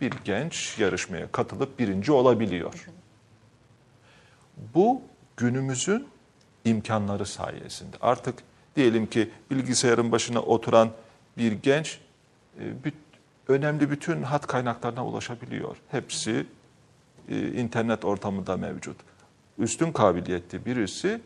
bir 0.00 0.12
genç 0.24 0.78
yarışmaya 0.78 1.32
katılıp 1.32 1.78
birinci 1.78 2.12
olabiliyor. 2.12 2.86
Bu 4.74 5.02
günümüzün 5.36 6.08
imkanları 6.64 7.26
sayesinde. 7.26 7.96
Artık 8.00 8.38
diyelim 8.76 9.06
ki 9.06 9.30
bilgisayarın 9.50 10.12
başına 10.12 10.40
oturan 10.40 10.90
bir 11.38 11.52
genç 11.52 12.00
e, 12.60 12.92
önemli 13.48 13.90
bütün 13.90 14.22
hat 14.22 14.46
kaynaklarına 14.46 15.06
ulaşabiliyor. 15.06 15.76
Hepsi 15.90 16.46
e, 17.28 17.48
internet 17.48 18.04
ortamında 18.04 18.56
mevcut. 18.56 18.96
Üstün 19.58 19.92
kabiliyetli 19.92 20.66
birisi 20.66 21.20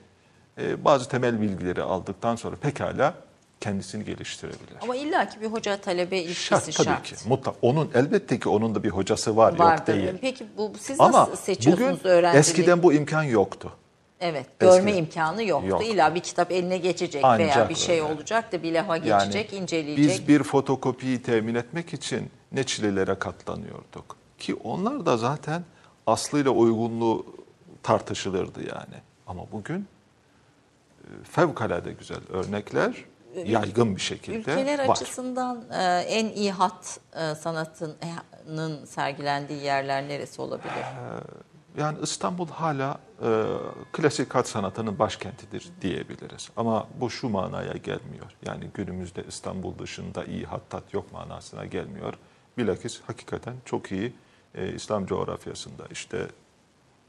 e, 0.58 0.84
bazı 0.84 1.08
temel 1.08 1.40
bilgileri 1.40 1.82
aldıktan 1.82 2.36
sonra 2.36 2.56
pekala 2.56 3.14
kendisini 3.60 4.04
geliştirebilir. 4.04 4.76
Ama 4.82 4.96
illaki 4.96 5.40
bir 5.40 5.46
hoca 5.46 5.76
talebe 5.76 6.18
ilişkisi 6.18 6.72
Şart 6.72 6.86
şart. 6.86 7.04
tabii 7.04 7.16
ki. 7.16 7.28
Mutlak. 7.28 7.54
Onun 7.62 7.90
elbette 7.94 8.40
ki 8.40 8.48
onun 8.48 8.74
da 8.74 8.82
bir 8.82 8.90
hocası 8.90 9.36
var, 9.36 9.50
yok 9.52 9.60
Vardır. 9.60 9.86
değil. 9.86 10.12
Peki 10.20 10.46
bu 10.56 10.72
siz 10.80 11.00
Ama 11.00 11.20
nasıl 11.20 11.36
seçiyorsunuz 11.36 11.98
bugün 11.98 12.08
öğrencileri? 12.10 12.40
eskiden 12.40 12.82
bu 12.82 12.92
imkan 12.92 13.22
yoktu. 13.22 13.72
Evet, 14.20 14.46
görme 14.58 14.76
Eskiden. 14.76 14.96
imkanı 14.96 15.42
yoktu. 15.42 15.68
Yok. 15.68 15.86
İlla 15.86 16.14
bir 16.14 16.20
kitap 16.20 16.52
eline 16.52 16.78
geçecek 16.78 17.24
veya 17.24 17.50
Ancak 17.52 17.70
bir 17.70 17.74
şey 17.74 18.00
öyle. 18.00 18.12
olacak 18.12 18.52
da 18.52 18.62
bir 18.62 18.72
lafa 18.72 18.96
geçecek, 18.96 19.52
inceleyecek. 19.52 19.98
Biz 20.08 20.28
bir 20.28 20.42
fotokopiyi 20.42 21.22
temin 21.22 21.54
etmek 21.54 21.94
için 21.94 22.30
ne 22.52 22.64
çilelere 22.64 23.14
katlanıyorduk. 23.14 24.16
Ki 24.38 24.54
onlar 24.54 25.06
da 25.06 25.16
zaten 25.16 25.62
aslıyla 26.06 26.50
uygunluğu 26.50 27.26
tartışılırdı 27.82 28.60
yani. 28.60 29.02
Ama 29.26 29.42
bugün 29.52 29.88
e, 31.04 31.24
fevkalade 31.24 31.92
güzel 31.92 32.20
örnekler 32.28 33.04
yaygın 33.44 33.96
bir 33.96 34.00
şekilde 34.00 34.38
Ülkeler 34.38 34.78
var. 34.78 34.92
açısından 34.92 35.64
e, 35.72 35.82
en 36.08 36.26
iyi 36.28 36.52
hat 36.52 37.00
e, 37.16 37.34
sanatının 37.34 38.84
sergilendiği 38.84 39.62
yerler 39.62 40.08
neresi 40.08 40.42
olabilir? 40.42 40.72
Yani 41.78 41.98
İstanbul 42.02 42.48
hala 42.48 42.98
klasik 43.92 44.34
hat 44.34 44.48
sanatının 44.48 44.98
başkentidir 44.98 45.70
diyebiliriz. 45.80 46.50
Ama 46.56 46.88
bu 47.00 47.10
şu 47.10 47.28
manaya 47.28 47.72
gelmiyor. 47.72 48.36
Yani 48.46 48.64
günümüzde 48.74 49.24
İstanbul 49.28 49.78
dışında 49.78 50.24
iyi 50.24 50.44
hattat 50.44 50.94
yok 50.94 51.12
manasına 51.12 51.64
gelmiyor. 51.64 52.14
Bilakis 52.58 53.00
hakikaten 53.06 53.54
çok 53.64 53.92
iyi 53.92 54.12
İslam 54.74 55.06
coğrafyasında 55.06 55.82
işte 55.90 56.26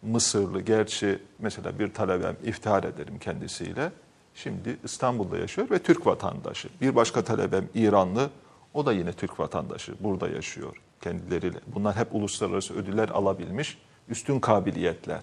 Mısırlı 0.01 0.61
gerçi 0.61 1.19
mesela 1.39 1.79
bir 1.79 1.93
talebem 1.93 2.35
iftihar 2.43 2.83
ederim 2.83 3.19
kendisiyle. 3.19 3.91
Şimdi 4.35 4.77
İstanbul'da 4.83 5.37
yaşıyor 5.37 5.69
ve 5.71 5.79
Türk 5.79 6.05
vatandaşı. 6.05 6.69
Bir 6.81 6.95
başka 6.95 7.23
talebem 7.23 7.69
İranlı, 7.75 8.29
o 8.73 8.85
da 8.85 8.93
yine 8.93 9.13
Türk 9.13 9.39
vatandaşı. 9.39 9.93
Burada 9.99 10.29
yaşıyor 10.29 10.75
kendileriyle. 11.01 11.57
Bunlar 11.67 11.95
hep 11.95 12.15
uluslararası 12.15 12.73
ödüller 12.73 13.09
alabilmiş 13.09 13.77
üstün 14.09 14.39
kabiliyetler. 14.39 15.21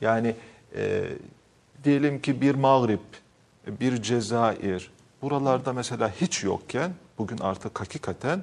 Yani 0.00 0.34
e, 0.76 1.04
diyelim 1.84 2.20
ki 2.20 2.40
bir 2.40 2.54
Mağrip, 2.54 3.00
bir 3.66 4.02
Cezayir, 4.02 4.90
buralarda 5.22 5.72
mesela 5.72 6.10
hiç 6.20 6.44
yokken 6.44 6.92
bugün 7.18 7.38
artık 7.38 7.80
hakikaten 7.80 8.42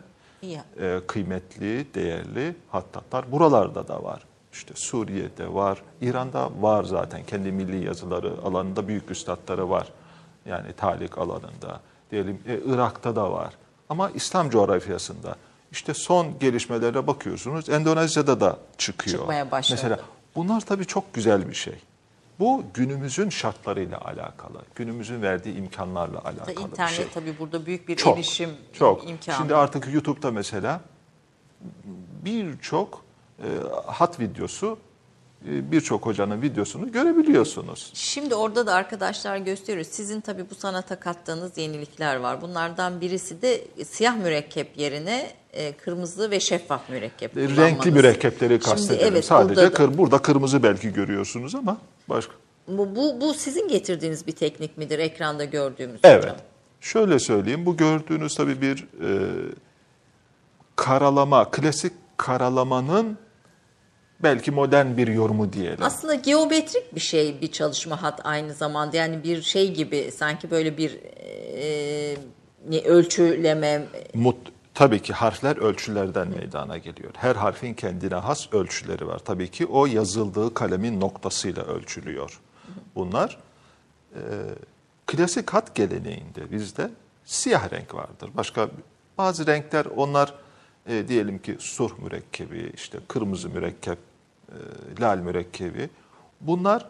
e, 0.80 1.00
kıymetli, 1.08 1.94
değerli 1.94 2.56
hattatlar 2.70 3.32
buralarda 3.32 3.88
da 3.88 4.04
var. 4.04 4.26
İşte 4.54 4.74
Suriye'de 4.76 5.54
var, 5.54 5.82
İran'da 6.02 6.50
var 6.62 6.84
zaten 6.84 7.24
kendi 7.24 7.52
milli 7.52 7.86
yazıları 7.86 8.34
alanında 8.44 8.88
büyük 8.88 9.12
üstadları 9.12 9.70
var. 9.70 9.88
Yani 10.46 10.74
talik 10.74 11.18
alanında, 11.18 11.82
diyelim 12.12 12.40
e, 12.48 12.60
Irak'ta 12.66 13.16
da 13.16 13.32
var. 13.32 13.54
Ama 13.90 14.10
İslam 14.10 14.50
coğrafyasında 14.50 15.36
işte 15.72 15.94
son 15.94 16.40
gelişmelere 16.40 17.08
bakıyorsunuz 17.08 17.70
Endonezya'da 17.70 18.40
da 18.40 18.58
çıkıyor. 18.78 19.18
Çıkmaya 19.18 19.52
başladı. 19.52 19.80
Mesela 19.84 20.00
bunlar 20.36 20.62
tabii 20.62 20.86
çok 20.86 21.14
güzel 21.14 21.50
bir 21.50 21.54
şey. 21.54 21.76
Bu 22.40 22.64
günümüzün 22.74 23.30
şartlarıyla 23.30 24.02
alakalı, 24.02 24.62
günümüzün 24.76 25.22
verdiği 25.22 25.56
imkanlarla 25.56 26.20
alakalı 26.24 26.56
bir 26.56 26.62
İnternet 26.62 26.94
şey. 26.94 27.06
tabii 27.14 27.40
burada 27.40 27.66
büyük 27.66 27.88
bir 27.88 27.96
Çok, 27.96 28.18
erişim 28.18 28.50
çok. 28.74 29.10
imkanı. 29.10 29.38
Şimdi 29.38 29.56
artık 29.56 29.94
YouTube'da 29.94 30.32
mesela 30.32 30.82
birçok 32.26 33.03
e, 33.40 33.48
hat 33.86 34.20
videosu, 34.20 34.78
e, 35.50 35.72
birçok 35.72 36.06
hocanın 36.06 36.42
videosunu 36.42 36.92
görebiliyorsunuz. 36.92 37.92
Şimdi 37.94 38.36
orada 38.36 38.68
da 38.68 38.74
arkadaşlar 38.74 39.38
gösteriyor. 39.38 39.86
Sizin 39.86 40.22
tabii 40.22 40.46
bu 40.50 40.56
sanata 40.56 41.00
kattığınız 41.00 41.58
yenilikler 41.58 42.16
var. 42.16 42.42
Bunlardan 42.42 43.02
birisi 43.02 43.42
de 43.42 43.62
siyah 43.86 44.16
mürekkep 44.18 44.78
yerine 44.78 45.32
e, 45.54 45.72
kırmızı 45.74 46.32
ve 46.32 46.40
şeffaf 46.40 46.90
mürekkep 46.90 47.38
E, 47.38 47.42
Renkli 47.42 47.56
kullanmanız. 47.56 47.86
mürekkepleri 47.94 48.54
Şimdi 48.54 48.64
kastedelim. 48.66 49.14
evet, 49.14 49.26
Sadece 49.26 49.56
burada 49.56 49.72
da- 49.72 49.74
kır, 49.74 49.98
burada 49.98 50.18
kırmızı 50.18 50.64
belki 50.64 50.94
görüyorsunuz 50.94 51.56
ama 51.56 51.78
başka. 52.10 52.34
Bu, 52.68 52.96
bu, 52.96 53.22
bu 53.22 53.34
sizin 53.34 53.68
getirdiğiniz 53.68 54.28
bir 54.28 54.32
teknik 54.32 54.78
midir 54.78 55.00
ekranda 55.00 55.46
gördüğümüz 55.46 56.00
Evet. 56.04 56.24
hocam? 56.24 56.36
Şöyle 56.82 57.20
söyleyeyim, 57.20 57.66
bu 57.66 57.78
gördüğünüz 57.78 58.36
tabii 58.36 58.62
bir 58.62 58.78
e, 59.02 59.10
karalama, 60.76 61.52
klasik 61.52 61.94
karalamanın 62.18 63.18
belki 64.24 64.52
modern 64.52 64.98
bir 64.98 65.08
yorumu 65.08 65.54
diyelim. 65.54 65.84
Aslında 65.84 66.16
geometrik 66.16 66.96
bir 66.96 67.00
şey 67.00 67.42
bir 67.42 67.52
çalışma 67.52 68.02
hat 68.02 68.22
aynı 68.24 68.54
zamanda. 68.54 68.98
Yani 68.98 69.24
bir 69.24 69.42
şey 69.42 69.74
gibi 69.74 70.12
sanki 70.12 70.52
böyle 70.52 70.78
bir 70.78 71.00
e, 71.56 72.18
ne, 72.70 72.82
ölçüleme 72.82 73.82
Mut, 74.14 74.38
tabii 74.74 75.02
ki 75.02 75.14
harfler 75.14 75.58
ölçülerden 75.58 76.28
meydana 76.28 76.78
geliyor. 76.78 77.12
Her 77.18 77.36
harfin 77.36 77.74
kendine 77.74 78.16
has 78.16 78.54
ölçüleri 78.54 79.08
var. 79.08 79.20
Tabii 79.20 79.52
ki 79.52 79.66
o 79.66 79.86
yazıldığı 79.86 80.54
kalemin 80.54 81.02
noktasıyla 81.02 81.64
ölçülüyor. 81.64 82.40
Bunlar 82.96 83.38
e, 84.16 84.22
klasik 85.08 85.50
hat 85.50 85.76
geleneğinde 85.76 86.52
bizde 86.52 86.90
siyah 87.26 87.72
renk 87.72 87.96
vardır. 87.96 88.30
Başka 88.34 88.70
bazı 89.18 89.48
renkler 89.48 89.86
onlar 89.86 90.34
e, 90.88 91.08
diyelim 91.08 91.40
ki 91.40 91.56
surh 91.60 92.00
mürekkebi, 92.00 92.72
işte 92.76 93.00
kırmızı 93.08 93.50
mürekkep, 93.50 93.98
e, 94.50 94.58
lal 95.02 95.18
mürekkebi. 95.18 95.90
Bunlar 96.42 96.86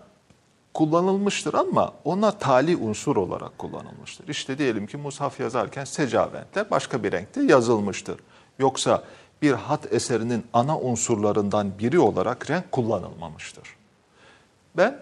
kullanılmıştır 0.73 1.53
ama 1.53 1.93
onlar 2.03 2.39
tali 2.39 2.77
unsur 2.77 3.15
olarak 3.15 3.57
kullanılmıştır. 3.57 4.27
İşte 4.27 4.57
diyelim 4.57 4.87
ki 4.87 4.97
mushaf 4.97 5.39
yazarken 5.39 5.83
secaventle 5.83 6.71
başka 6.71 7.03
bir 7.03 7.11
renkte 7.11 7.43
yazılmıştır. 7.43 8.19
Yoksa 8.59 9.03
bir 9.41 9.51
hat 9.51 9.93
eserinin 9.93 10.45
ana 10.53 10.79
unsurlarından 10.79 11.79
biri 11.79 11.99
olarak 11.99 12.49
renk 12.49 12.71
kullanılmamıştır. 12.71 13.75
Ben 14.77 14.99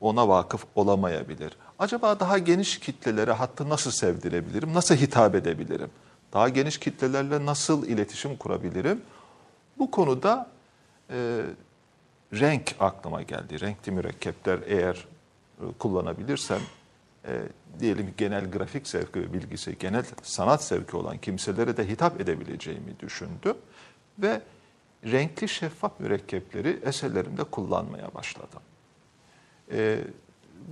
Ona 0.00 0.28
vakıf 0.28 0.64
olamayabilir. 0.74 1.56
Acaba 1.78 2.20
daha 2.20 2.38
geniş 2.38 2.78
kitlelere 2.78 3.32
hattı 3.32 3.68
nasıl 3.68 3.90
sevdirebilirim? 3.90 4.74
Nasıl 4.74 4.94
hitap 4.94 5.34
edebilirim? 5.34 5.90
Daha 6.32 6.48
geniş 6.48 6.78
kitlelerle 6.78 7.46
nasıl 7.46 7.86
iletişim 7.86 8.36
kurabilirim? 8.36 9.02
Bu 9.78 9.90
konuda 9.90 10.46
e, 11.10 11.40
renk 12.32 12.74
aklıma 12.80 13.22
geldi. 13.22 13.60
Renkli 13.60 13.92
mürekkepler 13.92 14.58
eğer 14.66 15.06
e, 15.60 15.64
kullanabilirsem 15.78 16.60
e, 17.26 17.42
diyelim 17.80 18.14
genel 18.16 18.50
grafik 18.50 18.88
zevki 18.88 19.20
ve 19.20 19.32
bilgisi, 19.32 19.78
genel 19.78 20.04
sanat 20.22 20.64
zevki 20.64 20.96
olan 20.96 21.18
kimselere 21.18 21.76
de 21.76 21.88
hitap 21.88 22.20
edebileceğimi 22.20 23.00
düşündüm. 23.00 23.56
Ve 24.18 24.40
renkli 25.04 25.48
şeffaf 25.48 26.00
mürekkepleri 26.00 26.78
eserlerimde 26.84 27.44
kullanmaya 27.44 28.14
başladım. 28.14 28.60
E, 29.72 29.98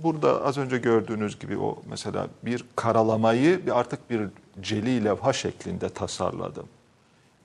burada 0.03 0.45
az 0.45 0.57
önce 0.57 0.77
gördüğünüz 0.77 1.39
gibi 1.39 1.57
o 1.57 1.81
mesela 1.89 2.27
bir 2.43 2.65
karalamayı 2.75 3.65
bir 3.65 3.79
artık 3.79 4.09
bir 4.09 4.27
celi 4.61 5.03
levha 5.03 5.33
şeklinde 5.33 5.89
tasarladım. 5.89 6.67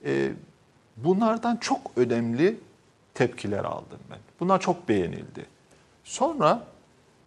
E, 0.05 0.31
bunlardan 0.97 1.57
çok 1.57 1.91
önemli 1.95 2.59
tepkiler 3.17 3.63
aldım 3.63 3.99
ben. 4.11 4.19
Bunlar 4.39 4.59
çok 4.59 4.89
beğenildi. 4.89 5.45
Sonra 6.03 6.63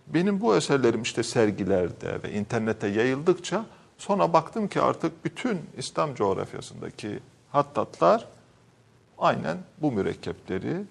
benim 0.07 0.41
bu 0.41 0.57
eserlerim 0.57 1.03
işte 1.03 1.22
sergilerde 1.22 2.22
ve 2.22 2.32
internette 2.32 2.86
yayıldıkça 2.86 3.64
sonra 3.99 4.32
baktım 4.32 4.68
ki 4.68 4.80
artık 4.80 5.24
bütün 5.24 5.61
İslam 5.76 6.14
coğrafyasındaki 6.14 7.20
hattatlar 7.53 8.26
aynen 9.18 9.59
bu 9.82 9.93
mürekkepleri 9.93 10.82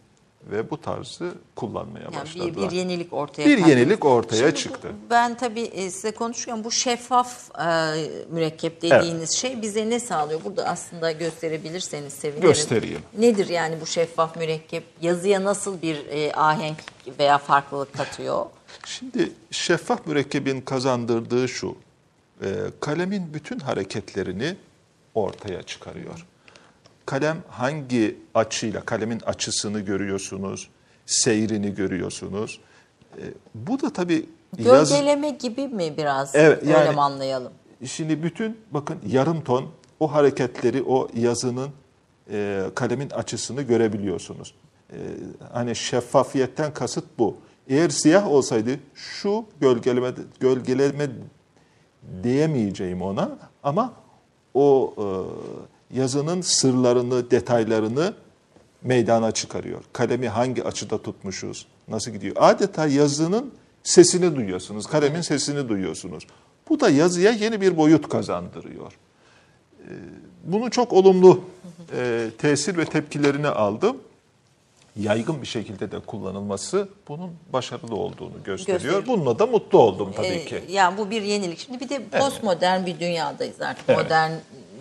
ve 0.52 0.70
bu 0.70 0.82
tarzı 0.82 1.34
kullanmaya 1.56 2.04
Yani 2.04 2.16
başladılar. 2.16 2.56
bir, 2.56 2.62
bir 2.62 2.72
yenilik 2.72 3.14
ortaya 3.14 3.46
Bir 3.46 3.58
yenilik 3.58 4.06
ortaya 4.06 4.38
Şimdi 4.38 4.52
bu- 4.52 4.58
çıktı. 4.58 4.88
Ben 5.10 5.38
tabii 5.38 5.62
e, 5.62 5.92
size 5.92 6.12
konuşurken 6.12 6.64
bu 6.64 6.72
şeffaf 6.72 7.50
e, 7.60 7.66
mürekkep 8.30 8.82
dediğiniz 8.82 9.32
şey 9.32 9.62
bize 9.62 9.90
ne 9.90 10.00
sağlıyor? 10.00 10.40
Burada 10.46 10.66
aslında 10.66 11.12
gösterebilirseniz 11.12 12.14
sevinirim. 12.14 12.48
Göstereyim. 12.48 13.02
Nedir 13.18 13.50
yani 13.50 13.82
bu 13.82 13.86
şeffaf 13.86 14.36
mürekkep? 14.38 14.84
Yazıya 15.02 15.44
nasıl 15.44 15.82
bir 15.82 16.06
e, 16.10 16.34
ahenk 16.34 16.78
veya 17.20 17.38
farklılık 17.38 17.94
katıyor? 17.94 18.46
Şimdi 18.86 19.32
şeffaf 19.52 20.08
mürekkebin 20.08 20.62
kazandırdığı 20.62 21.48
şu, 21.50 21.76
e, 22.42 22.48
kalemin 22.80 23.34
bütün 23.34 23.60
hareketlerini 23.60 24.56
ortaya 25.16 25.64
çıkarıyor. 25.64 26.26
Kalem 27.10 27.38
hangi 27.50 28.18
açıyla, 28.34 28.82
kalemin 28.82 29.20
açısını 29.20 29.80
görüyorsunuz, 29.80 30.70
seyrini 31.06 31.76
görüyorsunuz. 31.76 32.60
E, 33.18 33.24
bu 33.56 33.82
da 33.82 33.94
tabii 33.94 34.30
yaz, 34.58 34.90
Gölgeleme 34.90 35.30
gibi 35.30 35.68
mi 35.68 35.98
biraz? 35.98 36.36
Evet, 36.36 36.62
Öyle 36.62 36.72
yani- 36.72 36.96
mi 36.96 37.02
anlayalım? 37.02 37.54
Şimdi 37.86 38.24
bütün 38.24 38.58
bakın 38.72 38.98
yarım 39.08 39.44
ton 39.44 39.70
o 40.00 40.14
hareketleri 40.14 40.84
o 40.84 41.08
yazının 41.16 41.70
e, 42.32 42.64
kalemin 42.76 43.10
açısını 43.10 43.62
görebiliyorsunuz. 43.62 44.56
E, 44.92 44.98
hani 45.54 45.76
şeffafiyetten 45.76 46.74
kasıt 46.74 47.06
bu. 47.20 47.38
Eğer 47.68 47.90
siyah 47.90 48.28
olsaydı 48.28 48.72
şu 48.96 49.46
gölgeleme 49.62 50.12
gölgeleme 50.40 51.10
diyemeyeceğim 52.24 53.02
ona 53.02 53.38
ama 53.64 53.94
o 54.54 54.94
e, 54.98 55.06
yazının 55.94 56.42
sırlarını, 56.42 57.32
detaylarını 57.32 58.14
meydana 58.82 59.32
çıkarıyor. 59.32 59.84
Kalemi 59.94 60.30
hangi 60.30 60.64
açıda 60.64 61.02
tutmuşuz, 61.02 61.66
nasıl 61.88 62.12
gidiyor? 62.12 62.36
Adeta 62.40 62.88
yazının 62.88 63.54
sesini 63.84 64.36
duyuyorsunuz, 64.36 64.88
kalemin 64.88 65.22
sesini 65.22 65.70
duyuyorsunuz. 65.70 66.28
Bu 66.70 66.80
da 66.80 66.90
yazıya 66.90 67.32
yeni 67.32 67.62
bir 67.62 67.78
boyut 67.78 68.10
kazandırıyor. 68.10 68.92
Ee, 69.80 69.92
Bunu 70.44 70.70
çok 70.70 70.94
olumlu 70.94 71.42
e, 71.98 72.30
tesir 72.38 72.78
ve 72.78 72.86
tepkilerini 72.86 73.48
aldım. 73.48 73.98
Yaygın 75.00 75.42
bir 75.42 75.48
şekilde 75.48 75.92
de 75.92 76.00
kullanılması 76.00 76.90
bunun 77.08 77.32
başarılı 77.54 77.96
olduğunu 77.96 78.44
gösteriyor. 78.44 78.80
Gösteriyor. 78.82 79.08
Bununla 79.08 79.40
da 79.40 79.46
mutlu 79.46 79.80
oldum 79.80 80.12
tabii 80.16 80.28
Ee, 80.28 80.46
ki. 80.46 80.64
Yani 80.70 80.98
bu 80.98 81.10
bir 81.12 81.22
yenilik. 81.22 81.60
Şimdi 81.60 81.80
bir 81.80 81.90
de 81.90 82.02
postmodern 82.20 82.86
bir 82.86 83.00
dünyadayız 83.00 83.62
artık. 83.62 83.90
Modern 83.90 84.32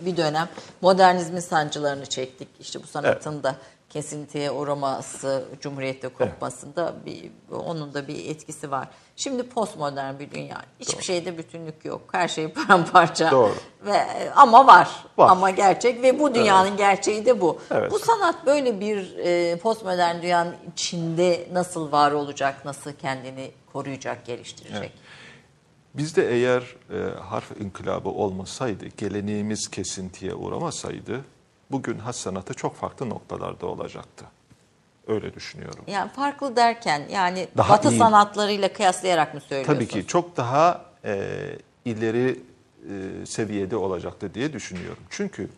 bir 0.05 0.17
dönem. 0.17 0.49
Modernizmin 0.81 1.39
sancılarını 1.39 2.05
çektik. 2.05 2.47
İşte 2.59 2.83
bu 2.83 2.87
sanatın 2.87 3.43
da 3.43 3.55
kesintiye 3.89 4.51
uğraması, 4.51 5.45
cumhuriyette 5.61 6.07
kopmasında 6.07 6.93
bir, 7.05 7.31
onun 7.51 7.93
da 7.93 8.07
bir 8.07 8.29
etkisi 8.29 8.71
var. 8.71 8.87
Şimdi 9.15 9.43
postmodern 9.43 10.19
bir 10.19 10.31
dünya. 10.31 10.61
Hiçbir 10.79 11.03
şeyde 11.03 11.37
bütünlük 11.37 11.85
yok. 11.85 12.01
Her 12.11 12.27
şey 12.27 12.47
paramparça. 12.53 13.31
Doğru. 13.31 13.53
Ve 13.85 14.31
ama 14.35 14.67
var. 14.67 14.89
Var. 15.17 15.29
Ama 15.29 15.49
gerçek 15.49 16.01
ve 16.03 16.19
bu 16.19 16.35
dünyanın 16.35 16.77
gerçeği 16.77 17.25
de 17.25 17.41
bu. 17.41 17.61
Evet. 17.71 17.91
Bu 17.91 17.99
sanat 17.99 18.45
böyle 18.45 18.79
bir 18.79 19.17
e, 19.17 19.57
postmodern 19.57 20.21
dünyanın 20.21 20.55
içinde 20.73 21.47
nasıl 21.53 21.91
var 21.91 22.11
olacak, 22.11 22.65
nasıl 22.65 22.93
kendini 22.93 23.51
koruyacak, 23.73 24.25
geliştirecek? 24.25 24.91
Bizde 25.93 26.31
eğer 26.31 26.75
e, 26.93 27.19
harf 27.19 27.61
inkılabı 27.61 28.09
olmasaydı, 28.09 28.85
geleneğimiz 28.97 29.67
kesintiye 29.67 30.33
uğramasaydı, 30.33 31.25
bugün 31.71 31.99
has 31.99 32.15
sanatı 32.15 32.53
çok 32.53 32.75
farklı 32.75 33.09
noktalarda 33.09 33.65
olacaktı. 33.65 34.25
Öyle 35.07 35.33
düşünüyorum. 35.33 35.83
Yani 35.87 36.11
farklı 36.11 36.55
derken 36.55 37.07
yani 37.11 37.47
Daha 37.57 37.73
Batı 37.73 37.91
iyi. 37.91 37.97
sanatlarıyla 37.97 38.73
kıyaslayarak 38.73 39.33
mı 39.33 39.41
söylüyorsun? 39.41 39.73
Tabii 39.73 39.87
ki 39.87 40.07
çok 40.07 40.37
daha 40.37 40.85
e, 41.05 41.39
ileri 41.85 42.39
e, 42.89 43.25
seviyede 43.25 43.75
olacaktı 43.75 44.33
diye 44.33 44.53
düşünüyorum. 44.53 45.03
Çünkü 45.09 45.49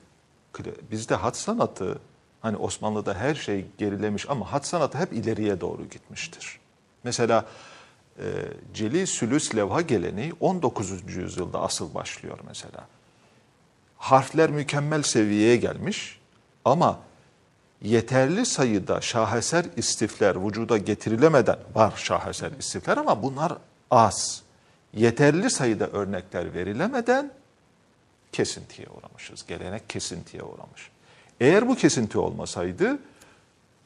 bizde 0.92 1.16
hat 1.16 1.38
sanatı, 1.38 2.00
hani 2.42 2.58
Osmanlı'da 2.58 3.14
her 3.14 3.36
şey 3.36 3.66
gerilemiş 3.78 4.30
ama 4.30 4.52
hat 4.52 4.66
sanatı 4.68 4.98
hep 4.98 5.14
ileriye 5.14 5.62
doğru 5.62 5.84
gitmiştir. 5.92 6.60
Mesela 7.04 7.46
e, 8.20 8.24
Celi 8.74 9.07
Sülüs 9.07 9.55
levha 9.55 9.82
geleneği 9.82 10.34
19. 10.39 10.91
yüzyılda 11.07 11.62
asıl 11.62 11.93
başlıyor 11.93 12.39
mesela. 12.47 12.88
Harfler 13.97 14.49
mükemmel 14.49 15.03
seviyeye 15.03 15.57
gelmiş 15.57 16.20
ama 16.66 16.99
yeterli 17.82 18.45
sayıda 18.45 19.01
şaheser 19.01 19.66
istifler 19.78 20.47
vücuda 20.47 20.78
getirilemeden 20.78 21.57
var 21.76 21.93
şaheser 21.95 22.51
istifler 22.59 22.97
ama 22.97 23.24
bunlar 23.24 23.53
az. 23.91 24.43
Yeterli 24.93 25.49
sayıda 25.49 25.88
örnekler 25.88 26.53
verilemeden 26.53 27.32
kesintiye 28.32 28.88
uğramışız. 28.88 29.45
Gelenek 29.47 29.89
kesintiye 29.89 30.43
uğramış. 30.43 30.91
Eğer 31.39 31.68
bu 31.68 31.76
kesinti 31.76 32.18
olmasaydı 32.18 32.99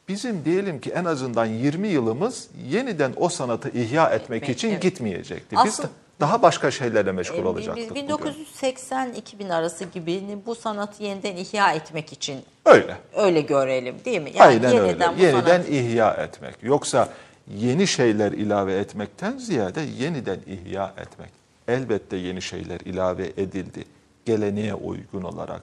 bizim 0.08 0.46
diyelim 0.46 0.80
ki 0.82 0.92
en 0.92 1.06
azından 1.06 1.46
20 1.46 1.88
yılımız 1.88 2.48
yeniden 2.70 3.14
o 3.18 3.30
sanatı 3.30 3.70
ihya 3.70 4.10
etmek 4.10 4.50
için 4.50 4.70
evet. 4.72 4.82
gitmeyecekti. 4.82 5.56
Biz 5.66 5.74
Aslında- 5.74 5.88
de 5.90 5.92
daha 6.20 6.42
başka 6.42 6.72
şeylerle 6.72 7.12
meşgul 7.12 7.38
Ee, 7.40 7.46
olacaktık. 7.48 7.96
biz 7.96 8.10
bugün. 8.10 8.26
1980-2000 8.26 9.54
arası 9.54 9.86
gibi 9.86 10.24
bu 10.46 10.56
sanatı 10.56 11.04
yeniden 11.04 11.36
ihya 11.36 11.74
etmek 11.74 12.14
için 12.14 12.40
Öyle. 12.66 12.98
öyle 13.16 13.42
görelim 13.42 13.96
değil 14.06 14.22
mi? 14.22 14.32
Aynen 14.40 14.66
öyle. 14.78 14.88
yeniden 14.88 15.18
bu 15.18 15.22
Yeniden 15.22 15.42
sanat- 15.62 15.70
ihya 15.70 16.14
etmek. 16.14 16.56
Yoksa 16.64 17.10
yeni 17.58 17.88
şeyler 17.88 18.32
ilave 18.32 18.74
etmekten 18.78 19.38
ziyade 19.38 19.82
yeniden 19.82 20.40
ihya 20.48 20.94
etmek. 20.98 21.30
Elbette 21.68 22.18
yeni 22.18 22.42
şeyler 22.42 22.80
ilave 22.80 23.26
edildi. 23.38 23.86
Geleneğe 24.26 24.74
uygun 24.74 25.22
olarak 25.24 25.62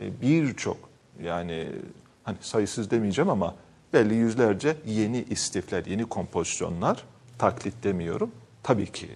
e, 0.00 0.20
birçok 0.22 0.76
yani 1.22 1.66
hani 2.24 2.36
sayısız 2.40 2.90
demeyeceğim 2.90 3.30
ama 3.30 3.54
belli 3.92 4.14
yüzlerce 4.14 4.76
yeni 4.86 5.22
istifler, 5.22 5.86
yeni 5.86 6.08
kompozisyonlar 6.08 7.04
taklit 7.38 7.84
demiyorum. 7.84 8.30
Tabii 8.62 8.92
ki 8.92 9.08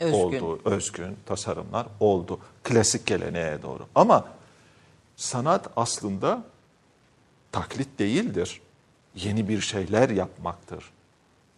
Özgün. 0.00 0.18
oldu, 0.18 0.60
özgün 0.64 1.16
tasarımlar 1.26 1.86
oldu. 2.00 2.40
Klasik 2.64 3.06
geleneğe 3.06 3.62
doğru. 3.62 3.86
Ama 3.94 4.28
sanat 5.16 5.68
aslında 5.76 6.44
taklit 7.52 7.98
değildir. 7.98 8.60
Yeni 9.14 9.48
bir 9.48 9.60
şeyler 9.60 10.10
yapmaktır. 10.10 10.84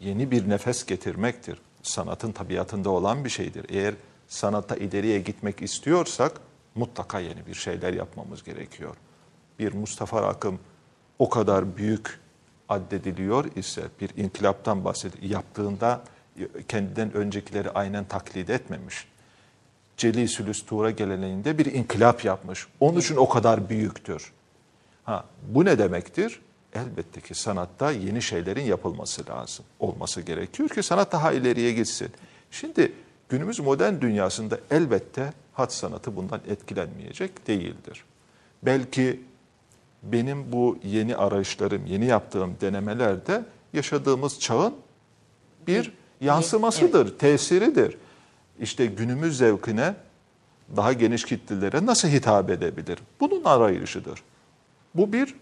Yeni 0.00 0.30
bir 0.30 0.48
nefes 0.48 0.86
getirmektir. 0.86 1.58
Sanatın 1.82 2.32
tabiatında 2.32 2.90
olan 2.90 3.24
bir 3.24 3.30
şeydir. 3.30 3.66
Eğer 3.68 3.94
sanatta 4.28 4.76
ileriye 4.76 5.20
gitmek 5.20 5.62
istiyorsak 5.62 6.40
mutlaka 6.74 7.20
yeni 7.20 7.46
bir 7.46 7.54
şeyler 7.54 7.92
yapmamız 7.92 8.44
gerekiyor. 8.44 8.96
bir 9.58 9.72
Mustafa 9.72 10.22
Rakım 10.22 10.58
o 11.18 11.28
kadar 11.28 11.76
büyük 11.76 12.20
addediliyor 12.68 13.56
ise 13.56 13.82
bir 14.00 14.10
inkılaptan 14.16 14.84
bahsediyor. 14.84 15.22
Yaptığında 15.22 16.04
kendinden 16.68 17.12
öncekileri 17.12 17.70
aynen 17.70 18.04
taklit 18.04 18.50
etmemiş. 18.50 19.06
Celi 19.96 20.28
Sülüs 20.28 20.66
Tuğra 20.66 20.90
geleneğinde 20.90 21.58
bir 21.58 21.66
inkılap 21.66 22.24
yapmış. 22.24 22.66
Onun 22.80 23.00
için 23.00 23.16
o 23.16 23.28
kadar 23.28 23.68
büyüktür. 23.68 24.32
Ha, 25.04 25.24
bu 25.48 25.64
ne 25.64 25.78
demektir? 25.78 26.40
Elbette 26.74 27.20
ki 27.20 27.34
sanatta 27.34 27.90
yeni 27.90 28.22
şeylerin 28.22 28.64
yapılması 28.64 29.26
lazım. 29.30 29.64
Olması 29.80 30.20
gerekiyor 30.20 30.68
ki 30.68 30.82
sanat 30.82 31.12
daha 31.12 31.32
ileriye 31.32 31.72
gitsin. 31.72 32.08
Şimdi 32.50 32.92
günümüz 33.28 33.60
modern 33.60 34.00
dünyasında 34.00 34.58
elbette 34.70 35.32
hat 35.52 35.72
sanatı 35.72 36.16
bundan 36.16 36.40
etkilenmeyecek 36.48 37.46
değildir. 37.46 38.04
Belki 38.62 39.20
benim 40.02 40.52
bu 40.52 40.78
yeni 40.84 41.16
arayışlarım, 41.16 41.86
yeni 41.86 42.06
yaptığım 42.06 42.56
denemelerde 42.60 43.44
yaşadığımız 43.72 44.40
çağın 44.40 44.74
bir 45.66 45.92
yansımasıdır, 46.20 47.06
evet. 47.06 47.20
tesiridir. 47.20 47.96
İşte 48.60 48.86
günümüz 48.86 49.38
zevkine 49.38 49.94
daha 50.76 50.92
geniş 50.92 51.24
kitlelere 51.24 51.86
nasıl 51.86 52.08
hitap 52.08 52.50
edebilir? 52.50 52.98
Bunun 53.20 53.44
arayışıdır. 53.44 54.22
Bu 54.94 55.12
bir 55.12 55.34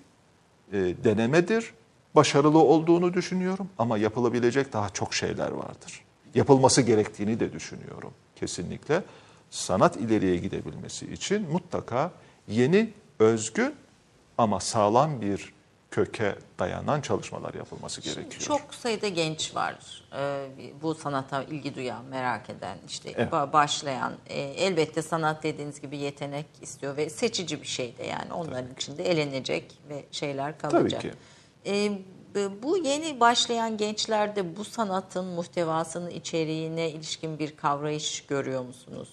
e, 0.72 0.78
denemedir. 1.04 1.74
Başarılı 2.14 2.58
olduğunu 2.58 3.14
düşünüyorum 3.14 3.68
ama 3.78 3.98
yapılabilecek 3.98 4.72
daha 4.72 4.90
çok 4.90 5.14
şeyler 5.14 5.50
vardır. 5.50 6.04
Yapılması 6.34 6.82
gerektiğini 6.82 7.40
de 7.40 7.52
düşünüyorum 7.52 8.10
kesinlikle. 8.36 9.02
Sanat 9.50 9.96
ileriye 9.96 10.36
gidebilmesi 10.36 11.12
için 11.12 11.50
mutlaka 11.52 12.10
yeni, 12.48 12.92
özgün 13.18 13.74
ama 14.38 14.60
sağlam 14.60 15.20
bir 15.20 15.56
köke 15.90 16.34
dayanan 16.58 17.00
çalışmalar 17.00 17.54
yapılması 17.54 18.00
gerekiyor. 18.00 18.30
Şimdi 18.30 18.44
çok 18.44 18.74
sayıda 18.74 19.08
genç 19.08 19.54
var 19.54 20.02
e, 20.18 20.48
bu 20.82 20.94
sanata 20.94 21.42
ilgi 21.42 21.74
duyan, 21.74 22.04
merak 22.04 22.50
eden, 22.50 22.78
işte 22.88 23.12
evet. 23.16 23.32
başlayan. 23.32 24.12
E, 24.26 24.40
elbette 24.40 25.02
sanat 25.02 25.42
dediğiniz 25.42 25.80
gibi 25.80 25.96
yetenek 25.96 26.46
istiyor 26.62 26.96
ve 26.96 27.10
seçici 27.10 27.62
bir 27.62 27.66
şey 27.66 27.98
de 27.98 28.06
yani 28.06 28.32
onların 28.32 28.64
Tabii. 28.64 28.74
içinde 28.74 29.10
elenecek 29.10 29.78
ve 29.88 30.04
şeyler 30.12 30.58
kalacak. 30.58 31.02
Tabii 31.02 31.12
ki. 31.12 31.18
E, 31.66 31.98
bu 32.62 32.76
yeni 32.76 33.20
başlayan 33.20 33.76
gençlerde 33.76 34.56
bu 34.56 34.64
sanatın 34.64 35.24
muhtevasının 35.24 36.10
içeriğine 36.10 36.90
ilişkin 36.90 37.38
bir 37.38 37.56
kavrayış 37.56 38.26
görüyor 38.26 38.64
musunuz? 38.64 39.08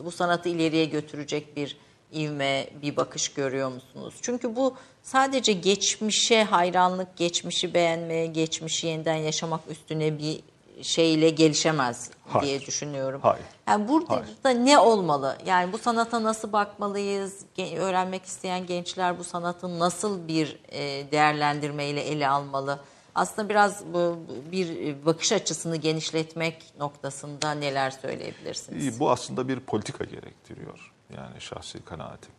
Bu 0.00 0.10
sanatı 0.10 0.48
ileriye 0.48 0.84
götürecek 0.84 1.56
bir 1.56 1.76
ivme, 2.16 2.66
bir 2.82 2.96
bakış 2.96 3.28
görüyor 3.28 3.72
musunuz? 3.72 4.14
Çünkü 4.22 4.56
bu 4.56 4.74
sadece 5.02 5.52
geçmişe 5.52 6.44
hayranlık, 6.44 7.16
geçmişi 7.16 7.74
beğenmeye, 7.74 8.26
geçmişi 8.26 8.86
yeniden 8.86 9.16
yaşamak 9.16 9.60
üstüne 9.70 10.18
bir 10.18 10.40
şeyle 10.82 11.30
gelişemez 11.30 12.10
Hayır. 12.28 12.46
diye 12.46 12.60
düşünüyorum. 12.60 13.20
Hayır. 13.22 13.44
Yani 13.68 13.88
burada 13.88 14.14
Hayır. 14.14 14.26
da 14.44 14.50
ne 14.50 14.78
olmalı? 14.78 15.36
Yani 15.46 15.72
bu 15.72 15.78
sanata 15.78 16.22
nasıl 16.22 16.52
bakmalıyız? 16.52 17.44
Öğrenmek 17.76 18.24
isteyen 18.24 18.66
gençler 18.66 19.18
bu 19.18 19.24
sanatın 19.24 19.78
nasıl 19.78 20.28
bir 20.28 20.58
e, 20.68 21.10
değerlendirmeyle 21.12 22.00
ele 22.00 22.28
almalı? 22.28 22.80
Aslında 23.14 23.48
biraz 23.48 23.82
bu 23.92 24.18
bir 24.52 24.96
bakış 25.06 25.32
açısını 25.32 25.76
genişletmek 25.76 26.72
noktasında 26.78 27.52
neler 27.52 27.90
söyleyebilirsiniz? 27.90 29.00
Bu 29.00 29.10
aslında 29.10 29.48
bir 29.48 29.60
politika 29.60 30.04
gerektiriyor. 30.04 30.92
Yani 31.10 31.40
şahsi 31.40 31.84
kanaatim. 31.84 32.32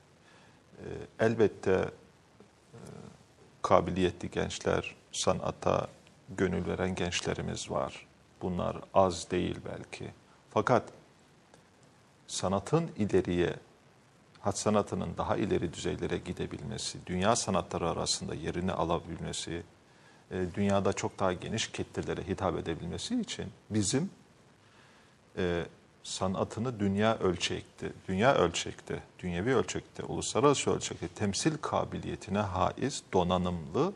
Elbette 1.20 1.72
e, 1.72 2.80
kabiliyetli 3.62 4.32
gençler, 4.32 4.96
sanata 5.12 5.88
gönül 6.30 6.68
veren 6.68 6.96
gençlerimiz 6.96 7.72
var. 7.72 8.08
Bunlar 8.42 8.78
az 8.94 9.32
değil 9.32 9.60
belki. 9.66 10.12
Fakat 10.50 10.84
sanatın 12.28 12.92
ileriye, 12.98 13.54
hat 14.40 14.58
sanatının 14.58 15.18
daha 15.18 15.36
ileri 15.36 15.74
düzeylere 15.74 16.18
gidebilmesi, 16.18 17.00
dünya 17.06 17.36
sanatları 17.36 17.90
arasında 17.90 18.36
yerini 18.36 18.72
alabilmesi, 18.72 19.64
e, 20.32 20.46
dünyada 20.54 20.94
çok 20.94 21.20
daha 21.20 21.34
geniş 21.34 21.68
kitlelere 21.72 22.28
hitap 22.28 22.58
edebilmesi 22.58 23.22
için 23.22 23.46
bizim 23.70 24.10
e, 25.38 25.66
sanatını 26.08 26.80
dünya 26.80 27.18
ölçekte, 27.18 27.92
dünya 28.08 28.36
ölçekte, 28.36 29.04
dünyevi 29.20 29.56
ölçekte, 29.56 30.04
uluslararası 30.04 30.72
ölçekte 30.72 31.08
temsil 31.08 31.58
kabiliyetine 31.62 32.40
haiz, 32.40 33.04
donanımlı, 33.14 33.94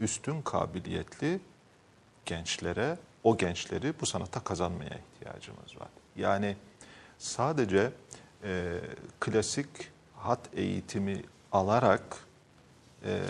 üstün 0.00 0.42
kabiliyetli 0.42 1.40
gençlere, 2.26 2.98
o 3.24 3.36
gençleri 3.36 3.94
bu 4.00 4.06
sanata 4.06 4.40
kazanmaya 4.40 4.90
ihtiyacımız 4.90 5.80
var. 5.80 5.88
Yani 6.16 6.56
sadece 7.18 7.90
e, 8.44 8.80
klasik 9.20 9.68
hat 10.16 10.40
eğitimi 10.52 11.22
alarak 11.52 12.16
e, 13.04 13.20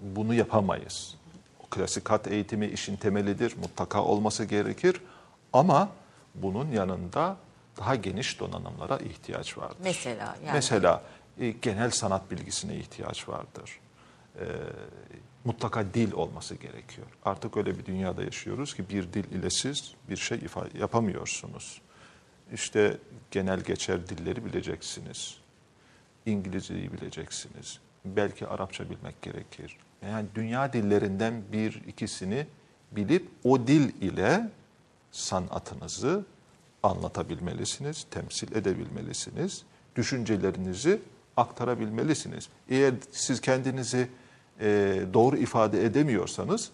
bunu 0.00 0.34
yapamayız. 0.34 1.14
O 1.60 1.66
klasik 1.66 2.10
hat 2.10 2.26
eğitimi 2.26 2.66
işin 2.66 2.96
temelidir, 2.96 3.56
mutlaka 3.56 4.04
olması 4.04 4.44
gerekir 4.44 5.00
ama 5.52 5.88
bunun 6.34 6.72
yanında 6.72 7.36
daha 7.78 7.94
geniş 7.94 8.40
donanımlara 8.40 8.98
ihtiyaç 8.98 9.58
vardır. 9.58 9.76
Mesela 9.82 10.36
yani. 10.44 10.52
Mesela 10.52 11.02
e, 11.40 11.50
genel 11.50 11.90
sanat 11.90 12.30
bilgisine 12.30 12.76
ihtiyaç 12.76 13.28
vardır. 13.28 13.80
E, 14.40 14.44
mutlaka 15.44 15.94
dil 15.94 16.12
olması 16.12 16.54
gerekiyor. 16.54 17.06
Artık 17.24 17.56
öyle 17.56 17.78
bir 17.78 17.86
dünyada 17.86 18.22
yaşıyoruz 18.22 18.74
ki 18.74 18.88
bir 18.88 19.12
dil 19.12 19.24
ile 19.32 19.50
siz 19.50 19.94
bir 20.10 20.16
şey 20.16 20.38
ifade 20.38 20.78
yapamıyorsunuz. 20.78 21.80
İşte 22.52 22.96
genel 23.30 23.60
geçer 23.60 24.08
dilleri 24.08 24.44
bileceksiniz. 24.44 25.36
İngilizceyi 26.26 26.92
bileceksiniz. 26.92 27.78
Belki 28.04 28.46
Arapça 28.46 28.90
bilmek 28.90 29.22
gerekir. 29.22 29.76
Yani 30.02 30.26
dünya 30.34 30.72
dillerinden 30.72 31.42
bir 31.52 31.82
ikisini 31.86 32.46
bilip 32.92 33.28
o 33.44 33.66
dil 33.66 34.02
ile 34.02 34.50
sanatınızı 35.12 36.24
anlatabilmelisiniz, 36.82 38.06
temsil 38.10 38.56
edebilmelisiniz, 38.56 39.62
düşüncelerinizi 39.96 41.00
aktarabilmelisiniz. 41.36 42.48
Eğer 42.68 42.94
siz 43.12 43.40
kendinizi 43.40 44.08
e, 44.60 45.00
doğru 45.14 45.36
ifade 45.36 45.84
edemiyorsanız 45.84 46.70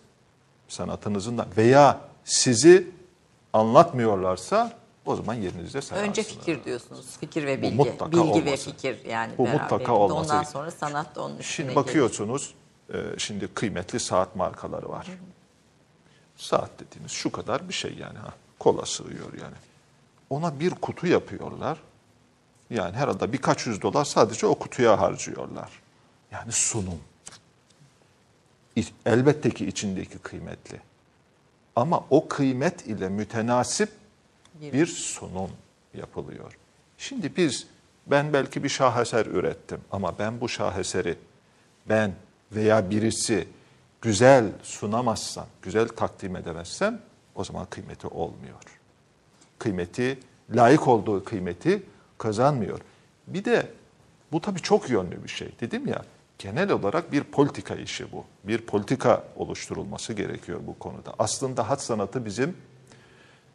sanatınızın 0.69 1.41
veya 1.57 2.01
sizi 2.25 2.91
anlatmıyorlarsa 3.53 4.73
o 5.07 5.17
zaman 5.17 5.35
yerinizde 5.35 5.83
sayarsınız. 5.83 6.09
Önce 6.09 6.23
fikir 6.23 6.65
diyorsunuz. 6.65 7.07
Fikir 7.21 7.47
ve 7.47 7.63
bilgi. 7.63 7.79
Bu 7.79 7.85
mutlaka 7.85 8.13
bilgi 8.13 8.21
olması. 8.21 8.45
ve 8.45 8.57
fikir 8.57 9.05
yani 9.05 9.33
Bu 9.39 9.49
mutlaka 9.49 9.93
olması. 9.93 10.33
Ondan 10.33 10.43
sonra 10.43 10.71
sanat 10.71 11.17
da 11.17 11.23
onun 11.23 11.39
üstüne 11.39 11.67
Şimdi 11.67 11.75
bakıyorsunuz 11.77 12.55
e, 12.95 12.97
şimdi 13.19 13.49
kıymetli 13.55 14.01
saat 14.01 14.37
markaları 14.37 14.89
var. 14.89 15.07
Hı 15.07 15.13
hı. 15.13 15.17
Saat 16.37 16.71
dediğimiz 16.81 17.13
şu 17.13 17.33
kadar 17.33 17.69
bir 17.69 17.75
şey 17.75 17.95
yani 17.95 18.19
ha. 18.19 18.33
Kola 18.59 18.87
sığıyor 18.87 19.33
yani 19.43 19.55
ona 20.31 20.61
bir 20.61 20.71
kutu 20.71 21.07
yapıyorlar. 21.07 21.79
Yani 22.71 22.97
herhalde 22.97 23.33
birkaç 23.33 23.67
yüz 23.67 23.83
dolar 23.83 24.05
sadece 24.05 24.47
o 24.47 24.55
kutuya 24.55 25.01
harcıyorlar. 25.01 25.71
Yani 26.31 26.53
sunum. 26.53 27.01
Elbette 29.07 29.51
ki 29.51 29.67
içindeki 29.67 30.19
kıymetli. 30.19 30.81
Ama 31.77 32.05
o 32.11 32.29
kıymet 32.29 32.87
ile 32.87 33.09
mütenasip 33.09 33.89
bir 34.61 34.87
sunum 34.87 35.51
yapılıyor. 35.95 36.59
Şimdi 36.99 37.37
biz, 37.37 37.67
ben 38.07 38.33
belki 38.33 38.65
bir 38.65 38.69
şaheser 38.69 39.27
ürettim 39.27 39.81
ama 39.91 40.19
ben 40.19 40.41
bu 40.41 40.49
şaheseri 40.49 41.19
ben 41.89 42.15
veya 42.53 42.91
birisi 42.91 43.49
güzel 44.03 44.53
sunamazsam, 44.63 45.47
güzel 45.63 45.89
takdim 45.89 46.37
edemezsem 46.37 47.01
o 47.35 47.45
zaman 47.45 47.67
kıymeti 47.67 48.07
olmuyor 48.07 48.63
kıymeti, 49.65 50.19
layık 50.55 50.89
olduğu 50.89 51.25
kıymeti 51.25 51.83
kazanmıyor. 52.19 52.81
Bir 53.27 53.45
de 53.45 53.67
bu 54.33 54.41
tabii 54.41 54.61
çok 54.61 54.91
yönlü 54.91 55.25
bir 55.25 55.29
şey. 55.29 55.49
Dedim 55.61 55.89
ya 55.89 56.05
genel 56.39 56.71
olarak 56.71 57.13
bir 57.13 57.25
politika 57.25 57.75
işi 57.75 58.13
bu. 58.13 58.25
Bir 58.45 58.59
politika 58.59 59.25
oluşturulması 59.37 60.13
gerekiyor 60.13 60.61
bu 60.67 60.79
konuda. 60.79 61.15
Aslında 61.19 61.69
hat 61.71 61.83
sanatı 61.83 62.25
bizim 62.25 62.57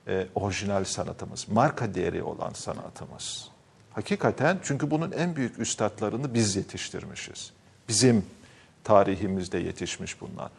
e, 0.08 0.28
orijinal 0.36 0.84
sanatımız, 0.84 1.48
marka 1.50 1.96
değeri 1.96 2.24
olan 2.24 2.54
sanatımız. 2.54 3.50
Hakikaten 3.94 4.60
çünkü 4.64 4.92
bunun 4.92 5.12
en 5.12 5.36
büyük 5.36 5.60
üstadlarını 5.60 6.34
biz 6.34 6.56
yetiştirmişiz. 6.56 7.52
Bizim 7.90 8.26
tarihimizde 8.84 9.58
yetişmiş 9.58 10.22
bunlar. 10.22 10.52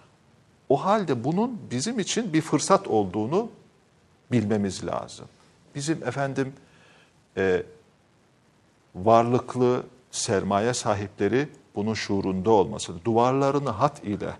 O 0.68 0.84
halde 0.84 1.24
bunun 1.24 1.60
bizim 1.70 1.98
için 1.98 2.32
bir 2.32 2.40
fırsat 2.40 2.88
olduğunu 2.88 3.50
bilmemiz 4.32 4.86
lazım. 4.86 5.26
Bizim 5.74 6.08
efendim 6.08 6.52
e, 7.36 7.62
varlıklı 8.94 9.82
sermaye 10.10 10.74
sahipleri 10.74 11.48
bunun 11.74 11.94
şuurunda 11.94 12.50
olması, 12.50 13.04
duvarlarını 13.04 13.70
hat 13.70 14.04
ile, 14.04 14.36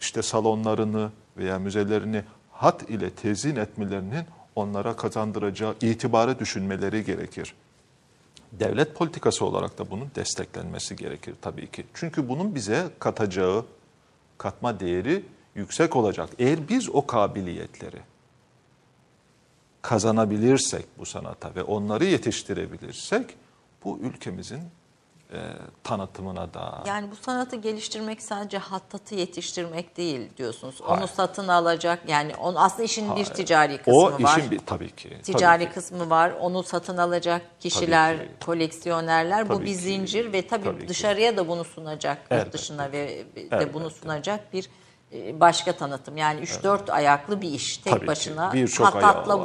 işte 0.00 0.22
salonlarını 0.22 1.10
veya 1.36 1.58
müzelerini 1.58 2.22
hat 2.52 2.90
ile 2.90 3.10
tezin 3.10 3.56
etmelerinin 3.56 4.24
onlara 4.56 4.96
kazandıracağı 4.96 5.74
itibarı 5.80 6.38
düşünmeleri 6.38 7.04
gerekir. 7.04 7.54
Devlet 8.52 8.94
politikası 8.94 9.44
olarak 9.44 9.78
da 9.78 9.90
bunun 9.90 10.10
desteklenmesi 10.14 10.96
gerekir 10.96 11.34
tabii 11.42 11.70
ki. 11.70 11.84
Çünkü 11.94 12.28
bunun 12.28 12.54
bize 12.54 12.88
katacağı 12.98 13.64
katma 14.38 14.80
değeri 14.80 15.24
yüksek 15.54 15.96
olacak. 15.96 16.30
Eğer 16.38 16.68
biz 16.68 16.90
o 16.90 17.06
kabiliyetleri 17.06 17.98
kazanabilirsek 19.84 20.86
bu 20.98 21.06
sanata 21.06 21.54
ve 21.54 21.62
onları 21.62 22.04
yetiştirebilirsek 22.04 23.26
bu 23.84 23.98
ülkemizin 24.02 24.60
e, 25.32 25.38
tanıtımına 25.84 26.54
da 26.54 26.82
Yani 26.86 27.10
bu 27.10 27.16
sanatı 27.16 27.56
geliştirmek 27.56 28.22
sadece 28.22 28.58
hattatı 28.58 29.14
yetiştirmek 29.14 29.96
değil 29.96 30.30
diyorsunuz. 30.36 30.80
Hayır. 30.82 31.00
Onu 31.00 31.08
satın 31.08 31.48
alacak 31.48 32.08
yani 32.08 32.34
on, 32.36 32.54
aslında 32.54 32.82
işin 32.82 33.04
bir 33.04 33.10
Hayır. 33.10 33.26
ticari 33.26 33.78
kısmı 33.78 33.94
o 33.94 34.12
var. 34.12 34.38
işin 34.38 34.50
bir 34.50 34.58
tabii 34.58 34.90
ki 34.90 35.10
ticari 35.22 35.58
tabii 35.64 35.68
ki. 35.68 35.74
kısmı 35.74 36.10
var. 36.10 36.30
Onu 36.40 36.62
satın 36.62 36.96
alacak 36.96 37.42
kişiler, 37.60 38.16
Tabii 38.16 38.26
ki. 38.28 38.46
koleksiyonerler. 38.46 39.48
bu 39.48 39.54
Tabii 39.54 39.64
bir 39.64 39.70
ki. 39.70 39.74
zincir 39.76 40.32
ve 40.32 40.46
tabii, 40.48 40.64
Tabii 40.64 40.80
ki. 40.82 40.88
dışarıya 40.88 41.36
da 41.36 41.48
bunu 41.48 41.64
sunacak, 41.64 42.18
yurt 42.18 42.32
Elbette. 42.32 42.52
dışına 42.52 42.92
ve 42.92 43.08
de 43.08 43.24
Elbette. 43.36 43.74
bunu 43.74 43.90
sunacak 43.90 44.52
bir 44.52 44.68
başka 45.40 45.72
tanıtım. 45.76 46.16
Yani 46.16 46.40
3-4 46.40 46.92
ayaklı 46.92 47.40
bir 47.40 47.50
iş. 47.50 47.78
Tek 47.78 47.92
Tabii 47.92 48.06
başına 48.06 48.46
var. 48.46 48.52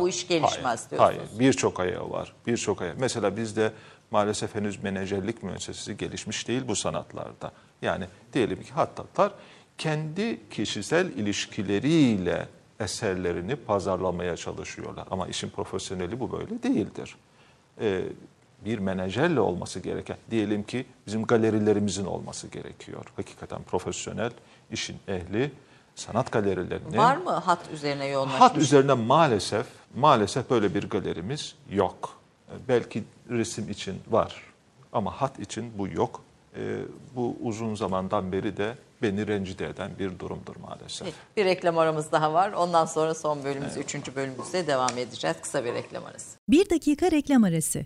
bu 0.01 0.09
iş 0.09 0.27
gelişmez 0.27 0.63
hayır, 0.63 0.89
diyorsunuz. 0.89 1.29
Hayır, 1.29 1.39
birçok 1.39 1.79
ayağı 1.79 2.09
var. 2.09 2.33
Birçok 2.47 2.81
ayağı. 2.81 2.95
Mesela 2.99 3.37
bizde 3.37 3.71
maalesef 4.11 4.55
henüz 4.55 4.83
menajerlik 4.83 5.43
müessesesi 5.43 5.97
gelişmiş 5.97 6.47
değil 6.47 6.61
bu 6.67 6.75
sanatlarda. 6.75 7.51
Yani 7.81 8.05
diyelim 8.33 8.63
ki 8.63 8.71
hattatlar 8.71 9.31
kendi 9.77 10.49
kişisel 10.49 11.05
ilişkileriyle 11.05 12.47
eserlerini 12.79 13.55
pazarlamaya 13.55 14.37
çalışıyorlar. 14.37 15.07
Ama 15.11 15.27
işin 15.27 15.49
profesyoneli 15.49 16.19
bu 16.19 16.31
böyle 16.31 16.63
değildir. 16.63 17.15
Ee, 17.81 18.01
bir 18.65 18.79
menajerle 18.79 19.39
olması 19.39 19.79
gereken, 19.79 20.17
diyelim 20.31 20.63
ki 20.63 20.85
bizim 21.07 21.23
galerilerimizin 21.23 22.05
olması 22.05 22.47
gerekiyor. 22.47 23.05
Hakikaten 23.15 23.63
profesyonel, 23.63 24.31
işin 24.71 24.97
ehli, 25.07 25.51
sanat 25.95 26.31
galerilerini... 26.31 26.97
Var 26.97 27.17
mı 27.17 27.31
hat 27.31 27.59
üzerine 27.73 28.05
yoğunlaşmış? 28.05 28.41
Hat 28.41 28.57
üzerine 28.57 28.93
maalesef 28.93 29.65
maalesef 29.95 30.49
böyle 30.49 30.75
bir 30.75 30.89
galerimiz 30.89 31.55
yok. 31.69 32.17
E, 32.49 32.53
Belki 32.67 33.03
resim 33.29 33.69
için 33.69 34.01
var 34.09 34.43
ama 34.93 35.21
hat 35.21 35.39
için 35.39 35.77
bu 35.77 35.87
yok. 35.87 36.21
E, 36.57 36.79
bu 37.15 37.35
uzun 37.41 37.75
zamandan 37.75 38.31
beri 38.31 38.57
de 38.57 38.75
beni 39.01 39.27
rencide 39.27 39.65
eden 39.67 39.91
bir 39.99 40.19
durumdur 40.19 40.55
maalesef. 40.55 41.13
Bir 41.37 41.45
reklam 41.45 41.77
aramız 41.77 42.11
daha 42.11 42.33
var. 42.33 42.51
Ondan 42.51 42.85
sonra 42.85 43.13
son 43.15 43.43
bölümümüz, 43.43 43.77
üçüncü 43.77 44.15
bölümümüzde 44.15 44.67
devam 44.67 44.97
edeceğiz. 44.97 45.37
Kısa 45.41 45.65
bir 45.65 45.73
reklam 45.73 46.05
arası. 46.05 46.37
Bir 46.49 46.69
dakika 46.69 47.11
reklam 47.11 47.43
arası. 47.43 47.85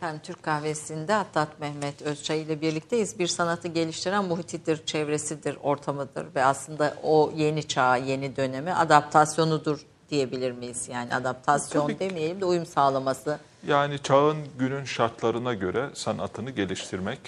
Efendim 0.00 0.20
Türk 0.24 0.42
kahvesinde 0.42 1.12
Hattat 1.12 1.60
Mehmet 1.60 2.02
Özçay 2.02 2.42
ile 2.42 2.60
birlikteyiz. 2.60 3.18
Bir 3.18 3.26
sanatı 3.26 3.68
geliştiren 3.68 4.24
muhitidir, 4.24 4.86
çevresidir, 4.86 5.58
ortamıdır 5.62 6.34
ve 6.34 6.44
aslında 6.44 6.94
o 7.02 7.32
yeni 7.36 7.68
çağa, 7.68 7.96
yeni 7.96 8.36
döneme 8.36 8.72
adaptasyonudur 8.72 9.86
diyebilir 10.10 10.52
miyiz? 10.52 10.88
Yani 10.92 11.14
adaptasyon 11.14 11.86
Tabii 11.86 11.98
demeyelim 11.98 12.40
de 12.40 12.44
uyum 12.44 12.66
sağlaması. 12.66 13.38
Yani 13.66 13.98
çağın 14.02 14.36
günün 14.58 14.84
şartlarına 14.84 15.54
göre 15.54 15.90
sanatını 15.94 16.50
geliştirmek, 16.50 17.20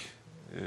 e, 0.51 0.59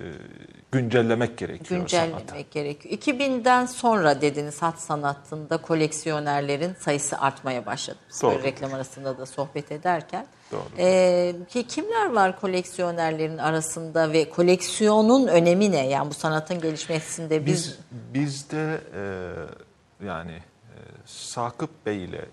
güncellemek 0.72 1.38
gerekiyor 1.38 1.80
güncellemek 1.80 2.50
gerekiyor. 2.50 2.94
2000'den 2.94 3.66
sonra 3.66 4.20
dediniz 4.20 4.62
hat 4.62 4.80
sanatında 4.80 5.56
koleksiyonerlerin 5.56 6.74
sayısı 6.74 7.18
artmaya 7.18 7.66
başladı. 7.66 7.98
Biz 8.10 8.22
Doğru. 8.22 8.42
reklam 8.42 8.74
arasında 8.74 9.18
da 9.18 9.26
sohbet 9.26 9.72
ederken. 9.72 10.26
Doğru. 10.52 10.62
Ee, 10.78 11.34
ki 11.48 11.66
kimler 11.66 12.12
var 12.12 12.40
koleksiyonerlerin 12.40 13.38
arasında 13.38 14.12
ve 14.12 14.30
koleksiyonun 14.30 15.26
önemi 15.26 15.72
ne? 15.72 15.88
Yani 15.88 16.10
bu 16.10 16.14
sanatın 16.14 16.60
gelişmesinde 16.60 17.46
biz, 17.46 17.54
Biz 17.54 17.78
bizde 18.14 18.80
e, 18.94 20.06
yani 20.06 20.32
e, 20.32 20.76
Sakıp 21.06 21.86
Bey 21.86 22.04
ile 22.04 22.24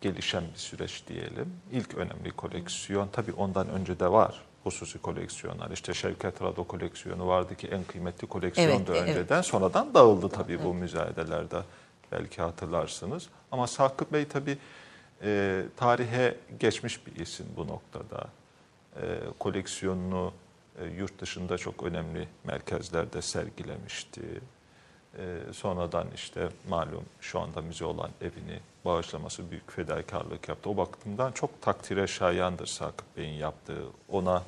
gelişen 0.00 0.44
bir 0.54 0.58
süreç 0.58 1.02
diyelim. 1.08 1.52
İlk 1.72 1.94
önemli 1.94 2.30
koleksiyon 2.30 3.08
tabii 3.12 3.32
ondan 3.32 3.68
önce 3.68 4.00
de 4.00 4.12
var 4.12 4.42
hususi 4.66 4.98
koleksiyonlar. 4.98 5.70
İşte 5.70 5.94
Şevket 5.94 6.42
Rado 6.42 6.64
koleksiyonu 6.64 7.28
vardı 7.28 7.54
ki 7.56 7.68
en 7.68 7.84
kıymetli 7.84 8.26
koleksiyondu 8.26 8.92
Evet, 8.92 9.02
evet. 9.02 9.16
önceden. 9.16 9.42
Sonradan 9.42 9.94
dağıldı 9.94 10.28
tabii 10.28 10.64
bu 10.64 10.74
müzayedelerde 10.74 11.56
belki 12.12 12.42
hatırlarsınız. 12.42 13.28
Ama 13.52 13.66
Sakıp 13.66 14.12
Bey 14.12 14.24
tabii 14.28 14.58
e, 15.22 15.62
tarihe 15.76 16.36
geçmiş 16.60 17.06
bir 17.06 17.16
isim 17.16 17.46
bu 17.56 17.66
noktada. 17.66 18.26
E, 18.96 19.02
koleksiyonunu 19.38 20.32
e, 20.78 20.84
yurt 20.84 21.20
dışında 21.20 21.58
çok 21.58 21.82
önemli 21.82 22.28
merkezlerde 22.44 23.22
sergilemişti. 23.22 24.22
E, 25.18 25.38
sonradan 25.52 26.06
işte 26.14 26.48
malum 26.68 27.04
şu 27.20 27.40
anda 27.40 27.62
müze 27.62 27.84
olan 27.84 28.10
evini 28.20 28.60
bağışlaması 28.84 29.50
büyük 29.50 29.72
fedakarlık 29.72 30.48
yaptı. 30.48 30.70
O 30.70 30.76
bakımdan 30.76 31.32
çok 31.32 31.62
takdire 31.62 32.06
şayandır 32.06 32.66
Sakıp 32.66 33.16
Bey'in 33.16 33.38
yaptığı. 33.38 33.82
Ona 34.08 34.42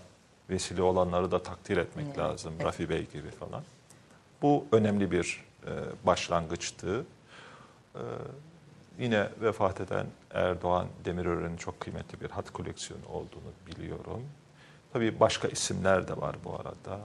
vesile 0.51 0.83
olanları 0.83 1.31
da 1.31 1.43
takdir 1.43 1.77
etmek 1.77 2.19
lazım. 2.19 2.55
Rafi 2.63 2.89
Bey 2.89 3.07
gibi 3.13 3.31
falan. 3.31 3.63
Bu 4.43 4.65
önemli 4.73 5.11
bir 5.11 5.45
e, 5.67 5.71
başlangıçtı. 6.07 7.05
E, 7.95 8.01
yine 8.99 9.29
vefat 9.41 9.81
eden 9.81 10.07
Erdoğan 10.31 10.87
Demirören'in 11.05 11.57
çok 11.57 11.81
kıymetli 11.81 12.21
bir 12.21 12.31
hat 12.31 12.51
koleksiyonu 12.53 13.07
olduğunu 13.09 13.53
biliyorum. 13.67 14.23
Tabii 14.93 15.21
başka 15.21 15.49
isimler 15.49 16.09
de 16.09 16.17
var 16.17 16.37
bu 16.45 16.55
arada. 16.55 17.01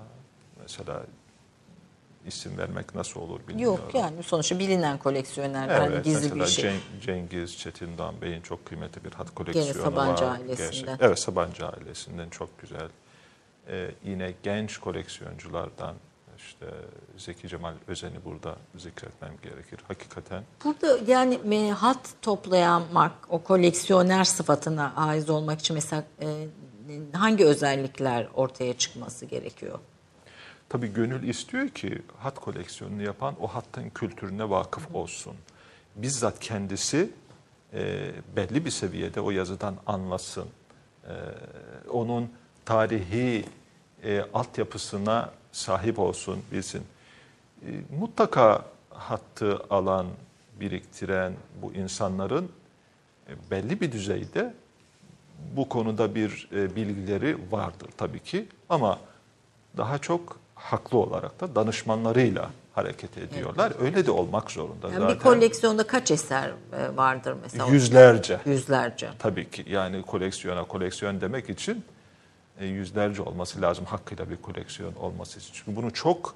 Mesela 0.62 1.04
isim 2.28 2.58
vermek 2.58 2.96
nasıl 2.96 3.22
olur 3.22 3.40
bilmiyorum. 3.48 3.80
yok 3.86 3.96
yani 3.96 4.24
sonuçta 4.24 4.60
bilinen 4.60 4.98
koleksiyonerler 4.98 5.80
hani 5.80 5.94
Evet, 5.94 6.06
gizli 6.06 6.36
bir 6.40 6.46
şey. 6.46 6.66
Ceng- 6.72 7.02
Cengiz 7.02 7.58
Çetin 7.58 7.98
Doğan 7.98 8.22
Bey'in 8.22 8.42
çok 8.42 8.66
kıymetli 8.66 9.04
bir 9.04 9.12
hat 9.12 9.36
koleksiyonu 9.36 9.82
Sabancı 9.82 10.26
var. 10.26 10.32
ailesinden. 10.40 10.98
evet, 11.02 11.20
Sabancı 11.20 11.68
ailesinden 11.68 12.30
çok 12.30 12.60
güzel. 12.62 12.90
Ee, 13.68 13.92
yine 14.04 14.34
genç 14.44 14.78
koleksiyonculardan 14.78 15.96
işte 16.38 16.66
Zeki 17.18 17.48
Cemal 17.48 17.74
Özen'i 17.88 18.26
burada 18.26 18.56
zikretmem 18.76 19.34
gerekir. 19.42 19.80
Hakikaten 19.88 20.44
Burada 20.66 21.00
yani 21.08 21.56
e, 21.56 21.72
hat 21.72 22.10
toplayamak, 22.22 23.12
o 23.30 23.44
koleksiyoner 23.44 24.24
sıfatına 24.24 24.94
ait 24.96 25.30
olmak 25.30 25.60
için 25.60 25.74
mesela 25.74 26.04
e, 26.22 26.48
hangi 27.14 27.46
özellikler 27.46 28.28
ortaya 28.34 28.78
çıkması 28.78 29.26
gerekiyor? 29.26 29.80
Tabii 30.70 30.94
gönül 30.94 31.24
istiyor 31.28 31.70
ki 31.70 32.02
hat 32.18 32.40
koleksiyonunu 32.40 33.04
yapan 33.04 33.36
o 33.42 33.48
hattın 33.48 33.90
kültürüne 33.90 34.50
vakıf 34.50 34.96
olsun. 34.96 35.36
Bizzat 35.96 36.40
kendisi 36.40 37.10
e, 37.74 38.12
belli 38.36 38.66
bir 38.66 38.72
seviyede 38.72 39.22
o 39.22 39.32
yazıdan 39.32 39.76
anlasın. 39.86 40.48
E, 41.04 41.14
onun 41.90 42.32
tarihi 42.66 43.46
e, 44.04 44.26
altyapısına 44.34 45.30
sahip 45.52 46.00
olsun, 46.00 46.40
bilsin. 46.52 46.84
E, 47.62 47.70
mutlaka 48.00 48.66
hattı 48.90 49.60
alan, 49.70 50.08
biriktiren 50.60 51.34
bu 51.62 51.74
insanların 51.74 52.52
e, 53.30 53.32
belli 53.52 53.82
bir 53.82 53.92
düzeyde 53.92 54.54
bu 55.56 55.70
konuda 55.70 56.16
bir 56.16 56.50
e, 56.56 56.76
bilgileri 56.76 57.38
vardır 57.52 57.90
tabii 57.98 58.20
ki 58.20 58.48
ama 58.70 59.00
daha 59.78 59.98
çok 59.98 60.40
haklı 60.56 60.98
olarak 60.98 61.42
da 61.42 61.56
danışmanlarıyla 61.56 62.50
hareket 62.74 63.18
ediyorlar. 63.18 63.74
Öyle 63.82 64.06
de 64.06 64.12
olmak 64.12 64.52
zorunda 64.52 64.88
Yani 64.88 65.00
zaten. 65.00 65.16
bir 65.16 65.20
koleksiyonda 65.24 65.88
kaç 65.88 66.12
eser 66.12 66.52
e, 66.74 66.98
vardır 66.98 67.36
mesela? 67.44 67.68
Yüzlerce. 67.68 68.40
Yüzlerce. 68.46 69.10
Tabii 69.20 69.50
ki 69.50 69.66
yani 69.68 70.02
koleksiyona 70.02 70.64
koleksiyon 70.64 71.22
demek 71.22 71.50
için 71.50 71.86
e, 72.64 72.68
yüzlerce 72.68 73.22
olması 73.22 73.62
lazım 73.62 73.86
hakkıyla 73.86 74.30
bir 74.30 74.38
koleksiyon 74.38 74.96
olması 74.96 75.40
için. 75.40 75.52
Çünkü 75.54 75.76
bunun 75.76 75.90
çok 75.90 76.36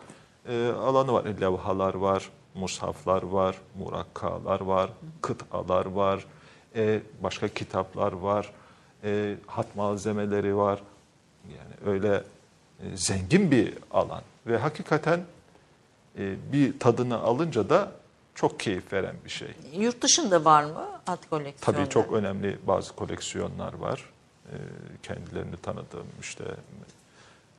e, 0.49 0.67
alanı 0.67 1.13
var. 1.13 1.25
Levhalar 1.41 1.93
var, 1.93 2.29
mushaflar 2.55 3.23
var, 3.23 3.55
murakkalar 3.79 4.61
var, 4.61 4.89
kıtalar 5.21 5.85
var, 5.85 6.25
e, 6.75 7.01
başka 7.23 7.47
kitaplar 7.47 8.11
var, 8.11 8.51
e, 9.03 9.35
hat 9.47 9.75
malzemeleri 9.75 10.55
var. 10.55 10.81
Yani 11.49 11.93
öyle 11.93 12.23
e, 12.79 12.97
zengin 12.97 13.51
bir 13.51 13.73
alan 13.91 14.21
ve 14.47 14.57
hakikaten 14.57 15.25
e, 16.17 16.35
bir 16.53 16.79
tadını 16.79 17.17
alınca 17.17 17.69
da 17.69 17.91
çok 18.35 18.59
keyif 18.59 18.93
veren 18.93 19.15
bir 19.25 19.29
şey. 19.29 19.47
Yurt 19.73 20.01
dışında 20.01 20.45
var 20.45 20.63
mı 20.63 20.85
at 21.07 21.29
koleksiyonları? 21.29 21.83
Tabii 21.83 21.89
çok 21.93 22.13
önemli 22.13 22.57
bazı 22.67 22.95
koleksiyonlar 22.95 23.73
var. 23.73 24.09
Ee, 24.51 24.57
kendilerini 25.03 25.57
tanıdığım 25.57 26.07
işte 26.21 26.43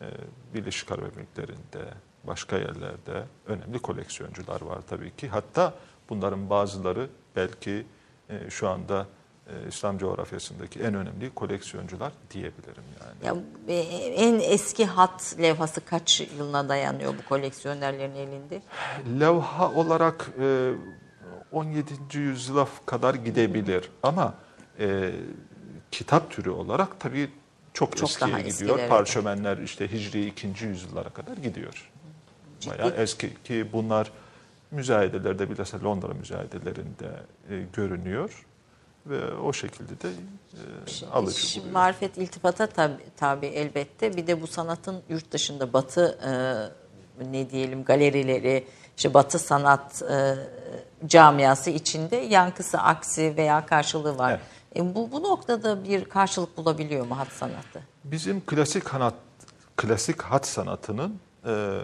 e, 0.01 0.07
Birleşik 0.55 0.93
Arap 0.93 1.05
Emirlikleri'nde, 1.05 1.89
başka 2.25 2.59
yerlerde 2.59 3.25
önemli 3.47 3.79
koleksiyoncular 3.79 4.61
var 4.61 4.79
tabii 4.89 5.17
ki. 5.17 5.29
Hatta 5.29 5.75
bunların 6.09 6.51
bazıları 6.51 7.09
belki 7.37 7.87
e, 8.31 8.51
şu 8.51 8.69
anda 8.69 9.07
e, 9.47 9.69
İslam 9.69 9.99
coğrafyasındaki 9.99 10.81
en 10.81 10.95
önemli 10.95 11.35
koleksiyoncular 11.35 12.13
diyebilirim 12.31 12.85
yani. 13.01 13.27
Ya, 13.27 13.43
en 14.15 14.41
eski 14.41 14.87
hat 14.87 15.37
levhası 15.39 15.85
kaç 15.85 16.21
yılına 16.21 16.69
dayanıyor 16.69 17.15
bu 17.19 17.29
koleksiyonerlerin 17.29 18.15
elinde? 18.15 18.63
Levha 19.21 19.73
olarak 19.73 20.31
e, 20.41 20.73
17. 21.53 22.19
yüzyıla 22.19 22.69
kadar 22.87 23.15
gidebilir 23.15 23.91
ama 24.03 24.35
kitap 25.91 26.31
türü 26.31 26.51
olarak 26.51 27.01
tabii 27.01 27.31
çok, 27.75 27.97
Çok 27.97 28.11
eskiye 28.11 28.31
gidiyor. 28.31 28.47
eskilere. 28.47 28.89
Parşömenler 28.89 29.59
işte 29.59 29.93
Hicri 29.93 30.27
2. 30.27 30.47
yüzyıllara 30.65 31.09
kadar 31.09 31.37
gidiyor. 31.37 31.91
Bayağı 32.67 32.91
eski 32.91 33.43
ki 33.45 33.67
bunlar 33.73 34.13
müzayedelerde 34.71 35.51
bilhassa 35.51 35.85
Londra 35.85 36.15
müzayedelerinde 36.15 37.09
e, 37.51 37.63
görünüyor 37.73 38.47
ve 39.07 39.33
o 39.35 39.53
şekilde 39.53 40.01
de 40.01 40.09
e, 40.53 41.07
alıcı 41.13 41.41
Şimdi 41.41 41.65
buluyor. 41.65 41.81
marifet 41.81 42.19
iltifata 42.19 42.67
tabi, 42.67 42.95
tabi 43.17 43.47
elbette. 43.47 44.17
Bir 44.17 44.27
de 44.27 44.43
bu 44.43 44.47
sanatın 44.47 45.03
yurt 45.09 45.33
dışında 45.33 45.73
batı 45.73 46.19
e, 47.21 47.25
ne 47.31 47.51
diyelim 47.51 47.85
galerileri, 47.85 48.67
işte 48.97 49.15
batı 49.15 49.39
sanat 49.39 50.03
e, 50.03 50.35
camiası 51.07 51.71
içinde 51.71 52.17
yankısı, 52.17 52.79
aksi 52.79 53.37
veya 53.37 53.67
karşılığı 53.67 54.19
var. 54.19 54.41
E, 54.79 54.95
bu, 54.95 55.13
bu 55.13 55.23
noktada 55.23 55.85
bir 55.85 56.05
karşılık 56.05 56.57
bulabiliyor 56.57 57.07
mu 57.07 57.19
hat 57.19 57.29
sanatı? 57.29 57.83
Bizim 58.05 58.41
klasik 58.47 58.89
sanat, 58.89 59.15
klasik 59.77 60.23
hat 60.23 60.47
sanatının 60.47 61.21
e, 61.47 61.81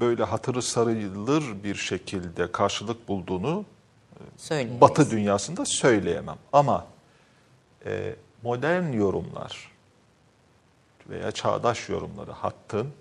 böyle 0.00 0.24
hatırı 0.24 0.62
sarılır 0.62 1.64
bir 1.64 1.74
şekilde 1.74 2.52
karşılık 2.52 3.08
bulduğunu 3.08 3.64
Söyleyin. 4.36 4.80
Batı 4.80 5.10
dünyasında 5.10 5.64
söyleyemem. 5.64 6.38
Ama 6.52 6.86
e, 7.86 8.16
modern 8.42 8.92
yorumlar 8.92 9.72
veya 11.08 11.32
çağdaş 11.32 11.88
yorumları 11.88 12.32
hattın 12.32 12.92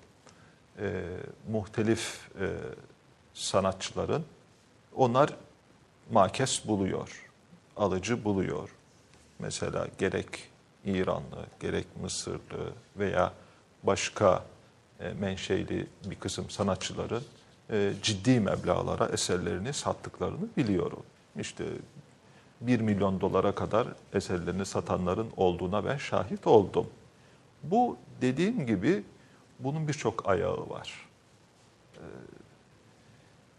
e, 0.80 1.04
muhtelif 1.52 2.30
e, 2.42 2.46
sanatçıların 3.34 4.26
onlar 4.96 5.30
makes 6.12 6.68
buluyor, 6.68 7.26
alıcı 7.78 8.24
buluyor. 8.24 8.70
Mesela 9.40 9.88
gerek 9.98 10.28
İranlı, 10.86 11.46
gerek 11.60 11.88
Mısırlı 12.02 12.74
veya 12.98 13.34
başka 13.84 14.46
e, 15.00 15.14
menşeli 15.14 15.88
bir 16.06 16.16
kısım 16.16 16.50
sanatçıların 16.50 17.24
e, 17.70 17.94
ciddi 18.04 18.40
meblağlara 18.40 19.06
eserlerini 19.06 19.74
sattıklarını 19.74 20.48
biliyorum. 20.58 21.04
İşte 21.40 21.66
1 22.62 22.80
milyon 22.80 23.22
dolara 23.22 23.56
kadar 23.56 23.88
eserlerini 24.14 24.66
satanların 24.66 25.28
olduğuna 25.38 25.86
ben 25.86 25.98
şahit 25.98 26.48
oldum. 26.48 26.88
Bu 27.64 27.98
dediğim 28.22 28.66
gibi 28.66 29.04
bunun 29.60 29.88
birçok 29.88 30.30
ayağı 30.30 30.70
var. 30.70 31.08
Ee, 31.96 32.02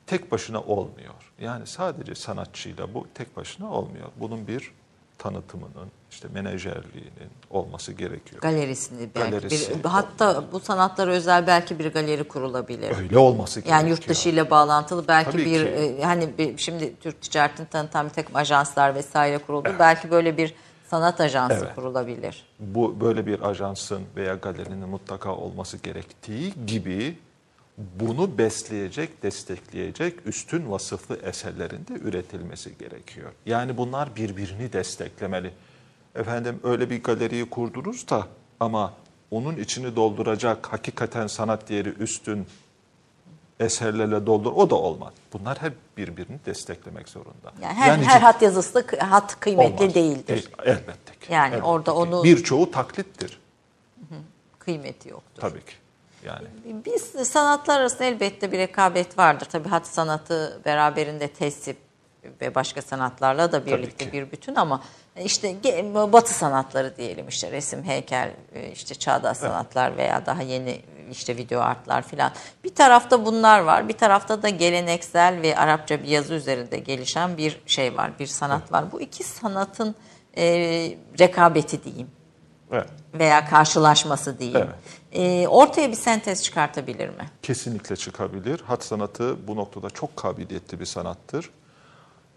tek 0.07 0.33
başına 0.33 0.61
olmuyor. 0.61 1.33
Yani 1.41 1.66
sadece 1.66 2.14
sanatçıyla 2.14 2.95
bu 2.95 3.07
tek 3.14 3.37
başına 3.37 3.72
olmuyor. 3.72 4.09
Bunun 4.16 4.47
bir 4.47 4.72
tanıtımının, 5.19 5.91
işte 6.11 6.29
menajerliğinin 6.35 7.31
olması 7.51 7.93
gerekiyor. 7.93 8.43
Galerisini 8.43 9.09
belki. 9.14 9.31
Galerisi. 9.31 9.85
Bir, 9.85 9.89
hatta 9.89 10.45
bu 10.53 10.61
sanatlara 10.61 11.11
özel 11.11 11.47
belki 11.47 11.79
bir 11.79 11.93
galeri 11.93 12.25
kurulabilir. 12.25 12.97
Öyle 12.99 13.19
olması 13.19 13.61
gerekiyor. 13.61 13.79
Yani 13.81 13.91
yurt 13.91 14.09
dışı 14.09 14.29
ile 14.29 14.51
bağlantılı 14.51 15.09
belki 15.09 15.31
Tabii 15.31 15.45
bir 15.45 15.64
ki. 15.64 15.69
e, 15.69 16.03
hani 16.05 16.39
bir, 16.39 16.59
şimdi 16.59 16.97
Türk 17.01 17.23
ticaretini 17.23 17.66
tanıtan 17.66 18.09
bir 18.09 18.14
takım 18.14 18.37
ajanslar 18.37 18.95
vesaire 18.95 19.39
kuruldu. 19.39 19.69
Belki 19.79 20.11
böyle 20.11 20.37
bir 20.37 20.55
sanat 20.91 21.21
ajansı 21.21 21.55
Evet. 21.64 21.75
kurulabilir. 21.75 22.45
bu 22.61 23.01
böyle 23.01 23.27
bir 23.27 23.49
ajansın 23.49 24.03
veya 24.16 24.35
galerinin 24.35 24.89
mutlaka 24.89 25.35
olması 25.35 25.77
gerektiği 25.77 26.53
gibi 26.66 27.19
bunu 28.01 28.39
besleyecek, 28.39 29.22
destekleyecek 29.22 30.26
üstün 30.26 30.70
vasıflı 30.70 31.16
eserlerin 31.16 31.87
de 31.87 31.93
üretilmesi 31.93 32.79
gerekiyor. 32.79 33.33
Yani 33.47 33.76
bunlar 33.76 34.16
birbirini 34.16 34.72
desteklemeli. 34.72 35.51
Efendim 36.14 36.61
öyle 36.62 36.91
bir 36.91 37.03
galeriyi 37.03 37.51
kurdunuz 37.51 38.09
da 38.09 38.26
ama 38.61 38.95
onun 39.31 39.57
içini 39.57 39.97
dolduracak 39.97 40.72
hakikaten 40.72 41.26
sanat 41.26 41.68
değeri 41.68 41.89
üstün 41.89 42.47
eserlerle 43.61 44.26
doldur 44.26 44.53
o 44.53 44.70
da 44.70 44.74
olmaz. 44.74 45.12
Bunlar 45.33 45.62
hep 45.62 45.72
birbirini 45.97 46.39
desteklemek 46.47 47.09
zorunda. 47.09 47.53
Yani 47.62 47.74
her, 47.74 47.99
cid- 47.99 48.03
her 48.05 48.20
hat 48.20 48.43
yazısı 48.43 48.87
hat 48.99 49.41
kıymetli 49.41 49.83
olmaz. 49.83 49.95
değildir. 49.95 50.49
E, 50.64 50.70
elbette 50.70 51.12
ki. 51.20 51.33
Yani 51.33 51.49
elbette 51.55 51.62
orada 51.66 51.91
ki. 51.91 51.97
onu- 51.97 52.24
birçoğu 52.24 52.70
taklittir 52.70 53.41
Kıymeti 54.59 55.09
yoktur. 55.09 55.41
tabii 55.41 55.61
ki. 55.64 55.72
Yani 56.25 56.49
Biz 56.64 57.29
sanatlar 57.29 57.81
arasında 57.81 58.05
elbette 58.05 58.53
bir 58.53 58.59
rekabet 58.59 59.19
vardır. 59.19 59.47
Tabii 59.53 59.69
hat 59.69 59.87
sanatı 59.87 60.61
beraberinde 60.64 61.29
tesip 61.29 61.77
ve 62.41 62.55
başka 62.55 62.83
sanatlarla 62.83 63.53
da 63.53 63.66
birlikte 63.66 64.12
bir 64.12 64.33
bütün 64.33 64.55
ama 64.55 64.83
işte 65.25 65.57
batı 66.12 66.35
sanatları 66.35 66.97
diyelim 66.97 67.29
işte 67.29 67.53
resim, 67.53 67.85
heykel, 67.85 68.31
e, 68.55 68.71
işte 68.71 68.95
çağdaş 68.95 69.37
sanatlar 69.37 69.97
veya 69.97 70.27
daha 70.27 70.43
yeni 70.43 70.81
işte 71.11 71.37
video 71.37 71.61
artlar 71.61 72.03
filan. 72.03 72.33
Bir 72.64 72.75
tarafta 72.75 73.27
bunlar 73.27 73.61
var. 73.61 73.89
Bir 73.89 73.99
tarafta 73.99 74.43
da 74.43 74.49
geleneksel 74.49 75.43
ve 75.43 75.57
Arapça 75.57 76.03
bir 76.03 76.09
yazı 76.09 76.35
üzerinde 76.35 76.79
gelişen 76.79 77.37
bir 77.37 77.61
şey 77.66 77.97
var. 77.97 78.11
Bir 78.19 78.27
sanat 78.27 78.73
var. 78.73 78.93
Bu 78.93 79.01
iki 79.01 79.25
sanatın 79.25 79.95
e, 80.37 80.45
rekabeti 81.19 81.85
diyeyim 81.85 82.11
evet, 82.73 82.89
veya 83.14 83.45
karşılaşması 83.45 84.39
diyeyim. 84.39 84.69
E, 85.13 85.49
ortaya 85.49 85.91
bir 85.91 85.97
sentez 85.97 86.43
çıkartabilir 86.43 87.09
mi? 87.09 87.31
kesinlikle 87.43 87.97
çıkabilir. 87.97 88.61
Hat 88.61 88.85
sanatı 88.85 89.49
bu 89.49 89.57
noktada 89.57 89.91
çok 89.91 90.17
kabiliyetli 90.17 90.81
bir 90.81 90.85
sanattır. 90.85 91.51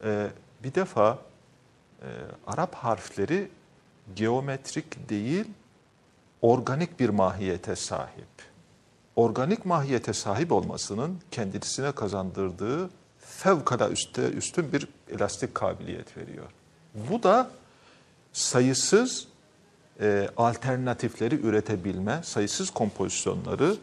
Ee, 0.03 0.27
bir 0.63 0.75
defa 0.75 1.17
e, 2.01 2.07
Arap 2.47 2.75
harfleri 2.75 3.49
geometrik 4.15 5.09
değil, 5.09 5.45
organik 6.41 6.99
bir 6.99 7.09
mahiyete 7.09 7.75
sahip. 7.75 8.27
Organik 9.15 9.65
mahiyete 9.65 10.13
sahip 10.13 10.51
olmasının 10.51 11.19
kendisine 11.31 11.91
kazandırdığı 11.91 12.89
fevkalade 13.19 13.93
üstte, 13.93 14.29
üstün 14.29 14.73
bir 14.73 14.87
elastik 15.11 15.55
kabiliyet 15.55 16.17
veriyor. 16.17 16.47
Bu 16.95 17.23
da 17.23 17.51
sayısız 18.33 19.27
e, 20.01 20.29
alternatifleri 20.37 21.35
üretebilme, 21.35 22.19
sayısız 22.23 22.69
kompozisyonları 22.69 23.75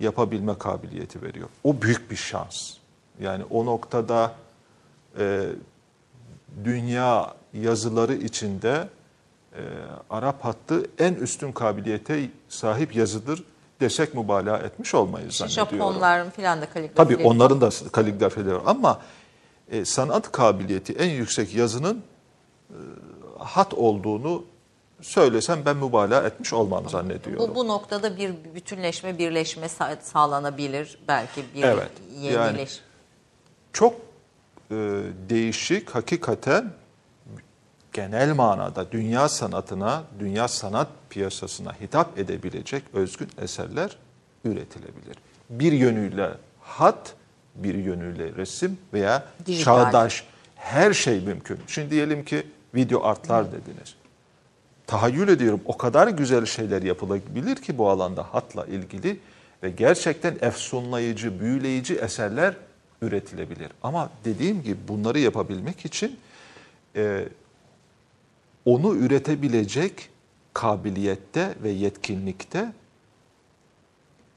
yapabilme 0.00 0.58
kabiliyeti 0.58 1.22
veriyor. 1.22 1.48
O 1.64 1.82
büyük 1.82 2.10
bir 2.10 2.16
şans. 2.16 2.72
Yani 3.20 3.44
o 3.50 3.66
noktada 3.66 4.32
e, 5.18 5.46
dünya 6.64 7.34
yazıları 7.54 8.14
içinde 8.14 8.88
e, 9.52 9.60
Arap 10.10 10.44
hattı 10.44 10.86
en 10.98 11.14
üstün 11.14 11.52
kabiliyete 11.52 12.28
sahip 12.48 12.96
yazıdır 12.96 13.44
desek 13.80 14.14
mübalağa 14.14 14.58
etmiş 14.58 14.94
olmayız 14.94 15.34
zannediyorum. 15.34 15.70
Japonların 15.70 16.30
filan 16.30 16.60
da 16.60 16.66
kaligrafileri 16.66 17.18
Tabii 17.18 17.28
onların 17.28 17.60
da 17.60 17.70
kaligrafileri 17.92 18.58
ama 18.66 19.00
e, 19.70 19.84
sanat 19.84 20.32
kabiliyeti 20.32 20.92
en 20.92 21.10
yüksek 21.10 21.54
yazının 21.54 22.02
e, 22.70 22.76
hat 23.38 23.74
olduğunu 23.74 24.44
söylesem 25.02 25.62
ben 25.66 25.76
mübalağa 25.76 26.22
etmiş 26.26 26.52
olmam 26.52 26.88
zannediyorum. 26.88 27.50
Bu, 27.50 27.54
bu 27.54 27.68
noktada 27.68 28.16
bir 28.16 28.32
bütünleşme, 28.54 29.18
birleşme 29.18 29.66
sa- 29.66 30.02
sağlanabilir. 30.02 30.98
Belki 31.08 31.44
bir 31.54 31.62
Evet, 31.62 31.90
yenileş. 32.20 32.80
Çok 33.72 33.94
e, 34.70 34.74
değişik 35.28 35.90
hakikaten 35.90 36.72
genel 37.92 38.34
manada 38.34 38.92
dünya 38.92 39.28
sanatına, 39.28 40.02
dünya 40.18 40.48
sanat 40.48 40.88
piyasasına 41.10 41.72
hitap 41.80 42.18
edebilecek 42.18 42.82
özgün 42.92 43.28
eserler 43.40 43.96
üretilebilir. 44.44 45.16
Bir 45.50 45.72
yönüyle 45.72 46.30
hat, 46.60 47.14
bir 47.54 47.74
yönüyle 47.74 48.34
resim 48.36 48.78
veya 48.92 49.24
Dijital. 49.46 49.64
çağdaş 49.84 50.24
her 50.56 50.92
şey 50.92 51.20
mümkün. 51.20 51.58
Şimdi 51.66 51.90
diyelim 51.90 52.24
ki 52.24 52.46
video 52.74 53.04
artlar 53.04 53.46
dediniz. 53.52 53.94
Tahayyül 54.86 55.28
ediyorum 55.28 55.60
o 55.64 55.76
kadar 55.76 56.08
güzel 56.08 56.46
şeyler 56.46 56.82
yapılabilir 56.82 57.56
ki 57.56 57.78
bu 57.78 57.88
alanda 57.90 58.22
hatla 58.34 58.66
ilgili 58.66 59.20
ve 59.62 59.70
gerçekten 59.70 60.36
efsunlayıcı, 60.40 61.40
büyüleyici 61.40 61.94
eserler 61.94 62.54
üretilebilir. 63.02 63.68
Ama 63.82 64.10
dediğim 64.24 64.62
gibi 64.62 64.76
bunları 64.88 65.18
yapabilmek 65.18 65.84
için 65.84 66.20
e, 66.96 67.28
onu 68.64 68.94
üretebilecek 68.94 70.10
kabiliyette 70.54 71.54
ve 71.62 71.70
yetkinlikte 71.70 72.72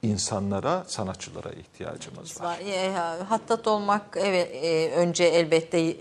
insanlara, 0.02 0.84
sanatçılara 0.88 1.50
ihtiyacımız 1.52 2.42
var. 2.42 2.60
E, 2.60 2.94
Hattat 3.24 3.68
olmak 3.68 4.18
evet 4.20 4.50
e, 4.64 4.92
önce 4.92 5.24
elbette 5.24 5.80
e, 5.90 5.96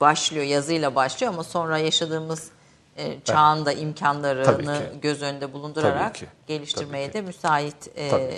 başlıyor 0.00 0.44
yazıyla 0.44 0.94
başlıyor 0.94 1.32
ama 1.32 1.44
sonra 1.44 1.78
yaşadığımız 1.78 2.50
e, 2.96 3.20
çağın 3.24 3.66
da 3.66 3.72
imkanlarını 3.72 4.82
göz 5.02 5.22
önünde 5.22 5.52
bulundurarak 5.52 6.16
geliştirmeye 6.46 7.12
de 7.12 7.20
müsait 7.20 7.98
e, 7.98 8.30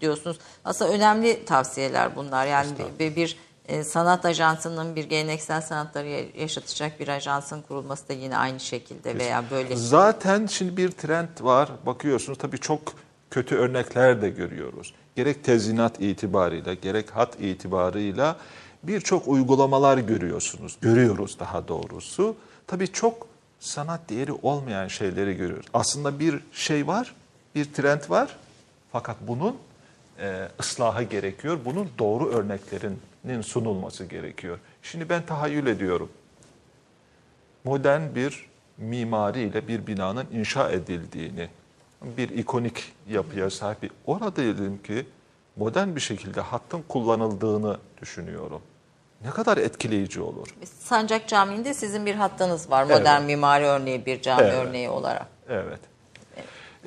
diyorsunuz. 0.00 0.38
Aslında 0.64 0.92
önemli 0.92 1.44
tavsiyeler 1.44 2.16
bunlar. 2.16 2.46
Yani 2.46 2.68
bir, 2.98 3.16
bir 3.16 3.36
e, 3.68 3.84
sanat 3.84 4.24
ajansının 4.24 4.96
bir 4.96 5.04
geleneksel 5.04 5.60
sanatları 5.60 6.08
yaşatacak 6.38 7.00
bir 7.00 7.08
ajansın 7.08 7.62
kurulması 7.62 8.08
da 8.08 8.12
yine 8.12 8.36
aynı 8.36 8.60
şekilde 8.60 9.18
veya 9.18 9.44
böyle 9.50 9.76
Zaten 9.76 10.46
şimdi 10.46 10.76
bir 10.76 10.90
trend 10.90 11.28
var. 11.40 11.68
Bakıyorsunuz 11.86 12.38
tabii 12.38 12.58
çok 12.58 12.80
kötü 13.30 13.56
örnekler 13.56 14.22
de 14.22 14.30
görüyoruz. 14.30 14.94
Gerek 15.16 15.44
tezinat 15.44 16.00
itibarıyla, 16.00 16.74
gerek 16.74 17.10
hat 17.10 17.40
itibarıyla 17.40 18.36
birçok 18.82 19.28
uygulamalar 19.28 19.98
görüyorsunuz. 19.98 20.76
Görüyoruz 20.80 21.38
daha 21.38 21.68
doğrusu. 21.68 22.36
Tabii 22.66 22.92
çok 22.92 23.31
sanat 23.62 24.10
değeri 24.10 24.32
olmayan 24.32 24.88
şeyleri 24.88 25.36
görüyoruz. 25.36 25.66
Aslında 25.74 26.18
bir 26.18 26.40
şey 26.52 26.86
var, 26.86 27.14
bir 27.54 27.64
trend 27.64 28.10
var. 28.10 28.36
Fakat 28.92 29.16
bunun 29.20 29.56
e, 30.18 30.48
ıslahı 30.60 31.02
gerekiyor. 31.02 31.58
Bunun 31.64 31.88
doğru 31.98 32.28
örneklerinin 32.28 33.42
sunulması 33.42 34.04
gerekiyor. 34.04 34.58
Şimdi 34.82 35.08
ben 35.08 35.26
tahayyül 35.26 35.66
ediyorum 35.66 36.08
modern 37.64 38.14
bir 38.14 38.46
mimariyle 38.78 39.68
bir 39.68 39.86
binanın 39.86 40.26
inşa 40.32 40.70
edildiğini, 40.70 41.48
bir 42.02 42.28
ikonik 42.28 42.92
yapıya 43.08 43.50
sahip. 43.50 43.92
Orada 44.06 44.36
dedim 44.36 44.82
ki 44.82 45.06
modern 45.56 45.96
bir 45.96 46.00
şekilde 46.00 46.40
hattın 46.40 46.84
kullanıldığını 46.88 47.78
düşünüyorum. 48.00 48.62
Ne 49.24 49.30
kadar 49.30 49.56
etkileyici 49.56 50.20
olur. 50.20 50.48
Sancak 50.80 51.28
Camii'nde 51.28 51.74
sizin 51.74 52.06
bir 52.06 52.14
hattınız 52.14 52.70
var. 52.70 52.84
Evet. 52.86 52.98
Modern 52.98 53.22
mimari 53.22 53.64
örneği 53.64 54.06
bir 54.06 54.22
cami 54.22 54.42
Evet. 54.42 54.54
örneği 54.54 54.88
olarak. 54.88 55.26
Evet. 55.48 55.80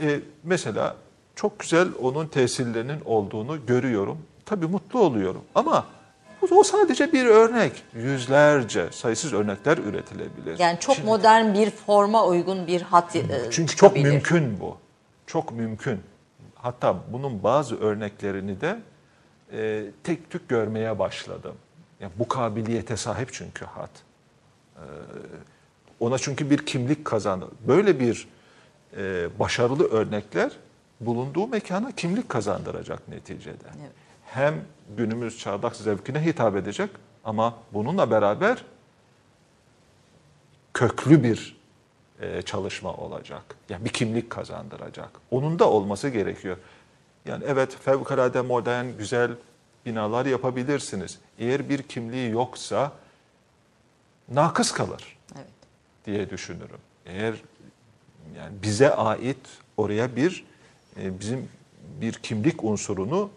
Ee, 0.02 0.20
mesela 0.44 0.96
çok 1.36 1.60
güzel 1.60 1.88
onun 2.02 2.28
tesirlerinin 2.28 3.02
olduğunu 3.06 3.66
görüyorum. 3.66 4.18
Tabii 4.46 4.66
mutlu 4.68 5.00
oluyorum 5.00 5.42
ama 5.56 5.86
o 6.52 6.64
sadece 6.64 7.12
bir 7.14 7.26
örnek. 7.26 7.84
Yüzlerce 7.94 8.92
sayısız 8.92 9.34
örnekler 9.34 9.78
üretilebilir. 9.78 10.60
Yani 10.60 10.80
çok 10.80 10.96
Şimdi- 10.96 11.08
modern 11.08 11.54
bir 11.54 11.70
forma 11.70 12.26
uygun 12.26 12.68
bir 12.68 12.82
hat 12.82 13.16
e, 13.16 13.22
Çünkü 13.52 13.76
çok 13.76 13.90
çıkabilir. 13.90 14.12
mümkün 14.12 14.60
bu. 14.60 14.78
Çok 15.28 15.52
mümkün. 15.52 16.00
Hatta 16.56 16.96
bunun 17.14 17.44
bazı 17.44 17.80
örneklerini 17.80 18.62
de 18.62 18.80
e, 19.54 19.84
tek 20.04 20.30
tük 20.30 20.50
görmeye 20.50 21.00
başladım. 21.00 21.56
Yani 22.06 22.14
bu 22.20 22.28
kabiliyete 22.28 22.98
sahip 22.98 23.34
çünkü 23.34 23.66
hat. 23.66 23.90
E, 24.76 24.84
ona 26.00 26.18
çünkü 26.18 26.50
bir 26.50 26.66
kimlik 26.66 27.06
kazandı. 27.06 27.48
Böyle 27.68 28.00
bir 28.00 28.28
e, 28.98 29.28
başarılı 29.40 29.90
örnekler 29.92 30.52
bulunduğu 31.00 31.48
mekana 31.48 31.92
kimlik 31.92 32.30
kazandıracak 32.30 33.08
neticede. 33.08 33.68
Evet. 33.82 33.92
Hem 34.26 34.54
günümüz 34.98 35.40
çağdaş 35.40 35.78
zevkine 35.78 36.26
hitap 36.26 36.56
edecek 36.56 36.90
ama 37.24 37.56
bununla 37.74 38.12
beraber 38.12 38.66
köklü 40.74 41.24
bir 41.24 41.58
e, 42.22 42.42
çalışma 42.42 42.94
olacak. 42.94 43.44
Yani 43.70 43.86
bir 43.86 43.90
kimlik 43.90 44.30
kazandıracak. 44.30 45.10
Onun 45.32 45.60
da 45.60 45.70
olması 45.70 46.10
gerekiyor. 46.10 46.58
Yani 47.26 47.44
evet 47.48 47.78
fevkalade 47.82 48.42
modern, 48.42 48.86
güzel 48.98 49.32
binalar 49.86 50.26
yapabilirsiniz. 50.26 51.20
Eğer 51.40 51.70
bir 51.70 51.84
kimliği 51.84 52.32
yoksa 52.32 52.92
nakıs 54.30 54.72
kalır 54.72 55.18
Evet. 55.36 55.48
diye 56.06 56.30
düşünürüm. 56.30 56.80
Eğer 57.06 57.36
yani 58.38 58.54
bize 58.64 58.96
ait 58.96 59.38
oraya 59.78 60.16
bir 60.16 60.46
e, 61.02 61.20
bizim 61.20 61.50
bir 62.02 62.14
kimlik 62.14 62.64
unsurunu 62.64 63.30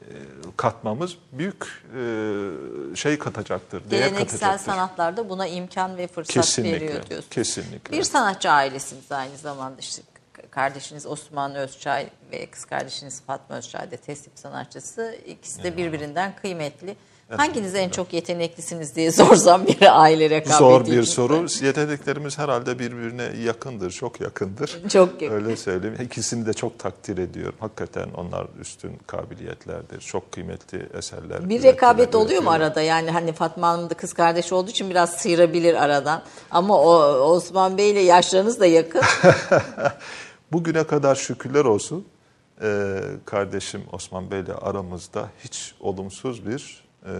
e, 0.00 0.12
katmamız 0.56 1.16
büyük 1.32 1.84
e, 1.96 2.96
şey 2.96 3.18
katacaktır, 3.18 3.90
değer 3.90 3.98
Geleneksel 4.08 4.38
katacaktır. 4.38 4.64
sanatlarda 4.64 5.28
buna 5.28 5.46
imkan 5.46 5.96
ve 5.96 6.06
fırsat 6.06 6.34
Kesinlikle, 6.34 6.76
veriyor 6.76 6.92
diyorsunuz. 7.06 7.28
kesinlikle. 7.30 7.98
Bir 7.98 8.02
sanatçı 8.02 8.50
ailesiniz 8.50 9.12
aynı 9.12 9.36
zamanda 9.36 9.76
işte 9.80 10.02
kardeşiniz 10.50 11.06
Osman 11.06 11.54
Özçay 11.54 12.10
ve 12.32 12.46
kız 12.46 12.64
kardeşiniz 12.64 13.22
Fatma 13.22 13.56
Özçay 13.56 13.90
da 13.90 13.96
teslim 13.96 14.32
sanatçısı. 14.36 15.18
İkisi 15.26 15.62
de 15.62 15.76
birbirinden 15.76 16.36
kıymetli. 16.36 16.96
Hanginiz 17.36 17.74
en 17.74 17.88
çok 17.88 18.12
yeteneklisiniz 18.12 18.96
diye 18.96 19.12
sorsam 19.12 19.66
bir 19.66 20.02
aile 20.02 20.30
rekabeti 20.30 20.58
Zor 20.58 20.86
bir 20.86 21.02
soru. 21.02 21.46
Yeteneklerimiz 21.62 22.38
herhalde 22.38 22.78
birbirine 22.78 23.32
yakındır, 23.44 23.90
çok 23.90 24.20
yakındır. 24.20 24.80
Çok 24.92 25.22
yakın. 25.22 25.36
Öyle 25.36 25.56
söyleyeyim. 25.56 25.96
İkisini 26.04 26.46
de 26.46 26.52
çok 26.52 26.78
takdir 26.78 27.18
ediyorum. 27.18 27.54
Hakikaten 27.60 28.08
onlar 28.16 28.46
üstün 28.60 28.98
kabiliyetlerdir. 29.06 30.00
Çok 30.00 30.32
kıymetli 30.32 30.88
eserler. 30.98 31.48
Bir 31.48 31.62
rekabet 31.62 32.14
oluyor 32.14 32.42
mu 32.42 32.50
arada? 32.50 32.80
Yani 32.80 33.10
hani 33.10 33.32
Fatma 33.32 33.68
Hanım 33.68 33.90
da 33.90 33.94
kız 33.94 34.12
kardeşi 34.12 34.54
olduğu 34.54 34.70
için 34.70 34.90
biraz 34.90 35.12
sıyırabilir 35.12 35.74
aradan. 35.74 36.22
Ama 36.50 36.78
o 36.78 36.92
Osman 37.34 37.78
Bey 37.78 37.90
ile 37.90 38.00
yaşlarınız 38.00 38.60
da 38.60 38.66
yakın. 38.66 39.02
Bugüne 40.52 40.84
kadar 40.84 41.14
şükürler 41.14 41.64
olsun 41.64 42.06
e, 42.62 43.00
kardeşim 43.24 43.82
Osman 43.92 44.30
Bey 44.30 44.40
ile 44.40 44.54
aramızda 44.54 45.28
hiç 45.44 45.74
olumsuz 45.80 46.46
bir 46.46 46.89
e, 47.04 47.12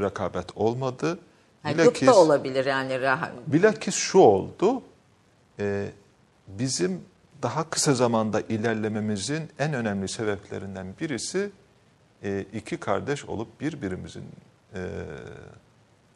rekabet 0.00 0.56
olmadı. 0.56 1.18
Yani 1.64 1.76
Bilakis- 1.76 1.84
gıpta 1.84 2.14
olabilir 2.14 2.64
yani. 2.64 3.00
Bilakis 3.46 3.94
şu 3.94 4.18
oldu, 4.18 4.82
e, 5.58 5.90
bizim 6.48 7.00
daha 7.42 7.70
kısa 7.70 7.94
zamanda 7.94 8.40
ilerlememizin 8.40 9.42
en 9.58 9.74
önemli 9.74 10.08
sebeplerinden 10.08 10.86
birisi 11.00 11.50
e, 12.22 12.44
iki 12.52 12.76
kardeş 12.76 13.24
olup 13.24 13.60
birbirimizin 13.60 14.24
e, 14.74 14.80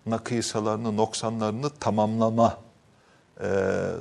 nakısalarını, 0.07 0.97
noksanlarını 0.97 1.71
tamamlama 1.71 2.59
e, 3.43 3.47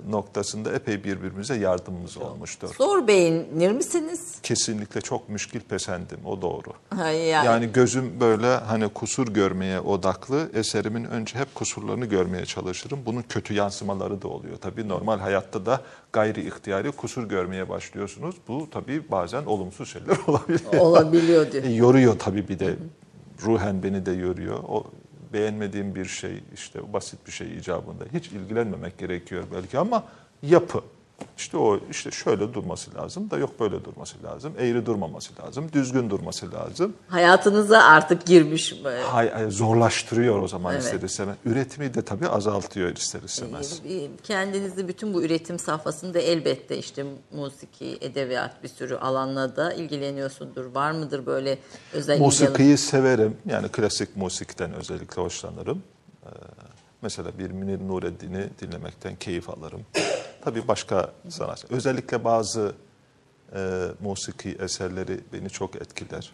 noktasında 0.10 0.72
epey 0.74 1.04
birbirimize 1.04 1.56
yardımımız 1.56 2.18
olmuştur. 2.18 2.70
Zor 2.78 3.08
beğenir 3.08 3.72
misiniz? 3.72 4.36
Kesinlikle 4.44 5.02
çok 5.02 5.30
müşkil 5.30 5.60
pesendim, 5.60 6.20
o 6.26 6.42
doğru. 6.42 6.74
Ha, 6.96 7.10
Yani, 7.10 7.46
Yani, 7.46 7.72
gözüm 7.74 8.20
böyle 8.20 8.48
hani 8.48 8.90
kusur 8.90 9.28
görmeye 9.28 9.80
odaklı. 9.80 10.50
Eserimin 10.54 11.06
önce 11.06 11.40
hep 11.40 11.56
kusurlarını 11.56 12.06
görmeye 12.06 12.46
çalışırım. 12.46 13.00
Bunun 13.06 13.22
kötü 13.22 13.54
yansımaları 13.54 14.22
da 14.22 14.28
oluyor. 14.28 14.58
Tabii 14.62 14.88
normal 14.88 15.20
hayatta 15.20 15.66
da 15.66 15.82
gayri 16.14 16.48
ihtiyari 16.48 16.92
kusur 16.92 17.24
görmeye 17.30 17.70
başlıyorsunuz. 17.70 18.36
Bu 18.48 18.68
tabii 18.72 19.12
bazen 19.12 19.46
olumsuz 19.46 19.90
şeyler 19.92 20.18
olabiliyor. 20.28 20.74
olabiliyor 20.74 21.52
diyor. 21.52 21.64
E, 21.64 21.70
yoruyor 21.70 22.20
tabii 22.20 22.48
bir 22.48 22.60
de. 22.60 22.76
Ruhen 23.46 23.84
beni 23.84 24.06
de 24.06 24.12
yoruyor. 24.12 24.60
O 24.68 24.84
beğenmediğim 25.34 25.96
bir 25.96 26.06
şey 26.06 26.44
işte 26.54 26.94
basit 26.94 27.28
bir 27.28 27.32
şey 27.32 27.58
icabında. 27.58 28.06
Hiç 28.14 28.28
ilgilenmemek 28.28 28.98
gerekiyor 28.98 29.44
belki 29.54 29.80
ama 29.80 30.04
yapı. 30.44 30.84
İşte 31.38 31.58
o 31.58 31.80
işte 31.92 32.12
şöyle 32.12 32.54
durması 32.54 32.96
lazım 32.96 33.30
da 33.32 33.38
yok 33.38 33.60
böyle 33.60 33.86
durması 33.86 34.24
lazım. 34.24 34.54
Eğri 34.60 34.86
durmaması 34.86 35.32
lazım. 35.44 35.70
Düzgün 35.74 36.10
durması 36.10 36.52
lazım. 36.54 36.94
Hayatınıza 37.08 37.80
artık 37.84 38.26
girmiş. 38.26 38.74
e, 38.74 39.02
Hay, 39.02 39.32
hay, 39.32 39.52
zorlaştırıyor 39.52 40.42
o 40.42 40.48
zaman 40.48 40.74
Evet. 40.74 40.84
ister 40.84 41.02
istemez. 41.02 41.36
Üretimi 41.46 41.94
de 41.94 42.02
tabii 42.02 42.28
azaltıyor 42.28 42.96
ister 42.96 43.22
istemez. 43.22 43.82
e, 43.90 44.08
Kendinizi 44.24 44.88
bütün 44.88 45.14
bu 45.14 45.24
üretim 45.24 45.60
safhasında 45.60 46.20
elbette 46.20 46.78
işte 46.78 47.06
musiki, 47.32 47.98
edebiyat 48.02 48.64
bir 48.64 48.68
sürü 48.70 48.96
alanla 48.96 49.56
da 49.56 49.74
ilgileniyorsundur. 49.74 50.66
Var 50.66 50.92
mıdır 50.92 51.26
böyle 51.26 51.58
özel? 51.94 52.20
Musikiyi 52.20 52.78
severim. 52.78 53.38
Yani 53.46 53.68
klasik 53.70 54.18
musikten 54.18 54.74
özellikle 54.74 55.22
hoşlanırım. 55.22 55.84
Ee, 56.26 56.30
mesela 57.02 57.38
bir 57.40 57.52
Münir 57.52 57.88
Nureddin'i 57.88 58.50
dinlemekten 58.62 59.16
keyif 59.16 59.50
alırım. 59.50 59.86
Tabii 60.42 60.68
başka 60.68 61.14
sanat. 61.30 61.72
Özellikle 61.72 62.24
bazı 62.24 62.76
e, 63.56 63.88
musiki 64.00 64.50
eserleri 64.50 65.20
beni 65.34 65.50
çok 65.50 65.76
etkiler. 65.76 66.32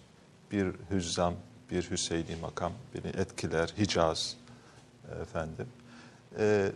Bir 0.52 0.68
Hüzzam, 0.92 1.34
bir 1.72 1.92
Hüseyini 1.92 2.36
makam 2.42 2.72
beni 2.94 3.22
etkiler. 3.22 3.74
Hicaz 3.78 4.38
efendim. 5.22 5.68
E, 6.40 6.72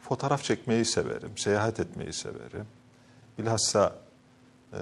fotoğraf 0.00 0.42
çekmeyi 0.42 0.84
severim, 0.84 1.38
seyahat 1.38 1.80
etmeyi 1.80 2.12
severim. 2.12 2.66
Bilhassa 3.38 3.96
e, 4.72 4.78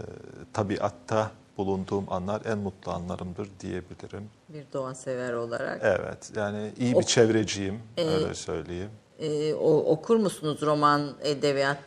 tabiatta 0.53 1.31
bulunduğum 1.59 2.13
anlar 2.13 2.43
en 2.45 2.59
mutlu 2.59 2.93
anlarımdır 2.93 3.49
diyebilirim. 3.61 4.31
Bir 4.49 4.65
doğa 4.73 4.95
sever 4.95 5.33
olarak. 5.33 5.81
Evet, 5.83 6.33
yani 6.37 6.73
iyi 6.79 6.99
bir 6.99 7.03
çevreciyim, 7.03 7.81
öyle 7.97 8.35
söyleyeyim. 8.35 8.91
E, 9.19 9.55
o, 9.55 9.77
okur 9.77 10.17
musunuz 10.17 10.63
roman, 10.63 11.13
edebiyat 11.23 11.79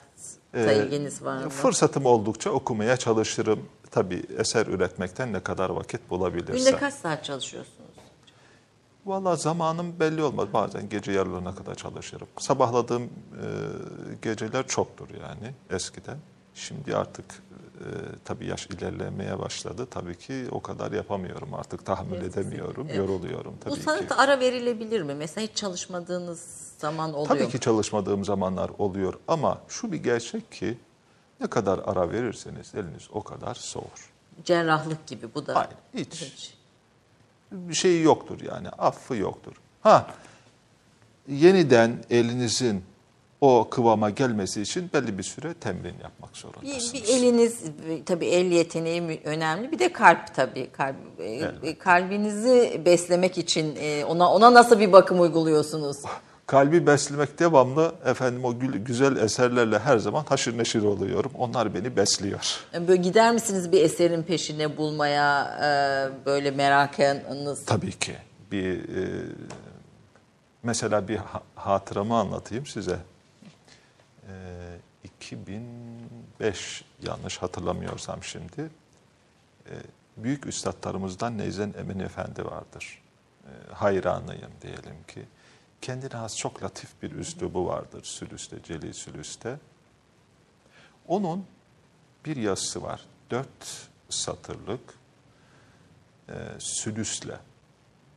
Ee, 0.54 0.76
ilginiz 0.76 1.24
var 1.24 1.44
mı? 1.44 1.50
Fırsatım 1.50 2.06
oldukça 2.06 2.50
okumaya 2.50 2.98
çalışırım. 2.98 3.60
Tabii 3.92 4.24
eser 4.38 4.66
üretmekten 4.68 5.34
ne 5.34 5.40
kadar 5.40 5.70
vakit 5.70 6.10
bulabilirsem. 6.10 6.56
Günde 6.56 6.78
kaç 6.78 6.94
saat 6.94 7.24
çalışıyorsunuz? 7.24 7.92
Valla 9.06 9.36
zamanım 9.36 10.00
belli 10.00 10.24
olmaz. 10.24 10.48
Bazen 10.54 10.90
gece 10.90 11.12
yarılarına 11.12 11.56
kadar 11.56 11.76
çalışırım. 11.76 12.28
Sabahladığım 12.40 13.04
e, 13.04 13.10
geceler 14.22 14.68
çoktur 14.68 15.08
yani 15.22 15.54
eskiden. 15.70 16.18
Şimdi 16.54 16.96
artık 16.96 17.26
e, 17.82 18.16
tabii 18.26 18.46
yaş 18.46 18.68
ilerlemeye 18.68 19.40
başladı. 19.40 19.88
Tabii 19.92 20.18
ki 20.18 20.46
o 20.52 20.62
kadar 20.62 20.92
yapamıyorum 20.92 21.54
artık. 21.54 21.86
Tahammül 21.86 22.22
edemiyorum, 22.22 22.88
yoruluyorum 22.96 23.56
tabii 23.62 23.72
Bu 23.72 23.76
ki. 23.76 23.82
sanata 23.82 24.18
ara 24.18 24.40
verilebilir 24.40 25.02
mi? 25.02 25.14
Mesela 25.14 25.48
hiç 25.48 25.56
çalışmadığınız 25.56 26.40
zaman 26.78 27.14
oluyor 27.14 27.28
Tabii 27.28 27.44
mu? 27.44 27.50
ki 27.50 27.60
çalışmadığım 27.60 28.26
zamanlar 28.26 28.72
oluyor 28.78 29.14
ama 29.28 29.62
şu 29.68 29.92
bir 29.92 29.98
gerçek 30.04 30.52
ki 30.52 30.78
ne 31.40 31.48
kadar 31.48 31.80
ara 31.86 32.12
verirseniz 32.12 32.76
eliniz 32.76 33.08
o 33.12 33.24
kadar 33.24 33.56
soğur. 33.56 34.12
Cerrahlık 34.46 35.08
gibi 35.08 35.28
bu 35.36 35.48
da. 35.48 35.56
Hayır, 35.56 35.70
hiç. 35.94 36.54
bir 37.52 37.74
şeyi 37.74 38.04
yoktur 38.04 38.42
yani 38.42 38.70
affı 38.70 39.16
yoktur. 39.16 39.54
Ha 39.82 40.08
yeniden 41.28 42.04
elinizin 42.10 42.84
o 43.42 43.68
kıvama 43.70 44.10
gelmesi 44.10 44.62
için 44.62 44.90
belli 44.94 45.18
bir 45.18 45.24
süre 45.24 45.54
temrin 45.54 45.96
yapmak 46.04 46.34
Bir, 46.34 46.40
zorundasınız. 46.40 46.94
bir 46.94 47.04
eliniz 47.04 47.60
tabii 48.06 48.26
el 48.26 48.46
yeteneği 48.52 49.22
önemli 49.26 49.72
bir 49.72 49.80
de 49.80 49.94
kalp 49.94 50.36
tabii 50.36 50.70
kalp 50.72 50.96
e, 51.20 51.24
Evet. 51.24 51.80
kalbinizi 51.80 52.82
beslemek 52.86 53.38
için 53.38 53.76
e, 53.80 54.06
ona 54.06 54.32
ona 54.34 54.54
nasıl 54.54 54.80
bir 54.80 54.92
bakım 54.92 55.22
uyguluyorsunuz? 55.22 55.98
Kalbi 56.48 56.88
beslemek 56.88 57.40
devamlı 57.40 57.92
efendim 58.06 58.46
o 58.46 58.60
güzel 58.86 59.16
eserlerle 59.18 59.80
her 59.80 59.98
zaman 59.98 60.24
haşır 60.24 60.58
neşir 60.58 60.84
oluyorum. 60.84 61.32
Onlar 61.38 61.74
beni 61.74 61.96
besliyor. 61.96 62.60
E, 62.74 62.88
Böyle 62.88 63.02
gider 63.02 63.34
misiniz 63.34 63.72
bir 63.72 63.82
eserin 63.82 64.24
peşine 64.24 64.78
bulmaya 64.78 65.44
e, 65.44 66.26
böyle 66.26 66.52
merakınız? 66.52 67.66
Tabii 67.66 67.92
ki. 67.92 68.16
Bir 68.52 68.74
e, 68.74 69.26
mesela 70.64 71.08
bir 71.08 71.18
ha- 71.18 71.44
hatıramı 71.56 72.18
anlatayım 72.18 72.66
size. 72.66 72.98
E, 74.28 74.34
2005 75.04 76.86
yanlış 77.02 77.38
hatırlamıyorsam 77.38 78.24
şimdi 78.24 78.70
e, 79.70 79.74
büyük 80.18 80.46
üstadlarımızdan 80.46 81.38
Neyzen 81.38 81.74
Emin 81.78 82.00
Efendi 82.00 82.46
vardır. 82.46 83.02
E, 83.44 83.74
hayranıyım 83.74 84.52
diyelim 84.62 85.04
ki. 85.08 85.26
Kendine 85.82 86.14
has 86.14 86.38
çok 86.38 86.64
latif 86.64 87.02
bir 87.02 87.12
üslubu 87.12 87.68
vardır 87.68 88.04
Sülüs'te, 88.04 88.64
Celil 88.64 88.94
Sülüs'te. 88.94 89.60
Onun 91.08 91.46
bir 92.26 92.36
yazısı 92.36 92.84
var. 92.84 93.02
Dört 93.32 93.90
satırlık 94.10 94.94
e, 96.30 96.34
sülüsle. 96.60 97.40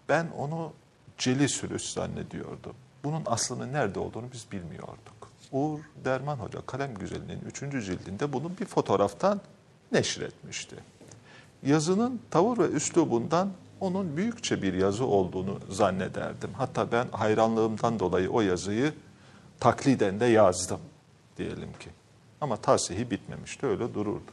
Ben 0.08 0.30
onu 0.36 0.72
Celi 1.18 1.48
Sülüs 1.48 1.94
zannediyordum. 1.94 2.76
Bunun 3.04 3.22
aslının 3.26 3.72
nerede 3.72 3.98
olduğunu 3.98 4.32
biz 4.32 4.52
bilmiyorduk. 4.52 5.13
Uğur 5.54 5.80
Derman 6.04 6.36
Hoca 6.36 6.60
Kalem 6.66 6.94
Güzeli'nin 6.94 7.40
üçüncü 7.46 7.82
cildinde 7.82 8.32
bunu 8.32 8.50
bir 8.60 8.64
fotoğraftan 8.64 9.40
neşretmişti. 9.92 10.76
Yazının 11.62 12.20
tavır 12.30 12.58
ve 12.58 12.68
üslubundan 12.68 13.50
onun 13.80 14.16
büyükçe 14.16 14.62
bir 14.62 14.74
yazı 14.74 15.06
olduğunu 15.06 15.58
zannederdim. 15.70 16.50
Hatta 16.56 16.92
ben 16.92 17.06
hayranlığımdan 17.12 17.98
dolayı 17.98 18.30
o 18.30 18.40
yazıyı 18.40 18.92
takliden 19.60 20.20
de 20.20 20.24
yazdım 20.24 20.80
diyelim 21.36 21.72
ki. 21.72 21.90
Ama 22.40 22.56
tasihi 22.56 23.10
bitmemişti, 23.10 23.66
öyle 23.66 23.94
dururdu. 23.94 24.32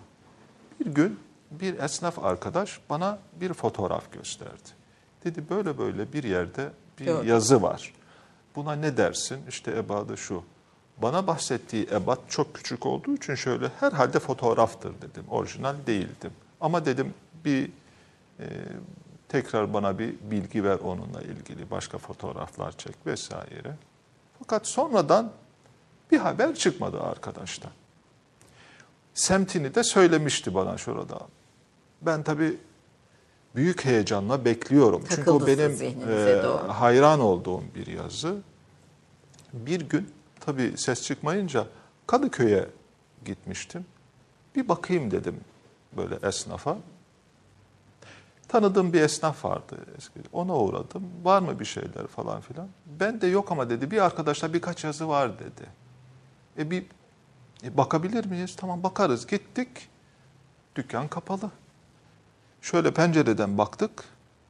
Bir 0.80 0.86
gün 0.86 1.20
bir 1.52 1.80
esnaf 1.80 2.20
arkadaş 2.20 2.80
bana 2.90 3.20
bir 3.42 3.54
fotoğraf 3.54 4.12
gösterdi. 4.12 4.70
Dedi 5.24 5.44
böyle 5.50 5.78
böyle 5.78 6.14
bir 6.14 6.24
yerde 6.24 6.70
bir 7.00 7.06
Gördüm. 7.06 7.30
yazı 7.30 7.62
var. 7.62 7.94
Buna 8.56 8.74
ne 8.74 8.98
dersin? 8.98 9.40
İşte 9.50 9.72
ebadı 9.72 10.18
şu. 10.18 10.44
Bana 10.98 11.28
bahsettiği 11.28 11.88
ebat 11.92 12.20
çok 12.30 12.54
küçük 12.54 12.86
olduğu 12.86 13.16
için 13.16 13.36
şöyle 13.36 13.68
herhalde 13.80 14.20
fotoğraftır 14.20 14.94
dedim. 15.02 15.24
Orijinal 15.30 15.76
değildim. 15.88 16.32
Ama 16.62 16.86
dedim 16.86 17.14
bir 17.46 17.70
e, 18.40 18.46
tekrar 19.30 19.74
bana 19.74 20.00
bir 20.00 20.16
bilgi 20.22 20.64
ver 20.64 20.78
onunla 20.84 21.22
ilgili. 21.22 21.72
Başka 21.72 21.98
fotoğraflar 21.98 22.78
çek 22.78 22.96
vesaire. 23.06 23.76
Fakat 24.40 24.68
sonradan 24.68 25.32
bir 26.12 26.18
haber 26.18 26.56
çıkmadı 26.56 27.02
arkadaştan 27.02 27.72
semtini 29.14 29.76
de 29.76 29.84
söylemişti 29.84 30.54
bana 30.56 30.78
şurada. 30.78 31.20
Ben 32.02 32.24
tabii 32.24 32.58
büyük 33.56 33.86
heyecanla 33.86 34.46
bekliyorum. 34.46 35.04
Çünkü 35.10 35.32
o 35.32 35.40
Takıldı 35.40 35.48
benim 35.48 35.72
e, 36.10 36.44
doğru. 36.44 36.68
hayran 36.68 37.20
olduğum 37.20 37.64
bir 37.76 37.88
yazı. 37.88 38.36
Bir 39.54 39.82
gün 39.82 40.10
tabii 40.46 40.74
ses 40.78 41.02
çıkmayınca 41.02 41.68
Kadıköy'e 42.08 42.70
gitmiştim. 43.26 43.86
Bir 44.56 44.70
bakayım 44.70 45.12
dedim 45.12 45.40
böyle 45.98 46.16
esnafa. 46.24 46.78
Tanıdığım 48.48 48.94
bir 48.94 49.02
esnaf 49.02 49.46
vardı 49.46 49.78
eski. 49.98 50.20
Ona 50.34 50.56
uğradım. 50.56 51.04
Var 51.24 51.42
mı 51.42 51.60
bir 51.60 51.66
şeyler 51.66 52.08
falan 52.08 52.42
filan. 52.42 52.68
Ben 53.00 53.22
de 53.22 53.28
yok 53.28 53.52
ama 53.52 53.70
dedi. 53.70 53.92
Bir 53.92 54.06
arkadaşla 54.06 54.54
birkaç 54.54 54.84
yazı 54.84 55.08
var 55.08 55.40
dedi. 55.40 55.68
E 56.58 56.72
bir 56.72 56.86
e, 57.64 57.78
bakabilir 57.78 58.26
miyiz? 58.26 58.56
Tamam 58.56 58.84
bakarız. 58.84 59.28
Gittik. 59.28 59.90
Dükkan 60.76 61.08
kapalı. 61.08 61.52
Şöyle 62.62 62.94
pencereden 62.94 63.58
baktık. 63.58 64.04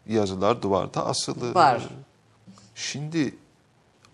Yazılar 0.07 0.61
duvarda 0.61 1.05
asılı. 1.05 1.53
Var. 1.53 1.89
Şimdi 2.75 3.35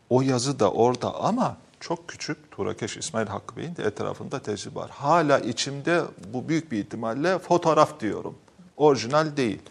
o 0.10 0.22
yazı 0.22 0.60
da 0.60 0.72
orada 0.72 1.16
ama 1.16 1.58
çok 1.80 2.08
küçük. 2.08 2.52
Turakeş 2.52 2.98
İsmail 2.98 3.28
Hakkı 3.28 3.56
Bey'in 3.56 3.76
de 3.76 3.84
etrafında 3.84 4.40
tezi 4.40 4.76
var. 4.76 4.90
Hala 4.90 5.40
içimde 5.40 6.02
bu 6.34 6.50
büyük 6.50 6.72
bir 6.72 6.78
ihtimalle 6.80 7.40
fotoğraf 7.40 8.00
diyorum. 8.00 8.36
Orijinal 8.78 9.38
değil. 9.38 9.62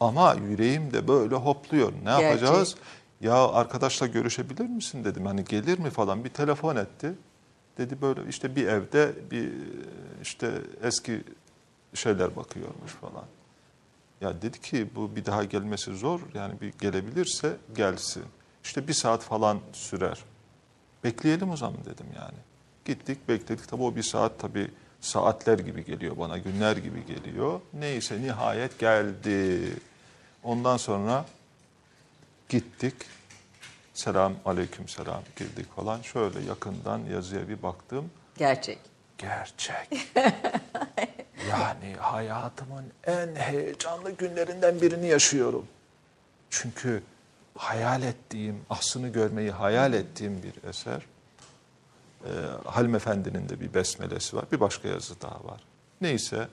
Ama 0.00 0.34
yüreğim 0.48 0.92
de 0.92 1.08
böyle 1.08 1.34
hopluyor. 1.34 1.92
Ne 1.92 2.04
Gerçek. 2.04 2.24
yapacağız? 2.24 2.76
Ya 3.20 3.48
arkadaşla 3.48 4.06
görüşebilir 4.06 4.64
misin 4.68 5.04
dedim. 5.04 5.26
Hani 5.26 5.44
gelir 5.44 5.78
mi 5.78 5.90
falan 5.90 6.24
bir 6.24 6.30
telefon 6.30 6.76
etti. 6.76 7.14
Dedi 7.78 8.02
böyle 8.02 8.20
işte 8.28 8.56
bir 8.56 8.66
evde 8.66 9.12
bir 9.30 9.52
işte 10.22 10.52
eski 10.82 11.24
şeyler 11.94 12.36
bakıyormuş 12.36 12.92
falan. 12.92 13.24
Ya 14.20 14.42
dedi 14.42 14.60
ki 14.60 14.88
bu 14.94 15.16
bir 15.16 15.24
daha 15.24 15.44
gelmesi 15.44 15.96
zor. 15.96 16.20
Yani 16.34 16.60
bir 16.60 16.72
gelebilirse 16.80 17.56
gelsin. 17.76 18.24
İşte 18.64 18.88
bir 18.88 18.92
saat 18.92 19.22
falan 19.22 19.58
sürer. 19.72 20.24
Bekleyelim 21.04 21.50
o 21.50 21.56
zaman 21.56 21.84
dedim 21.84 22.06
yani. 22.16 22.38
Gittik 22.84 23.28
bekledik. 23.28 23.68
Tabii 23.68 23.82
o 23.82 23.96
bir 23.96 24.02
saat 24.02 24.38
tabii 24.38 24.70
saatler 25.00 25.58
gibi 25.58 25.84
geliyor 25.84 26.18
bana. 26.18 26.38
Günler 26.38 26.76
gibi 26.76 27.06
geliyor. 27.06 27.60
Neyse 27.72 28.22
nihayet 28.22 28.78
geldi. 28.78 29.60
Ondan 30.42 30.76
sonra 30.76 31.24
gittik. 32.48 32.94
Selam 33.94 34.34
aleyküm 34.44 34.88
selam 34.88 35.22
girdik 35.36 35.76
falan. 35.76 36.02
Şöyle 36.02 36.40
yakından 36.40 36.98
yazıya 36.98 37.48
bir 37.48 37.62
baktım. 37.62 38.10
Gerçek. 38.36 38.78
Gerçek. 39.18 39.88
yani 41.50 41.94
hayatımın 41.98 42.84
en 43.04 43.34
heyecanlı 43.34 44.10
günlerinden 44.10 44.80
birini 44.80 45.06
yaşıyorum. 45.06 45.66
Çünkü 46.50 47.02
hayal 47.58 48.02
ettiğim, 48.02 48.60
aslını 48.70 49.08
görmeyi 49.08 49.50
hayal 49.50 49.92
ettiğim 49.92 50.42
bir 50.42 50.68
eser. 50.68 51.02
Ee, 52.24 52.28
Halim 52.64 52.94
Efendi'nin 52.94 53.48
de 53.48 53.60
bir 53.60 53.74
besmelesi 53.74 54.36
var. 54.36 54.44
Bir 54.52 54.60
başka 54.60 54.88
yazı 54.88 55.20
daha 55.20 55.44
var. 55.44 55.60
Neyse 56.00 56.48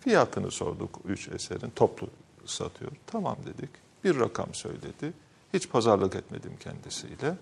fiyatını 0.00 0.50
sorduk 0.50 1.00
üç 1.04 1.28
eserin. 1.28 1.72
Toplu 1.76 2.08
satıyor. 2.44 2.92
Tamam 3.06 3.36
dedik. 3.46 3.70
Bir 4.04 4.20
rakam 4.20 4.54
söyledi. 4.54 5.12
Hiç 5.54 5.68
pazarlık 5.68 6.16
etmedim 6.16 6.52
kendisiyle. 6.60 7.36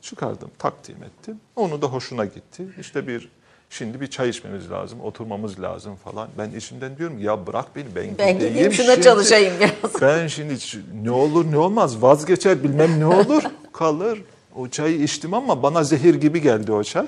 Çıkardım, 0.00 0.50
takdim 0.58 1.02
ettim. 1.02 1.40
Onu 1.56 1.82
da 1.82 1.86
hoşuna 1.86 2.24
gitti. 2.24 2.68
İşte 2.80 3.06
bir 3.06 3.30
şimdi 3.70 4.00
bir 4.00 4.06
çay 4.06 4.28
içmemiz 4.28 4.70
lazım, 4.70 5.00
oturmamız 5.00 5.60
lazım 5.60 5.96
falan. 5.96 6.28
Ben 6.38 6.50
içimden 6.50 6.96
diyorum 6.96 7.18
ki, 7.18 7.24
ya 7.24 7.46
bırak 7.46 7.76
beni 7.76 7.86
ben, 7.94 8.04
Ben 8.18 8.34
gideyim 8.34 8.52
gideyim 8.54 8.72
şuna 8.72 8.86
şimdi. 8.92 9.02
çalışayım 9.04 9.54
biraz. 9.60 10.02
Ben 10.02 10.26
şimdi 10.26 10.54
ne 11.02 11.10
olur 11.10 11.52
ne 11.52 11.58
olmaz 11.58 12.02
vazgeçer 12.02 12.62
bilmem 12.62 13.00
ne 13.00 13.06
olur 13.06 13.42
kalır. 13.72 14.22
O 14.56 14.68
çayı 14.68 15.02
içtim 15.02 15.34
ama 15.34 15.62
bana 15.62 15.84
zehir 15.84 16.14
gibi 16.14 16.42
geldi 16.42 16.72
o 16.72 16.82
çay. 16.84 17.06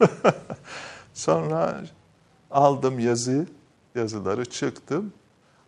Sonra 1.14 1.80
aldım 2.50 2.98
yazıyı, 2.98 3.46
yazıları 3.94 4.44
çıktım. 4.44 5.12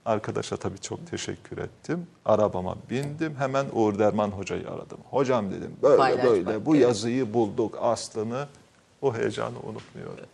Arkadaşa 0.05 0.57
tabii 0.57 0.79
çok 0.79 1.11
teşekkür 1.11 1.59
ettim. 1.59 2.07
Arabama 2.25 2.75
bindim. 2.91 3.35
Hemen 3.39 3.67
Uğur 3.73 3.99
Derman 3.99 4.29
Hoca'yı 4.29 4.71
aradım. 4.71 4.99
Hocam 5.11 5.51
dedim 5.51 5.77
böyle 5.83 5.97
Paylaşmak 5.97 6.31
böyle 6.47 6.67
bu 6.67 6.73
gerek. 6.73 6.87
yazıyı 6.87 7.35
bulduk 7.35 7.79
aslını. 7.81 8.47
O 9.03 9.15
heyecanı 9.15 9.59
unutmuyorum. 9.63 10.27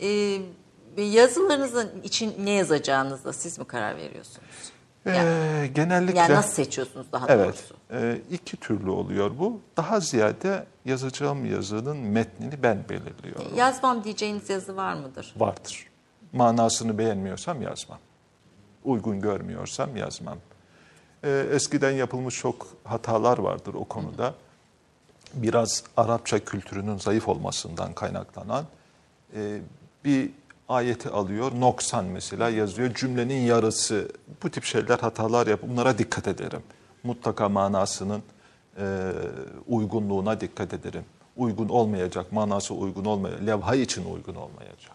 Ee, 0.00 0.40
yazılarınızın 1.02 2.02
için 2.02 2.34
ne 2.44 2.50
yazacağınızda 2.50 3.32
siz 3.32 3.58
mi 3.58 3.64
karar 3.64 3.96
veriyorsunuz? 3.96 4.48
Ee, 5.06 5.70
genellikle 5.74 6.18
Yani 6.18 6.34
nasıl 6.34 6.52
seçiyorsunuz 6.52 7.06
daha 7.12 7.26
Evet, 7.28 7.44
doğrusu? 7.46 7.74
e, 8.06 8.20
iki 8.30 8.56
türlü 8.56 8.90
oluyor 8.90 9.30
bu. 9.38 9.60
Daha 9.76 10.00
ziyade 10.00 10.66
yazacağım 10.84 11.44
yazının 11.52 11.96
metnini 11.96 12.62
ben 12.62 12.84
belirliyorum. 12.88 13.56
Yazmam 13.56 14.04
diyeceğiniz 14.04 14.50
yazı 14.50 14.76
var 14.76 14.94
mıdır? 14.94 15.34
Vardır. 15.36 15.86
Manasını 16.32 16.98
beğenmiyorsam 16.98 17.62
yazmam. 17.62 17.98
Uygun 18.84 19.20
görmüyorsam 19.20 19.96
yazmam. 19.96 20.38
E, 21.24 21.46
eskiden 21.52 21.90
yapılmış 21.90 22.38
çok 22.38 22.66
hatalar 22.84 23.38
vardır 23.38 23.74
o 23.74 23.84
konuda. 23.84 24.34
Biraz 25.34 25.84
Arapça 25.96 26.44
kültürünün 26.44 26.98
zayıf 26.98 27.28
olmasından 27.28 27.92
kaynaklanan 27.92 28.64
e, 29.36 29.60
bir 30.04 30.30
ayeti 30.68 31.08
alıyor, 31.08 31.52
noksan 31.60 32.04
mesela 32.04 32.48
yazıyor, 32.48 32.94
cümlenin 32.94 33.40
yarısı. 33.40 34.12
Bu 34.42 34.50
tip 34.50 34.64
şeyler 34.64 34.98
hatalar 34.98 35.46
yap. 35.46 35.60
Bunlara 35.68 35.98
dikkat 35.98 36.28
ederim. 36.28 36.62
Mutlaka 37.02 37.48
manasının 37.48 38.22
e, 38.78 39.12
uygunluğuna 39.68 40.40
dikkat 40.40 40.74
ederim. 40.74 41.04
Uygun 41.36 41.68
olmayacak, 41.68 42.32
manası 42.32 42.74
uygun 42.74 43.04
olmayacak, 43.04 43.46
levha 43.46 43.74
için 43.74 44.04
uygun 44.14 44.34
olmayacak. 44.34 44.93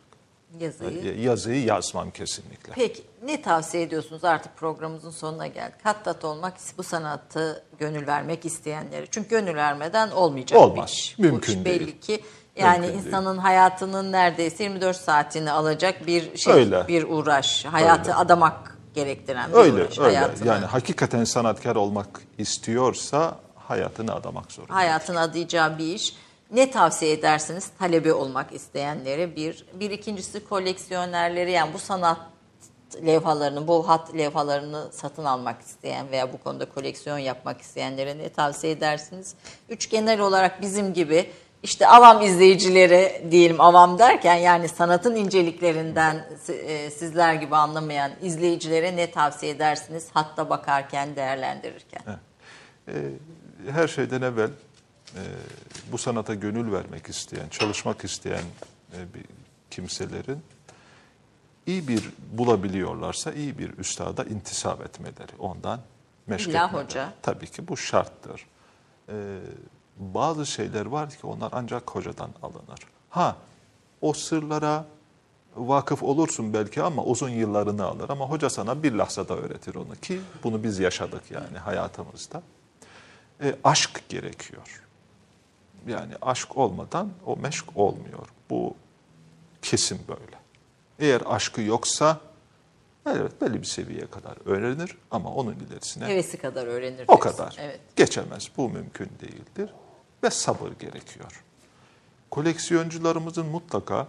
Yazıyı. 0.59 1.15
E, 1.17 1.21
Yazıyı 1.21 1.63
yazmam 1.65 2.11
kesinlikle. 2.11 2.73
Peki 2.75 3.03
ne 3.23 3.41
tavsiye 3.41 3.83
ediyorsunuz 3.83 4.23
artık 4.25 4.57
programımızın 4.57 5.11
sonuna 5.11 5.47
geldik. 5.47 5.75
Hattat 5.83 6.25
olmak 6.25 6.53
bu 6.77 6.83
sanatı 6.83 7.63
gönül 7.79 8.07
vermek 8.07 8.45
isteyenlere. 8.45 9.05
Çünkü 9.11 9.29
gönül 9.29 9.55
vermeden 9.55 10.11
olmayacak 10.11 10.59
Olmaz. 10.59 10.89
bir 10.89 10.93
iş. 10.93 11.17
Mümkün 11.17 11.55
bu 11.55 11.59
iş 11.59 11.65
değil. 11.65 11.79
belli 11.81 11.99
ki 11.99 12.23
yani 12.55 12.79
Mümkün 12.79 12.93
değil. 12.97 13.07
insanın 13.07 13.37
hayatının 13.37 14.11
neredeyse 14.11 14.63
24 14.63 14.97
saatini 14.97 15.51
alacak 15.51 16.07
bir 16.07 16.37
şey, 16.37 16.53
Öyle. 16.53 16.87
bir 16.87 17.03
uğraş. 17.03 17.65
Hayatı 17.65 18.01
Öyle. 18.09 18.13
adamak 18.13 18.77
gerektiren 18.95 19.49
bir 19.51 19.57
Öyle, 19.57 19.83
uğraş. 19.83 19.99
öyle. 19.99 20.17
Hayatını, 20.17 20.47
Yani 20.47 20.65
hakikaten 20.65 21.23
sanatkar 21.23 21.75
olmak 21.75 22.07
istiyorsa 22.37 23.39
hayatını 23.55 24.13
adamak 24.13 24.51
zorunda. 24.51 24.75
hayatını 24.75 25.19
adayacağı 25.19 25.77
bir 25.77 25.85
iş. 25.95 26.15
Ne 26.51 26.71
tavsiye 26.71 27.11
edersiniz 27.11 27.67
talebi 27.79 28.13
olmak 28.13 28.53
isteyenlere? 28.53 29.35
Bir, 29.35 29.65
bir 29.73 29.91
ikincisi 29.91 30.47
koleksiyonerleri 30.47 31.51
yani 31.51 31.73
bu 31.73 31.79
sanat 31.79 32.17
levhalarını, 33.05 33.67
bu 33.67 33.87
hat 33.89 34.17
levhalarını 34.17 34.87
satın 34.91 35.25
almak 35.25 35.61
isteyen 35.61 36.11
veya 36.11 36.33
bu 36.33 36.37
konuda 36.37 36.65
koleksiyon 36.65 37.17
yapmak 37.17 37.61
isteyenlere 37.61 38.17
ne 38.17 38.29
tavsiye 38.29 38.73
edersiniz? 38.73 39.35
Üç 39.69 39.89
genel 39.89 40.19
olarak 40.19 40.61
bizim 40.61 40.93
gibi 40.93 41.29
işte 41.63 41.87
avam 41.87 42.21
izleyicilere 42.21 43.21
diyelim 43.31 43.61
avam 43.61 43.99
derken 43.99 44.35
yani 44.35 44.67
sanatın 44.67 45.15
inceliklerinden 45.15 46.25
e, 46.49 46.89
sizler 46.89 47.33
gibi 47.33 47.55
anlamayan 47.55 48.11
izleyicilere 48.21 48.95
ne 48.95 49.11
tavsiye 49.11 49.51
edersiniz 49.51 50.07
hatta 50.13 50.49
bakarken 50.49 51.15
değerlendirirken? 51.15 52.01
Ee, 52.87 52.93
her 53.71 53.87
şeyden 53.87 54.21
evvel 54.21 54.49
e, 55.15 55.21
bu 55.91 55.97
sanata 55.97 56.33
gönül 56.33 56.71
vermek 56.71 57.07
isteyen, 57.09 57.49
çalışmak 57.49 58.03
isteyen 58.03 58.43
e, 58.93 59.13
bir 59.13 59.25
kimselerin 59.71 60.39
iyi 61.65 61.87
bir 61.87 62.09
bulabiliyorlarsa 62.31 63.31
iyi 63.31 63.57
bir 63.57 63.77
üstada 63.77 64.23
intisap 64.23 64.81
etmeleri, 64.81 65.31
ondan 65.39 65.79
meşk 66.27 66.47
İlla 66.49 66.65
etmeleri. 66.65 66.85
hoca. 66.85 67.13
Tabii 67.21 67.47
ki 67.47 67.67
bu 67.67 67.77
şarttır. 67.77 68.45
Ee, 69.09 69.39
bazı 69.97 70.45
şeyler 70.45 70.85
var 70.85 71.09
ki 71.09 71.27
onlar 71.27 71.49
ancak 71.53 71.91
hocadan 71.91 72.29
alınır. 72.43 72.79
Ha, 73.09 73.35
o 74.01 74.13
sırlara 74.13 74.85
vakıf 75.55 76.03
olursun 76.03 76.53
belki 76.53 76.81
ama 76.83 77.03
uzun 77.03 77.29
yıllarını 77.29 77.85
alır. 77.85 78.09
Ama 78.09 78.29
hoca 78.29 78.49
sana 78.49 78.83
bir 78.83 78.91
lahzada 78.91 79.35
öğretir 79.37 79.75
onu 79.75 79.95
ki 79.95 80.21
bunu 80.43 80.63
biz 80.63 80.79
yaşadık 80.79 81.31
yani 81.31 81.57
hayatımızda. 81.57 82.41
E, 83.43 83.55
aşk 83.63 84.09
gerekiyor. 84.09 84.83
Yani 85.87 86.13
aşk 86.21 86.57
olmadan 86.57 87.11
o 87.25 87.35
meşk 87.35 87.65
olmuyor. 87.75 88.27
Bu 88.49 88.75
kesin 89.61 89.99
böyle. 90.07 90.39
Eğer 90.99 91.21
aşkı 91.25 91.61
yoksa 91.61 92.19
evet 93.05 93.41
belli 93.41 93.61
bir 93.61 93.67
seviyeye 93.67 94.07
kadar 94.07 94.37
öğrenir 94.45 94.97
ama 95.11 95.29
onun 95.33 95.55
ilerisine 95.55 96.05
Hevesi 96.07 96.37
kadar 96.37 96.67
öğrenir. 96.67 97.03
o 97.07 97.07
diyorsun. 97.07 97.37
kadar 97.37 97.55
Evet. 97.59 97.79
geçemez. 97.95 98.49
Bu 98.57 98.69
mümkün 98.69 99.09
değildir 99.21 99.73
ve 100.23 100.29
sabır 100.29 100.71
gerekiyor. 100.71 101.43
Koleksiyoncularımızın 102.31 103.45
mutlaka 103.45 104.07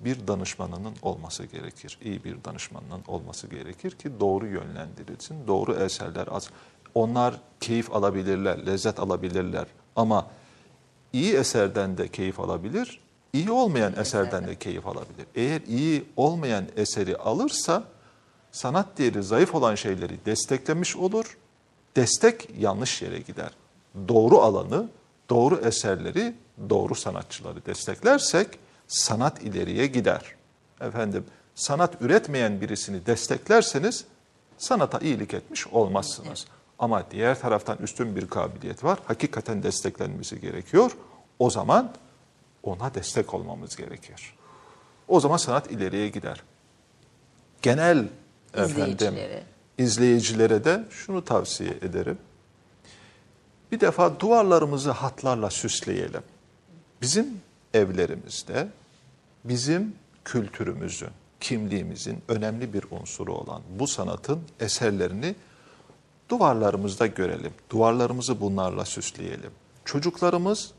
bir 0.00 0.26
danışmanının 0.28 0.94
olması 1.02 1.44
gerekir. 1.44 1.98
İyi 2.04 2.24
bir 2.24 2.44
danışmanının 2.44 3.02
olması 3.08 3.46
gerekir 3.46 3.90
ki 3.90 4.20
doğru 4.20 4.46
yönlendirilsin, 4.46 5.46
doğru 5.46 5.74
eserler 5.74 6.26
az. 6.30 6.50
Onlar 6.94 7.40
keyif 7.60 7.92
alabilirler, 7.94 8.66
lezzet 8.66 9.00
alabilirler 9.00 9.66
ama 9.96 10.26
iyi 11.12 11.34
eserden 11.34 11.98
de 11.98 12.08
keyif 12.08 12.40
alabilir, 12.40 13.00
iyi 13.32 13.50
olmayan 13.50 13.96
eserden 13.96 14.46
de 14.46 14.58
keyif 14.58 14.86
alabilir. 14.86 15.26
Eğer 15.34 15.60
iyi 15.60 16.04
olmayan 16.16 16.64
eseri 16.76 17.16
alırsa 17.16 17.84
sanat 18.52 18.98
değeri 18.98 19.22
zayıf 19.22 19.54
olan 19.54 19.74
şeyleri 19.74 20.24
desteklemiş 20.26 20.96
olur. 20.96 21.36
Destek 21.96 22.48
yanlış 22.58 23.02
yere 23.02 23.18
gider. 23.18 23.50
Doğru 24.08 24.38
alanı, 24.38 24.88
doğru 25.30 25.56
eserleri, 25.56 26.34
doğru 26.70 26.94
sanatçıları 26.94 27.66
desteklersek 27.66 28.48
sanat 28.88 29.42
ileriye 29.42 29.86
gider. 29.86 30.34
Efendim 30.80 31.24
sanat 31.54 32.02
üretmeyen 32.02 32.60
birisini 32.60 33.06
desteklerseniz 33.06 34.04
sanata 34.58 34.98
iyilik 34.98 35.34
etmiş 35.34 35.66
olmazsınız. 35.66 36.46
Ama 36.80 37.10
diğer 37.10 37.40
taraftan 37.40 37.78
üstün 37.78 38.16
bir 38.16 38.26
kabiliyet 38.26 38.84
var. 38.84 38.98
Hakikaten 39.04 39.62
desteklenmesi 39.62 40.40
gerekiyor. 40.40 40.90
O 41.38 41.50
zaman 41.50 41.92
ona 42.62 42.94
destek 42.94 43.34
olmamız 43.34 43.76
gerekir. 43.76 44.34
O 45.08 45.20
zaman 45.20 45.36
sanat 45.36 45.70
ileriye 45.70 46.08
gider. 46.08 46.42
Genel 47.62 48.08
efendim 48.54 48.70
İzleyicilere. 48.76 49.42
izleyicilere 49.78 50.64
de 50.64 50.84
şunu 50.90 51.24
tavsiye 51.24 51.70
ederim. 51.70 52.18
Bir 53.72 53.80
defa 53.80 54.20
duvarlarımızı 54.20 54.90
hatlarla 54.90 55.50
süsleyelim. 55.50 56.22
Bizim 57.02 57.40
evlerimizde 57.74 58.68
bizim 59.44 59.94
kültürümüzün, 60.24 61.10
kimliğimizin 61.40 62.22
önemli 62.28 62.72
bir 62.72 62.84
unsuru 62.90 63.34
olan 63.34 63.62
bu 63.78 63.86
sanatın 63.86 64.40
eserlerini 64.60 65.34
duvarlarımızda 66.30 67.06
görelim. 67.06 67.52
Duvarlarımızı 67.70 68.40
bunlarla 68.40 68.84
süsleyelim. 68.84 69.50
Çocuklarımız 69.84 70.72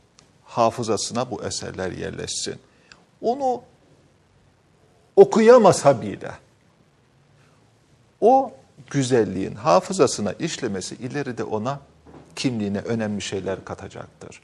hafızasına 0.45 1.32
bu 1.32 1.44
eserler 1.44 1.91
yerleşsin. 1.91 2.56
Onu 3.22 3.61
okuyamasa 5.15 6.02
bile 6.02 6.32
o 8.22 8.52
güzelliğin 8.90 9.56
hafızasına 9.56 10.34
işlemesi 10.34 10.95
ileride 10.95 11.44
ona 11.44 11.80
kimliğine 12.36 12.80
önemli 12.80 13.22
şeyler 13.22 13.65
katacaktır. 13.65 14.41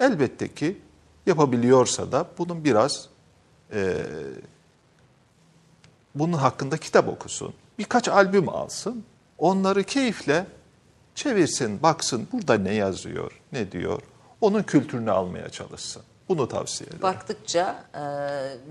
Elbette 0.00 0.54
ki 0.54 0.78
yapabiliyorsa 1.26 2.12
da 2.12 2.26
bunun 2.38 2.64
biraz 2.64 3.08
e, 3.72 3.96
bunun 6.14 6.32
hakkında 6.32 6.76
kitap 6.76 7.08
okusun. 7.08 7.54
Birkaç 7.78 8.08
albüm 8.08 8.48
alsın. 8.48 9.04
Onları 9.38 9.84
keyifle 9.84 10.46
çevirsin, 11.14 11.82
baksın 11.82 12.28
burada 12.32 12.54
ne 12.54 12.74
yazıyor, 12.74 13.40
ne 13.52 13.72
diyor. 13.72 14.02
Onun 14.40 14.62
kültürünü 14.62 15.10
almaya 15.10 15.48
çalışsın. 15.48 16.02
Bunu 16.28 16.48
tavsiye 16.48 16.86
ederim. 16.88 17.02
Baktıkça 17.02 17.84
e, 17.94 18.00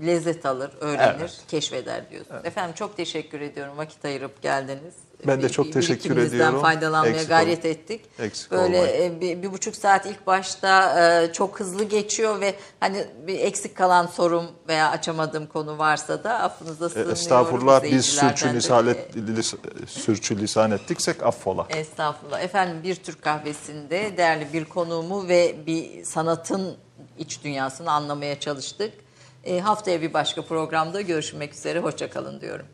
lezzet 0.06 0.46
alır, 0.46 0.70
öğrenir, 0.80 1.20
Evet. 1.20 1.44
keşfeder 1.48 2.10
diyorsun. 2.10 2.36
Efendim 2.44 2.74
çok 2.74 2.96
teşekkür 2.96 3.40
ediyorum 3.40 3.76
vakit 3.76 4.04
ayırıp 4.04 4.42
geldiniz. 4.42 4.94
Ben 5.26 5.42
de 5.42 5.48
çok 5.48 5.72
teşekkür 5.72 6.16
ediyorum. 6.16 6.60
faydalanmaya 6.60 7.12
Eksik 7.14 7.28
gayret 7.28 7.64
ol- 7.64 7.68
ettik. 7.68 8.00
eksik 8.18 8.50
Böyle 8.50 8.78
olmayın. 8.80 9.16
e, 9.16 9.20
bir, 9.20 9.42
bir 9.42 9.52
buçuk 9.52 9.76
saat 9.76 10.06
ilk 10.06 10.26
başta 10.26 11.00
e, 11.22 11.32
çok 11.32 11.60
hızlı 11.60 11.84
geçiyor 11.84 12.40
ve 12.40 12.54
hani 12.80 13.06
bir 13.26 13.38
eksik 13.38 13.76
kalan 13.76 14.06
sorum 14.06 14.44
veya 14.68 14.90
açamadığım 14.90 15.46
konu 15.46 15.78
varsa 15.78 16.24
da 16.24 16.38
affınıza 16.40 16.86
E, 16.86 16.88
sığınıyorum. 16.88 17.12
Estağfurullah 17.12 17.82
biz 17.82 17.92
de. 17.92 18.02
sürçülisan, 18.02 18.86
et, 18.86 19.16
lis- 19.16 19.86
sürçülisan 19.86 20.70
ettiksek 20.70 21.22
affola. 21.22 21.66
Estağfurullah. 21.70 22.40
Efendim 22.40 22.76
bir 22.82 22.94
Türk 22.94 23.22
kahvesinde 23.22 24.16
değerli 24.16 24.52
bir 24.52 24.64
konuğumu 24.64 25.28
ve 25.28 25.54
bir 25.66 26.04
sanatın 26.04 26.76
iç 27.18 27.44
dünyasını 27.44 27.90
anlamaya 27.92 28.40
çalıştık. 28.40 28.92
E, 29.44 29.60
haftaya 29.60 30.02
bir 30.02 30.12
başka 30.14 30.42
programda 30.42 31.00
görüşmek 31.00 31.54
üzere. 31.54 31.78
Hoşçakalın 31.80 32.40
diyorum. 32.40 32.66